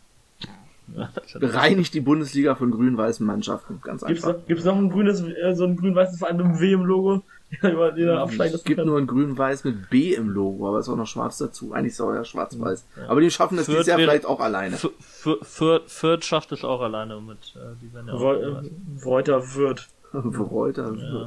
Bereinigt 1.40 1.94
die 1.94 2.02
Bundesliga 2.02 2.56
von 2.56 2.72
grün-weißen 2.72 3.26
Mannschaften, 3.26 3.80
ganz 3.82 4.04
Gibt's 4.06 4.24
einfach. 4.24 4.40
noch, 4.40 4.48
gibt's 4.48 4.64
noch 4.66 4.76
ein 4.76 4.90
grünes, 4.90 5.22
äh, 5.22 5.54
so 5.56 5.64
ein 5.66 5.76
grün-weißes 5.78 6.20
Verein 6.20 6.38
mit 6.38 6.46
einem 6.46 6.60
W 6.60 6.72
im 6.74 6.84
Logo? 6.86 7.24
Ja, 7.64 7.70
über 7.72 7.92
den 7.92 8.08
er 8.08 8.20
absteigen 8.20 8.54
Es 8.54 8.64
gibt 8.64 8.78
kann. 8.78 8.86
nur 8.88 9.00
ein 9.00 9.08
grün-weiß 9.08 9.64
mit 9.64 9.90
B 9.90 10.14
im 10.14 10.30
Logo, 10.30 10.68
aber 10.68 10.78
es 10.80 10.86
ist 10.88 10.94
auch 10.94 10.98
noch 10.98 11.08
schwarz 11.08 11.40
dazu. 11.40 11.74
Eigentlich 11.74 11.94
ist 11.94 12.02
auch 12.02 12.14
ja 12.14 12.24
schwarz-weiß. 12.24 12.86
Ja. 12.96 13.10
Aber 13.10 13.22
die 13.22 13.32
schaffen 13.32 13.58
das 13.58 13.66
Fürth 13.66 13.78
dieses 13.78 13.88
Jahr 13.88 13.98
vielleicht 13.98 14.26
auch 14.28 14.40
alleine. 14.40 14.78
Fürth, 14.78 15.90
Fürth 15.90 16.24
schafft 16.26 16.52
es 16.52 16.64
auch 16.64 16.82
alleine 16.82 17.20
mit, 17.20 17.38
äh, 17.56 17.74
die 17.82 17.92
werden 17.94 18.08
ja 18.08 18.14
auch 18.14 18.20
Reu- 18.22 18.70
Reuter 19.04 19.56
wird. 19.56 19.88
Reuter. 20.14 20.94
ja. 20.96 21.22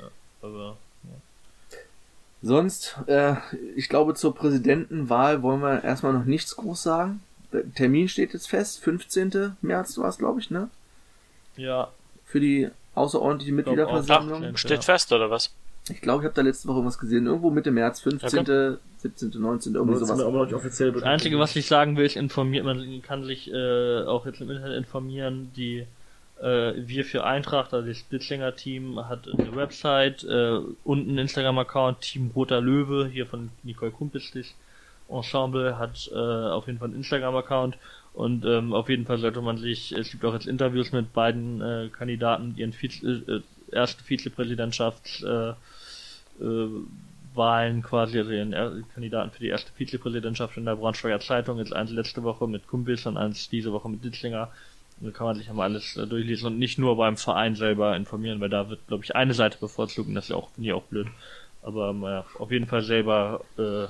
ja, 0.00 0.08
aber 0.42 0.76
Sonst, 2.40 2.96
äh, 3.06 3.34
ich 3.74 3.88
glaube, 3.88 4.14
zur 4.14 4.34
Präsidentenwahl 4.34 5.42
wollen 5.42 5.60
wir 5.60 5.82
erstmal 5.82 6.12
noch 6.12 6.24
nichts 6.24 6.56
groß 6.56 6.82
sagen. 6.82 7.20
Der 7.52 7.72
Termin 7.74 8.08
steht 8.08 8.32
jetzt 8.34 8.48
fest, 8.48 8.82
15. 8.82 9.56
März 9.62 9.96
war 9.98 10.08
es, 10.08 10.18
glaube 10.18 10.40
ich, 10.40 10.50
ne? 10.50 10.68
ja, 11.56 11.88
Für 12.26 12.40
die 12.40 12.68
außerordentliche 12.94 13.52
glaub. 13.52 13.66
Mitgliederversammlung. 13.66 14.44
Ach, 14.52 14.58
Steht 14.58 14.84
fest, 14.84 15.12
oder 15.12 15.30
was? 15.30 15.54
Ich 15.90 16.00
glaube, 16.02 16.22
ich 16.22 16.26
habe 16.26 16.34
da 16.34 16.42
letzte 16.42 16.68
Woche 16.68 16.76
irgendwas 16.78 16.98
gesehen. 16.98 17.26
Irgendwo 17.26 17.50
Mitte 17.50 17.70
März, 17.70 18.00
15., 18.00 18.78
17., 18.98 19.30
19., 19.40 19.74
irgendwie 19.74 19.94
Das 19.94 20.02
ist 20.02 20.08
mir 20.08 20.16
sowas. 20.16 20.20
aber 20.26 20.38
noch 20.38 20.44
nicht 20.44 20.54
offiziell 20.54 20.92
Das 20.92 21.02
Einzige, 21.02 21.38
was 21.38 21.56
ich 21.56 21.66
sagen 21.66 21.96
will, 21.96 22.04
ist 22.04 22.16
informiert, 22.16 22.64
man 22.64 23.00
kann 23.02 23.24
sich 23.24 23.50
äh, 23.50 24.02
auch 24.04 24.26
jetzt 24.26 24.40
im 24.40 24.50
Internet 24.50 24.76
informieren, 24.76 25.50
die 25.56 25.86
äh, 26.42 26.74
Wir 26.76 27.04
für 27.04 27.24
Eintracht, 27.24 27.72
also 27.72 27.88
das 27.88 27.96
Splitzlinger 27.98 28.54
Team, 28.54 29.08
hat 29.08 29.28
eine 29.28 29.56
Website, 29.56 30.24
äh, 30.24 30.58
und 30.84 31.08
einen 31.08 31.18
Instagram-Account, 31.18 32.02
Team 32.02 32.32
Roter 32.34 32.60
Löwe, 32.60 33.08
hier 33.10 33.26
von 33.26 33.50
Nicole 33.62 33.90
Kumpelslich 33.90 34.54
Ensemble, 35.08 35.78
hat 35.78 36.10
äh, 36.12 36.16
auf 36.16 36.66
jeden 36.66 36.78
Fall 36.78 36.88
einen 36.88 36.98
Instagram-Account 36.98 37.78
und 38.12 38.44
ähm, 38.44 38.72
auf 38.72 38.88
jeden 38.88 39.06
Fall 39.06 39.18
sollte 39.18 39.40
man 39.40 39.58
sich, 39.58 39.92
es 39.92 40.10
gibt 40.10 40.24
auch 40.24 40.34
jetzt 40.34 40.46
Interviews 40.46 40.92
mit 40.92 41.12
beiden 41.12 41.60
äh, 41.60 41.88
Kandidaten, 41.88 42.54
die 42.54 42.62
ihren 42.62 42.72
Vize, 42.72 43.06
äh, 43.06 43.40
ersten 43.74 44.02
Vizepräsidentschafts 44.02 45.22
äh, 45.22 45.50
äh, 46.40 46.68
Wahlen 47.34 47.82
quasi, 47.82 48.18
also 48.18 48.30
ihren 48.30 48.52
er 48.52 48.72
Kandidaten 48.94 49.30
für 49.30 49.40
die 49.40 49.48
erste 49.48 49.70
Vizepräsidentschaft 49.72 50.56
in 50.56 50.64
der 50.64 50.76
Braunschweiger 50.76 51.20
Zeitung, 51.20 51.58
jetzt 51.58 51.72
eins 51.72 51.90
letzte 51.90 52.22
Woche 52.24 52.48
mit 52.48 52.66
Kumpels 52.66 53.06
und 53.06 53.16
eins 53.16 53.48
diese 53.48 53.72
Woche 53.72 53.88
mit 53.88 54.04
Ditzlinger 54.04 54.50
Da 55.00 55.10
kann 55.12 55.26
man 55.26 55.36
sich 55.36 55.48
einmal 55.48 55.70
alles 55.70 55.96
äh, 55.96 56.06
durchlesen 56.06 56.48
und 56.48 56.58
nicht 56.58 56.78
nur 56.78 56.96
beim 56.96 57.16
Verein 57.16 57.54
selber 57.54 57.96
informieren, 57.96 58.40
weil 58.40 58.48
da 58.48 58.68
wird, 58.68 58.86
glaube 58.88 59.04
ich, 59.04 59.14
eine 59.14 59.34
Seite 59.34 59.58
bevorzugt 59.58 60.08
und 60.08 60.16
das 60.16 60.24
ist 60.24 60.30
ja 60.30 60.36
auch, 60.36 60.50
finde 60.50 60.68
ich 60.70 60.74
auch 60.74 60.82
blöd. 60.82 61.06
Aber 61.62 61.90
ähm, 61.90 62.02
ja, 62.02 62.24
auf 62.38 62.50
jeden 62.50 62.66
Fall 62.66 62.82
selber 62.82 63.42
äh, 63.58 63.86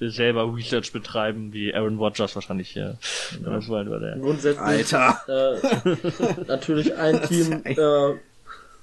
selber 0.00 0.54
Research 0.54 0.92
betreiben, 0.92 1.52
wie 1.52 1.74
Aaron 1.74 1.98
Rodgers 1.98 2.34
wahrscheinlich 2.34 2.70
hier. 2.70 2.98
Ja. 3.42 3.50
Das 3.50 3.68
war 3.68 3.84
der. 3.84 4.16
Grundsätzlich 4.18 4.60
Alter. 4.60 5.20
Äh, 5.28 6.44
natürlich 6.46 6.94
ein 6.98 7.22
Team 7.22 7.62
äh, 7.64 8.14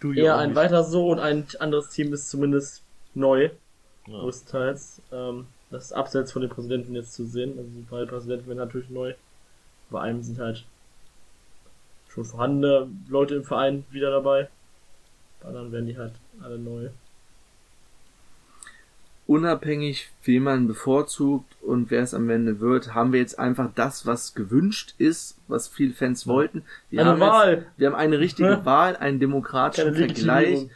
Du 0.01 0.13
eher 0.13 0.37
ein 0.37 0.55
weiter 0.55 0.83
so 0.83 1.11
und 1.11 1.19
ein 1.19 1.45
anderes 1.59 1.89
Team 1.89 2.11
ist 2.11 2.29
zumindest 2.29 2.81
neu, 3.13 3.51
Ja. 4.07 4.19
größtenteils. 4.19 5.01
Ähm, 5.11 5.45
das 5.69 5.85
ist 5.85 5.93
abseits 5.93 6.31
von 6.31 6.41
den 6.41 6.49
Präsidenten 6.49 6.95
jetzt 6.95 7.13
zu 7.13 7.25
sehen. 7.25 7.53
Also 7.57 7.69
die 7.69 7.81
beiden 7.89 8.09
Präsidenten 8.09 8.47
werden 8.47 8.57
natürlich 8.57 8.89
neu. 8.89 9.13
Bei 9.91 10.01
einem 10.01 10.23
sind 10.23 10.39
halt 10.39 10.65
schon 12.09 12.25
vorhandene 12.25 12.87
Leute 13.09 13.35
im 13.35 13.43
Verein 13.43 13.85
wieder 13.91 14.09
dabei. 14.09 14.49
Bei 15.41 15.49
anderen 15.49 15.71
werden 15.71 15.85
die 15.85 15.97
halt 15.97 16.13
alle 16.41 16.57
neu. 16.57 16.89
Unabhängig, 19.31 20.09
wen 20.25 20.43
man 20.43 20.67
bevorzugt 20.67 21.55
und 21.61 21.89
wer 21.89 22.03
es 22.03 22.13
am 22.13 22.29
Ende 22.29 22.59
wird, 22.59 22.93
haben 22.93 23.13
wir 23.13 23.21
jetzt 23.21 23.39
einfach 23.39 23.69
das, 23.73 24.05
was 24.05 24.33
gewünscht 24.33 24.93
ist, 24.97 25.37
was 25.47 25.69
viele 25.69 25.93
Fans 25.93 26.27
wollten. 26.27 26.63
Wir 26.89 26.99
Eine 26.99 27.11
haben 27.11 27.19
Wahl! 27.21 27.53
Jetzt, 27.53 27.67
wir 27.77 27.87
haben 27.87 27.95
eine 27.95 28.19
richtige 28.19 28.49
Ja. 28.49 28.65
Wahl, 28.65 28.97
einen 28.97 29.21
demokratischen 29.21 29.93
Keine 29.93 30.07
Vergleich. 30.07 30.67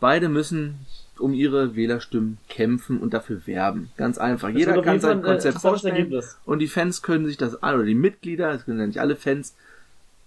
Beide 0.00 0.30
müssen 0.30 0.86
um 1.18 1.34
ihre 1.34 1.76
Wählerstimmen 1.76 2.38
kämpfen 2.48 3.00
und 3.00 3.12
dafür 3.12 3.46
werben. 3.46 3.90
Ganz 3.98 4.16
einfach. 4.16 4.48
Das 4.48 4.56
Jeder 4.56 4.80
kann 4.80 4.98
sein 4.98 5.18
ein 5.18 5.22
Konzept 5.24 5.58
vorstellen 5.58 6.22
und 6.46 6.60
die 6.60 6.68
Fans 6.68 7.02
können 7.02 7.26
sich 7.26 7.36
das 7.36 7.62
an, 7.62 7.74
oder 7.74 7.84
die 7.84 7.94
Mitglieder, 7.94 8.50
es 8.52 8.64
können 8.64 8.80
ja 8.80 8.86
nicht 8.86 9.00
alle 9.00 9.14
Fans, 9.14 9.54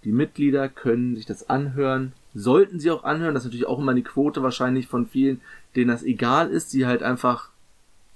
die 0.04 0.12
Mitglieder 0.12 0.70
können 0.70 1.16
sich 1.16 1.26
das 1.26 1.50
anhören, 1.50 2.14
sollten 2.34 2.80
sie 2.80 2.92
auch 2.92 3.04
anhören, 3.04 3.34
das 3.34 3.44
ist 3.44 3.48
natürlich 3.48 3.68
auch 3.68 3.80
immer 3.80 3.94
die 3.94 4.04
Quote 4.04 4.42
wahrscheinlich 4.44 4.88
von 4.88 5.06
vielen, 5.08 5.42
denen 5.76 5.90
das 5.90 6.04
egal 6.04 6.50
ist, 6.50 6.74
die 6.74 6.86
halt 6.86 7.04
einfach 7.04 7.50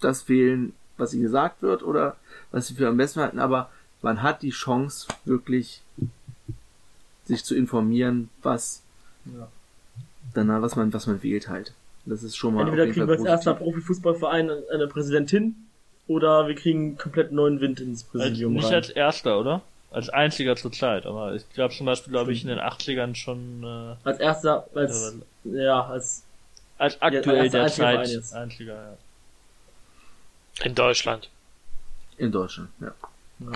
das 0.02 0.28
wählen, 0.30 0.74
was 0.98 1.14
ihnen 1.14 1.24
gesagt 1.24 1.62
wird 1.62 1.84
oder 1.84 2.16
was 2.52 2.68
sie 2.68 2.76
für 2.76 2.88
am 2.88 2.98
besten 2.98 3.20
halten, 3.22 3.40
aber 3.40 3.70
man 4.02 4.22
hat 4.22 4.42
die 4.42 4.52
Chance 4.52 5.08
wirklich 5.26 5.82
sich 7.26 7.44
zu 7.44 7.56
informieren, 7.56 8.30
was 8.44 8.82
Ja. 9.26 9.48
danach, 10.34 10.62
was 10.62 10.76
man, 10.76 10.94
was 10.94 11.08
man 11.08 11.24
wählt 11.24 11.50
halt. 11.50 11.74
Das 12.06 12.22
ist 12.22 12.36
schon 12.38 12.54
mal 12.54 12.62
Entweder 12.68 12.86
kriegen 12.86 13.08
wir 13.08 13.14
als 13.18 13.24
erster. 13.26 13.56
Profifußballverein 13.56 14.52
eine 14.72 14.88
Präsidentin 14.88 15.56
oder 16.08 16.48
wir 16.48 16.54
kriegen 16.56 16.80
einen 16.90 16.98
komplett 17.00 17.32
neuen 17.32 17.60
Wind 17.62 17.80
ins 17.80 18.04
Präsidium 18.04 18.54
nicht 18.54 18.66
rein. 18.66 18.76
als 18.76 18.90
erster, 18.90 19.40
oder? 19.40 19.62
Als 19.96 20.10
einziger 20.10 20.58
zur 20.58 20.74
Zeit, 20.74 21.06
aber 21.06 21.36
ich 21.36 21.50
glaube 21.54 21.74
zum 21.74 21.86
Beispiel, 21.86 22.12
glaube 22.12 22.34
ich, 22.34 22.42
in 22.42 22.50
den 22.50 22.60
80ern 22.60 23.16
schon 23.16 23.64
äh, 23.64 23.96
Als 24.04 24.20
erster, 24.20 24.68
als, 24.76 25.16
ja, 25.46 25.86
als, 25.86 26.26
als 26.78 27.02
aktuell 27.02 27.40
einziger 27.40 27.62
der 27.62 27.70
Zeit 27.72 28.34
einziger, 28.34 28.74
ja. 28.74 28.98
In 30.66 30.76
Deutschland. 30.76 31.30
In 32.18 32.30
Deutschland, 32.34 32.72
ja. 32.82 32.94
Ja. 33.40 33.52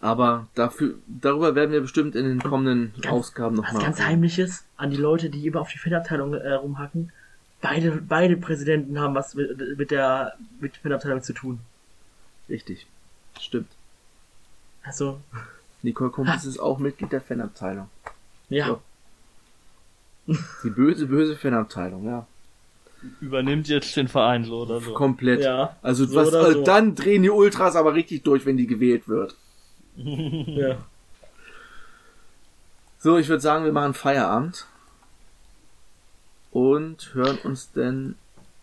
Aber 0.00 0.46
dafür, 0.54 0.94
darüber 1.06 1.54
werden 1.54 1.72
wir 1.72 1.82
bestimmt 1.82 2.14
in 2.16 2.24
den 2.24 2.40
kommenden 2.42 2.94
Ganz- 3.02 3.12
Ausgaben 3.12 3.58
was 3.58 3.66
nochmal. 3.66 3.82
ganz 3.82 4.00
Heimliches 4.00 4.64
an 4.78 4.90
die 4.90 4.96
Leute, 4.96 5.28
die 5.28 5.46
immer 5.46 5.60
auf 5.60 5.70
die 5.70 5.76
Fanabteilung 5.76 6.32
äh, 6.32 6.52
rumhacken. 6.52 7.12
Beide, 7.60 8.00
beide 8.08 8.38
Präsidenten 8.38 8.98
haben 8.98 9.14
was 9.14 9.34
mit, 9.34 9.76
mit 9.76 9.90
der, 9.90 10.32
mit 10.60 10.76
der 10.76 10.80
Fanabteilung 10.80 11.22
zu 11.22 11.34
tun. 11.34 11.60
Richtig. 12.48 12.86
Stimmt. 13.38 13.68
Also, 14.82 15.20
Nicole 15.82 16.10
Kumpis 16.10 16.44
ist 16.44 16.58
auch 16.58 16.78
Mitglied 16.78 17.12
der 17.12 17.20
Fanabteilung. 17.20 17.88
ja. 18.48 18.68
Ja. 18.68 18.80
Die 20.62 20.70
böse, 20.70 21.06
böse 21.06 21.36
Fanabteilung, 21.36 22.04
ja. 22.06 22.26
Übernimmt 23.20 23.66
jetzt 23.68 23.96
den 23.96 24.06
Verein 24.06 24.44
so 24.44 24.60
oder 24.62 24.80
so. 24.80 24.92
Komplett. 24.92 25.40
Ja. 25.40 25.76
Also 25.82 26.04
So 26.04 26.14
was, 26.14 26.28
oder 26.28 26.38
also 26.40 26.58
so. 26.58 26.64
dann 26.64 26.94
drehen 26.94 27.22
die 27.22 27.30
Ultras 27.30 27.74
aber 27.74 27.94
richtig 27.94 28.22
durch, 28.22 28.44
wenn 28.46 28.56
die 28.56 28.66
gewählt 28.66 29.08
wird. 29.08 29.34
ja. 29.96 30.76
So, 33.02 33.16
ich 33.16 33.28
würde 33.28 33.40
sagen, 33.40 33.64
wir 33.64 33.72
machen 33.72 33.94
Feierabend. 33.94 34.66
Und 36.50 37.14
hören 37.14 37.38
uns 37.44 37.72
denn 37.72 38.14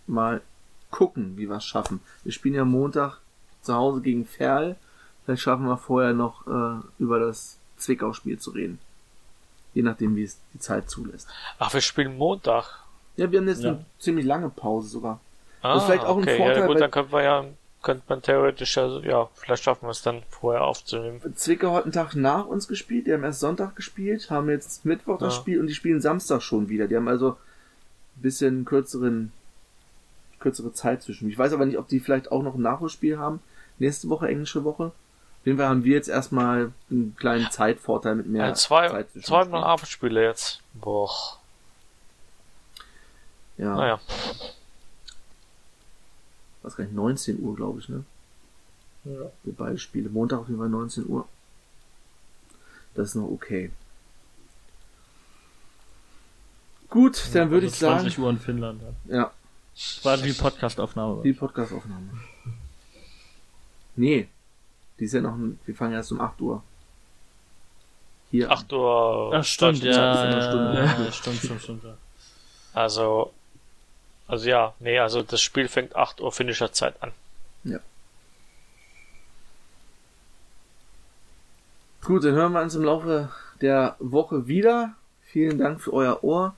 mal 0.06 0.42
gucken, 0.92 1.38
wie 1.38 1.50
wir 1.50 1.58
es 1.58 1.66
schaffen. 1.66 2.02
Wir 2.24 2.32
spielen 2.32 2.54
ja 2.54 2.64
Montag 2.64 3.20
zu 3.64 3.74
Hause 3.74 4.02
gegen 4.02 4.26
Ferl. 4.28 4.76
Vielleicht 5.28 5.42
schaffen 5.44 5.66
wir 5.66 5.78
vorher 5.78 6.14
noch 6.14 6.48
äh, 6.48 6.80
über 7.00 7.20
das 7.20 7.58
Zwickau-Spiel 7.80 8.40
zu 8.40 8.52
reden. 8.52 8.80
Je 9.74 9.82
nachdem, 9.82 10.16
wie 10.16 10.24
es 10.24 10.38
die 10.54 10.60
Zeit 10.60 10.90
zulässt. 10.90 11.28
Ach, 11.60 11.74
wir 11.74 11.82
spielen 11.82 12.18
Montag. 12.18 12.80
Ja, 13.18 13.30
wir 13.30 13.40
haben 13.40 13.48
jetzt 13.50 13.62
Ja. 13.62 13.72
eine 13.72 13.86
ziemlich 14.00 14.26
lange 14.26 14.50
Pause 14.50 14.88
sogar. 14.88 15.20
Ah, 15.62 15.76
ist 15.76 15.84
vielleicht 15.84 16.06
auch 16.06 16.16
ein 16.16 16.24
okay. 16.24 16.38
Vorteil, 16.38 16.60
Ja, 16.62 16.66
gut, 16.66 16.80
dann 16.80 16.92
können 16.92 17.12
wir 17.12 17.24
ja, 17.24 17.44
könnte 17.84 18.04
man 18.08 18.22
theoretisch 18.22 18.78
ja, 18.78 18.88
ja, 19.00 19.30
vielleicht 19.34 19.64
schaffen 19.66 19.86
wir 19.86 19.90
es 19.92 20.02
dann 20.02 20.24
vorher 20.30 20.64
aufzunehmen. 20.64 21.20
Zwickau 21.36 21.74
hat 21.74 21.84
einen 21.84 21.92
Tag 21.92 22.16
nach 22.16 22.46
uns 22.46 22.70
gespielt, 22.70 23.06
die 23.06 23.12
haben 23.14 23.26
erst 23.26 23.42
Sonntag 23.42 23.76
gespielt, 23.76 24.32
haben 24.32 24.50
jetzt 24.50 24.86
Mittwoch 24.86 25.18
das 25.20 25.34
Ja. 25.36 25.42
Spiel 25.42 25.60
und 25.60 25.68
die 25.68 25.76
spielen 25.76 26.00
Samstag 26.00 26.42
schon 26.42 26.70
wieder. 26.70 26.88
Die 26.88 26.96
haben 26.96 27.10
also 27.10 27.32
ein 27.32 28.22
bisschen 28.22 28.64
kürzeren, 28.64 29.34
kürzere 30.40 30.72
Zeit 30.72 31.04
zwischen. 31.04 31.30
Ich 31.30 31.38
weiß 31.38 31.52
aber 31.52 31.66
nicht, 31.66 31.78
ob 31.78 31.90
die 31.90 32.00
vielleicht 32.00 32.32
auch 32.32 32.44
noch 32.44 32.56
ein 32.56 32.62
Nachholspiel 32.62 33.20
haben. 33.20 33.42
Nächste 33.78 34.08
Woche, 34.08 34.30
englische 34.30 34.64
Woche. 34.64 34.94
Jeden 35.48 35.60
Fall 35.60 35.70
haben 35.70 35.86
wir 35.86 35.96
jetzt 35.96 36.10
erstmal 36.10 36.74
einen 36.92 37.16
kleinen 37.16 37.50
Zeitvorteil 37.50 38.16
mit 38.16 38.28
mehr 38.28 38.48
Ja, 38.48 38.54
zwei, 38.54 38.90
Zeit 38.90 39.10
zwischen. 39.14 39.26
zwei 39.28 39.46
Mal 39.46 39.64
Abendspiele 39.64 40.22
jetzt. 40.22 40.60
Boah. 40.74 41.10
Ja, 43.58 43.74
Naja. 43.78 44.00
was 46.64 46.76
gar 46.76 46.84
nicht, 46.84 46.94
19 46.94 47.42
Uhr, 47.42 47.56
glaube 47.56 47.80
ich, 47.80 47.88
ne? 47.88 48.04
ja. 49.06 49.32
Für 49.46 49.52
beide 49.54 49.78
Spiele. 49.78 50.10
Montag 50.10 50.40
auf 50.40 50.48
jeden 50.50 50.60
Fall 50.60 50.68
19 50.68 51.08
Uhr. 51.08 51.26
Das 52.94 53.08
ist 53.08 53.16
noch 53.16 53.30
okay. 53.32 53.72
Gut, 56.90 57.24
dann 57.34 57.52
würde 57.52 57.68
Also 57.68 57.74
ich 57.74 57.80
sagen, 57.80 58.00
20 58.02 58.20
Uhr 58.20 58.30
in 58.32 58.40
Finnland. 58.40 58.82
Ja. 59.08 59.16
ja, 59.18 59.32
Quasi 60.02 60.26
wie 60.26 60.34
Podcastaufnahme. 60.34 61.22
die 61.24 61.32
Podcastaufnahme. 61.32 62.10
Nee, 63.96 64.28
die 65.00 65.06
ist 65.06 65.14
ja 65.14 65.22
noch, 65.22 65.36
ein- 65.36 65.60
wir 65.66 65.76
fangen 65.76 65.94
erst 65.94 66.12
um 66.12 66.20
8 66.22 66.40
Uhr. 66.42 66.64
Hier. 68.32 68.52
8 68.52 68.72
Uhr. 68.74 69.32
Ach 69.34 69.44
stimmt, 69.44 69.84
ja, 69.84 69.92
ja, 70.30 70.42
Stunde. 70.42 70.74
ja, 70.76 71.04
ja, 71.06 71.12
stimmt, 71.12 71.38
stimmt, 71.38 71.62
stimmt. 71.62 71.84
Ja. 71.84 71.98
Also, 72.74 73.32
also 74.28 74.48
ja, 74.50 74.74
nee, 74.80 75.00
also 75.00 75.22
das 75.24 75.42
Spiel 75.42 75.68
fängt 75.68 75.96
8 75.96 76.20
Uhr 76.22 76.32
finnischer 76.32 76.72
Zeit 76.74 77.02
an. 77.02 77.12
Gut, 82.04 82.24
dann 82.24 82.34
hören 82.36 82.54
wir 82.54 82.62
uns 82.62 82.76
im 82.76 82.84
Laufe 82.84 83.30
der 83.60 83.96
Woche 84.00 84.48
wieder. 84.48 84.94
Vielen 85.26 85.58
Dank 85.58 85.82
für 85.82 85.92
euer 85.94 86.24
Ohr. 86.24 86.56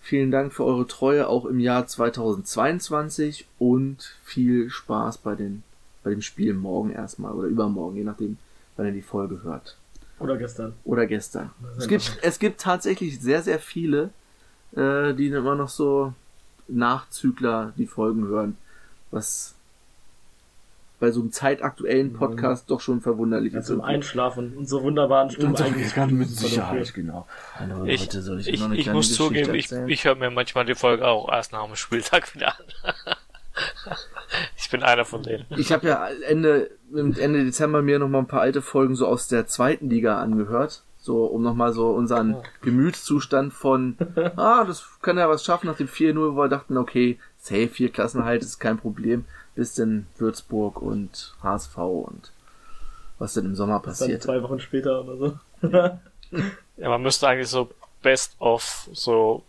Vielen 0.00 0.30
Dank 0.32 0.52
für 0.52 0.64
eure 0.64 0.86
Treue 0.88 1.28
auch 1.28 1.44
im 1.44 1.60
Jahr 1.60 1.86
2022 1.86 3.46
und 3.58 4.16
viel 4.24 4.70
Spaß 4.70 5.18
bei 5.18 5.34
den 5.36 5.62
bei 6.06 6.10
dem 6.10 6.22
Spiel 6.22 6.54
morgen 6.54 6.92
erstmal 6.92 7.32
oder 7.32 7.48
übermorgen, 7.48 7.96
je 7.96 8.04
nachdem, 8.04 8.38
wann 8.76 8.86
ihr 8.86 8.92
die 8.92 9.02
Folge 9.02 9.42
hört. 9.42 9.76
Oder 10.20 10.36
gestern. 10.36 10.74
Oder 10.84 11.04
gestern. 11.04 11.50
Es 11.76 11.88
gibt, 11.88 12.18
es 12.22 12.38
gibt 12.38 12.60
tatsächlich 12.60 13.20
sehr, 13.20 13.42
sehr 13.42 13.58
viele, 13.58 14.10
äh, 14.76 15.14
die 15.14 15.26
immer 15.26 15.56
noch 15.56 15.68
so 15.68 16.14
Nachzügler 16.68 17.72
die 17.76 17.88
Folgen 17.88 18.28
hören. 18.28 18.56
Was 19.10 19.56
bei 21.00 21.10
so 21.10 21.22
einem 21.22 21.32
zeitaktuellen 21.32 22.12
Podcast 22.12 22.70
doch 22.70 22.80
schon 22.80 23.00
verwunderlich 23.00 23.54
Ja, 23.54 23.58
ist. 23.58 23.66
zum 23.66 23.80
Einschlafen 23.80 24.56
und 24.56 24.68
so 24.68 24.84
wunderbaren 24.84 25.30
Stimmen 25.30 25.56
so, 25.56 25.64
eigentlich. 25.64 25.92
ganz 25.92 26.12
mit 26.12 26.28
Sicherheit, 26.28 26.94
genau. 26.94 27.26
Hallo 27.56 27.84
Ich, 27.84 28.02
Leute, 28.02 28.22
soll 28.22 28.38
ich, 28.38 28.46
ich, 28.46 28.60
noch 28.60 28.66
eine 28.66 28.76
ich 28.76 28.86
muss 28.92 29.08
Geschichte 29.08 29.24
zugeben, 29.24 29.54
ich, 29.56 29.64
erzählen? 29.72 29.88
ich 29.88 30.04
höre 30.04 30.14
mir 30.14 30.30
manchmal 30.30 30.66
die 30.66 30.76
Folge 30.76 31.04
auch 31.04 31.32
erst 31.32 31.50
nach 31.50 31.66
dem 31.66 31.74
Spieltag 31.74 32.32
wieder 32.36 32.50
an. 32.60 33.15
Ich 34.66 34.70
bin 34.70 34.82
einer 34.82 35.04
von 35.04 35.22
denen. 35.22 35.46
Ich 35.56 35.70
habe 35.70 35.86
ja 35.86 36.08
Ende, 36.26 36.72
Ende 36.92 37.44
Dezember 37.44 37.82
mir 37.82 38.00
noch 38.00 38.08
mal 38.08 38.18
ein 38.18 38.26
paar 38.26 38.40
alte 38.40 38.62
Folgen 38.62 38.96
so 38.96 39.06
aus 39.06 39.28
der 39.28 39.46
zweiten 39.46 39.88
Liga 39.88 40.20
angehört. 40.20 40.82
So, 40.98 41.24
um 41.26 41.44
nochmal 41.44 41.72
so 41.72 41.90
unseren 41.90 42.38
Gemütszustand 42.62 43.52
von, 43.52 43.96
ah, 44.36 44.64
das 44.64 44.84
kann 45.02 45.18
ja 45.18 45.28
was 45.28 45.44
schaffen 45.44 45.68
nach 45.68 45.76
dem 45.76 45.86
4-0, 45.86 46.16
wo 46.16 46.36
wir 46.36 46.48
dachten, 46.48 46.76
okay, 46.78 47.16
safe, 47.38 47.68
vier 47.68 47.92
Klassenhalt 47.92 48.42
ist 48.42 48.58
kein 48.58 48.76
Problem, 48.76 49.24
bis 49.54 49.74
denn 49.74 50.08
Würzburg 50.18 50.82
und 50.82 51.36
HSV 51.44 51.78
und 51.78 52.32
was 53.20 53.34
denn 53.34 53.44
im 53.44 53.54
Sommer 53.54 53.74
Dann 53.74 53.82
passiert. 53.82 54.24
zwei 54.24 54.42
Wochen 54.42 54.58
später 54.58 55.04
oder 55.04 55.16
so. 55.16 55.68
Ja, 55.68 56.00
man 56.88 57.02
müsste 57.02 57.28
eigentlich 57.28 57.50
so 57.50 57.70
Best 58.02 58.34
of 58.40 58.88
so 58.92 59.44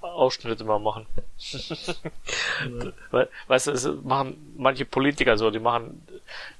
Ausschnitte 0.00 0.64
mal 0.64 0.78
machen. 0.78 1.06
Weil, 3.10 3.28
weißt 3.48 3.66
du, 3.68 3.70
es 3.72 3.88
machen 4.02 4.54
manche 4.56 4.84
Politiker 4.84 5.36
so, 5.36 5.50
die 5.50 5.58
machen 5.58 6.06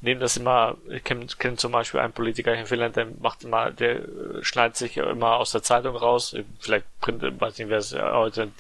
nehmen 0.01 0.21
das 0.21 0.37
immer, 0.37 0.77
ich 0.89 1.05
kenne 1.05 1.27
kenn 1.39 1.57
zum 1.57 1.73
Beispiel 1.73 2.01
einen 2.01 2.13
Politiker 2.13 2.55
in 2.55 2.67
Finnland, 2.67 2.97
der 2.97 3.07
macht 3.21 3.45
immer, 3.45 3.71
der 3.71 4.01
äh, 4.01 4.43
schneidet 4.43 4.77
sich 4.77 4.97
immer 4.97 5.37
aus 5.37 5.53
der 5.53 5.63
Zeitung 5.63 5.97
raus, 5.97 6.37
vielleicht 6.61 6.87
print, 7.01 7.23
weiß 7.41 7.59
nicht, 7.59 7.69
wer 7.69 7.79
es 7.79 7.95
heute 7.95 8.43
in 8.43 8.53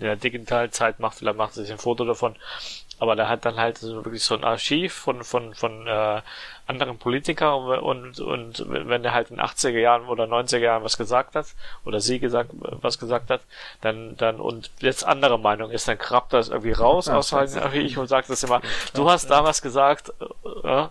der 0.00 0.16
digitalen 0.16 0.72
Zeit 0.72 1.00
macht, 1.00 1.18
vielleicht 1.18 1.36
macht 1.36 1.56
er 1.56 1.62
sich 1.62 1.72
ein 1.72 1.78
Foto 1.78 2.04
davon, 2.04 2.36
aber 2.98 3.16
der 3.16 3.28
hat 3.28 3.44
dann 3.44 3.56
halt 3.56 3.78
so 3.78 4.04
wirklich 4.04 4.24
so 4.24 4.34
ein 4.34 4.44
Archiv 4.44 4.92
von 4.92 5.22
von 5.24 5.54
von 5.54 5.86
äh, 5.86 6.22
anderen 6.68 6.98
Politiker 6.98 7.56
und, 7.56 8.20
und, 8.20 8.20
und 8.20 8.64
wenn 8.68 9.02
er 9.04 9.14
halt 9.14 9.30
in 9.30 9.40
80er 9.40 9.78
Jahren 9.78 10.06
oder 10.06 10.24
90er 10.24 10.58
Jahren 10.58 10.84
was 10.84 10.98
gesagt 10.98 11.34
hat 11.34 11.46
oder 11.84 12.00
sie 12.00 12.18
gesagt 12.18 12.50
was 12.52 12.98
gesagt 12.98 13.30
hat, 13.30 13.40
dann 13.80 14.16
dann 14.16 14.36
und 14.36 14.70
jetzt 14.80 15.04
andere 15.04 15.38
Meinung 15.38 15.70
ist, 15.70 15.88
dann 15.88 15.96
krabbt 15.98 16.34
das 16.34 16.48
irgendwie 16.48 16.72
raus 16.72 17.08
aus 17.08 17.28
seinem 17.28 17.62
Archiv 17.62 17.96
und 17.96 18.08
sagt 18.08 18.28
das 18.28 18.42
immer, 18.44 18.60
du 18.94 19.10
hast 19.10 19.30
damals 19.30 19.62
gesagt, 19.62 20.12
äh, 20.64 20.68
äh, 20.68 20.88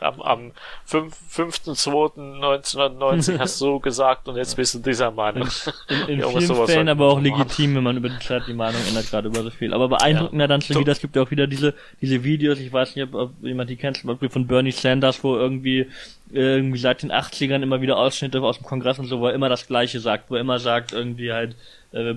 am, 0.00 0.22
am 0.22 0.52
5.2.1990 0.88 3.38
hast 3.38 3.60
du 3.60 3.78
gesagt 3.80 4.28
und 4.28 4.36
jetzt 4.36 4.54
bist 4.56 4.74
du 4.74 4.78
dieser 4.78 5.10
Meinung. 5.10 5.48
In, 5.88 6.08
in, 6.08 6.20
in 6.20 6.30
vielen 6.40 6.66
Fällen 6.66 6.88
aber 6.88 7.08
auch 7.08 7.20
legitim, 7.20 7.74
wenn 7.76 7.82
man 7.82 7.98
über 7.98 8.08
die 8.08 8.20
Zeit 8.20 8.44
die 8.46 8.54
Meinung 8.54 8.80
ändert, 8.88 9.10
gerade 9.10 9.28
über 9.28 9.42
so 9.42 9.50
viel. 9.50 9.74
Aber 9.74 9.88
beeindruckender 9.88 10.44
ja. 10.44 10.48
dann 10.48 10.62
schon 10.62 10.80
wieder, 10.80 10.92
es 10.92 11.00
gibt 11.00 11.16
ja 11.16 11.22
auch 11.22 11.30
wieder 11.30 11.46
diese, 11.46 11.74
diese 12.00 12.24
Videos, 12.24 12.58
ich 12.58 12.72
weiß 12.72 12.96
nicht, 12.96 13.12
ob, 13.12 13.14
ob 13.14 13.32
jemand 13.42 13.68
die 13.70 13.76
kennt, 13.76 13.98
zum 13.98 14.08
Beispiel 14.08 14.30
von 14.30 14.46
Bernie 14.46 14.72
Sanders, 14.80 15.22
wo 15.22 15.36
irgendwie 15.36 15.86
irgendwie 16.30 16.78
seit 16.78 17.02
den 17.02 17.10
80ern 17.10 17.62
immer 17.62 17.80
wieder 17.80 17.96
Ausschnitte 17.96 18.42
aus 18.42 18.58
dem 18.58 18.66
Kongress 18.66 18.98
und 18.98 19.06
so, 19.06 19.20
wo 19.20 19.28
er 19.28 19.34
immer 19.34 19.48
das 19.48 19.66
Gleiche 19.66 20.00
sagt, 20.00 20.30
wo 20.30 20.34
er 20.34 20.42
immer 20.42 20.58
sagt, 20.58 20.92
irgendwie 20.92 21.32
halt, 21.32 21.56
äh, 21.92 22.12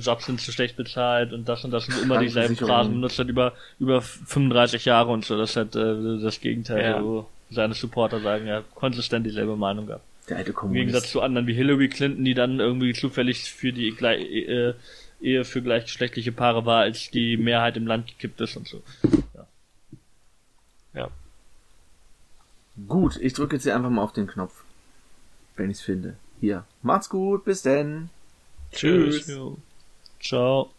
Jobs 0.00 0.26
sind 0.26 0.40
zu 0.40 0.50
schlecht 0.50 0.76
bezahlt 0.76 1.32
und 1.32 1.48
das 1.48 1.64
und 1.64 1.70
das 1.70 1.88
und 1.88 2.02
immer 2.02 2.18
dieselben 2.18 2.56
Phrasen 2.56 2.94
benutzt 2.94 3.18
hat 3.18 3.28
über, 3.28 3.52
über 3.78 4.00
35 4.00 4.84
Jahre 4.86 5.10
und 5.10 5.24
so, 5.24 5.36
das 5.36 5.56
hat 5.56 5.76
äh, 5.76 6.20
das 6.22 6.40
Gegenteil, 6.40 6.82
ja. 6.82 7.02
wo 7.02 7.26
seine 7.50 7.74
Supporter 7.74 8.20
sagen, 8.20 8.46
er 8.46 8.58
hat 8.58 8.74
konsistent 8.74 9.26
dieselbe 9.26 9.56
Meinung 9.56 9.86
gehabt. 9.86 10.04
Der 10.28 10.38
alte 10.38 10.52
Kommunist. 10.52 10.76
Im 10.76 10.86
Gegensatz 10.86 11.10
zu 11.10 11.20
anderen 11.20 11.46
wie 11.46 11.54
Hillary 11.54 11.88
Clinton, 11.88 12.24
die 12.24 12.34
dann 12.34 12.60
irgendwie 12.60 12.92
zufällig 12.92 13.50
für 13.50 13.72
die 13.72 13.88
äh, 13.88 14.74
Ehe 15.20 15.44
für 15.44 15.62
gleichgeschlechtliche 15.62 16.32
Paare 16.32 16.64
war, 16.64 16.80
als 16.82 17.10
die 17.10 17.36
Mehrheit 17.36 17.76
im 17.76 17.86
Land 17.86 18.06
gekippt 18.06 18.40
ist 18.40 18.56
und 18.56 18.68
so. 18.68 18.82
Ja. 19.34 19.46
ja. 20.94 21.08
Gut, 22.86 23.16
ich 23.16 23.32
drücke 23.32 23.56
jetzt 23.56 23.64
hier 23.64 23.74
einfach 23.74 23.90
mal 23.90 24.02
auf 24.02 24.12
den 24.12 24.26
Knopf. 24.26 24.64
Wenn 25.56 25.70
ich's 25.70 25.80
finde. 25.80 26.16
Hier. 26.40 26.64
Macht's 26.82 27.08
gut, 27.08 27.44
bis 27.44 27.62
denn. 27.62 28.10
Tschüss. 28.72 29.30
Ciao. 30.20 30.70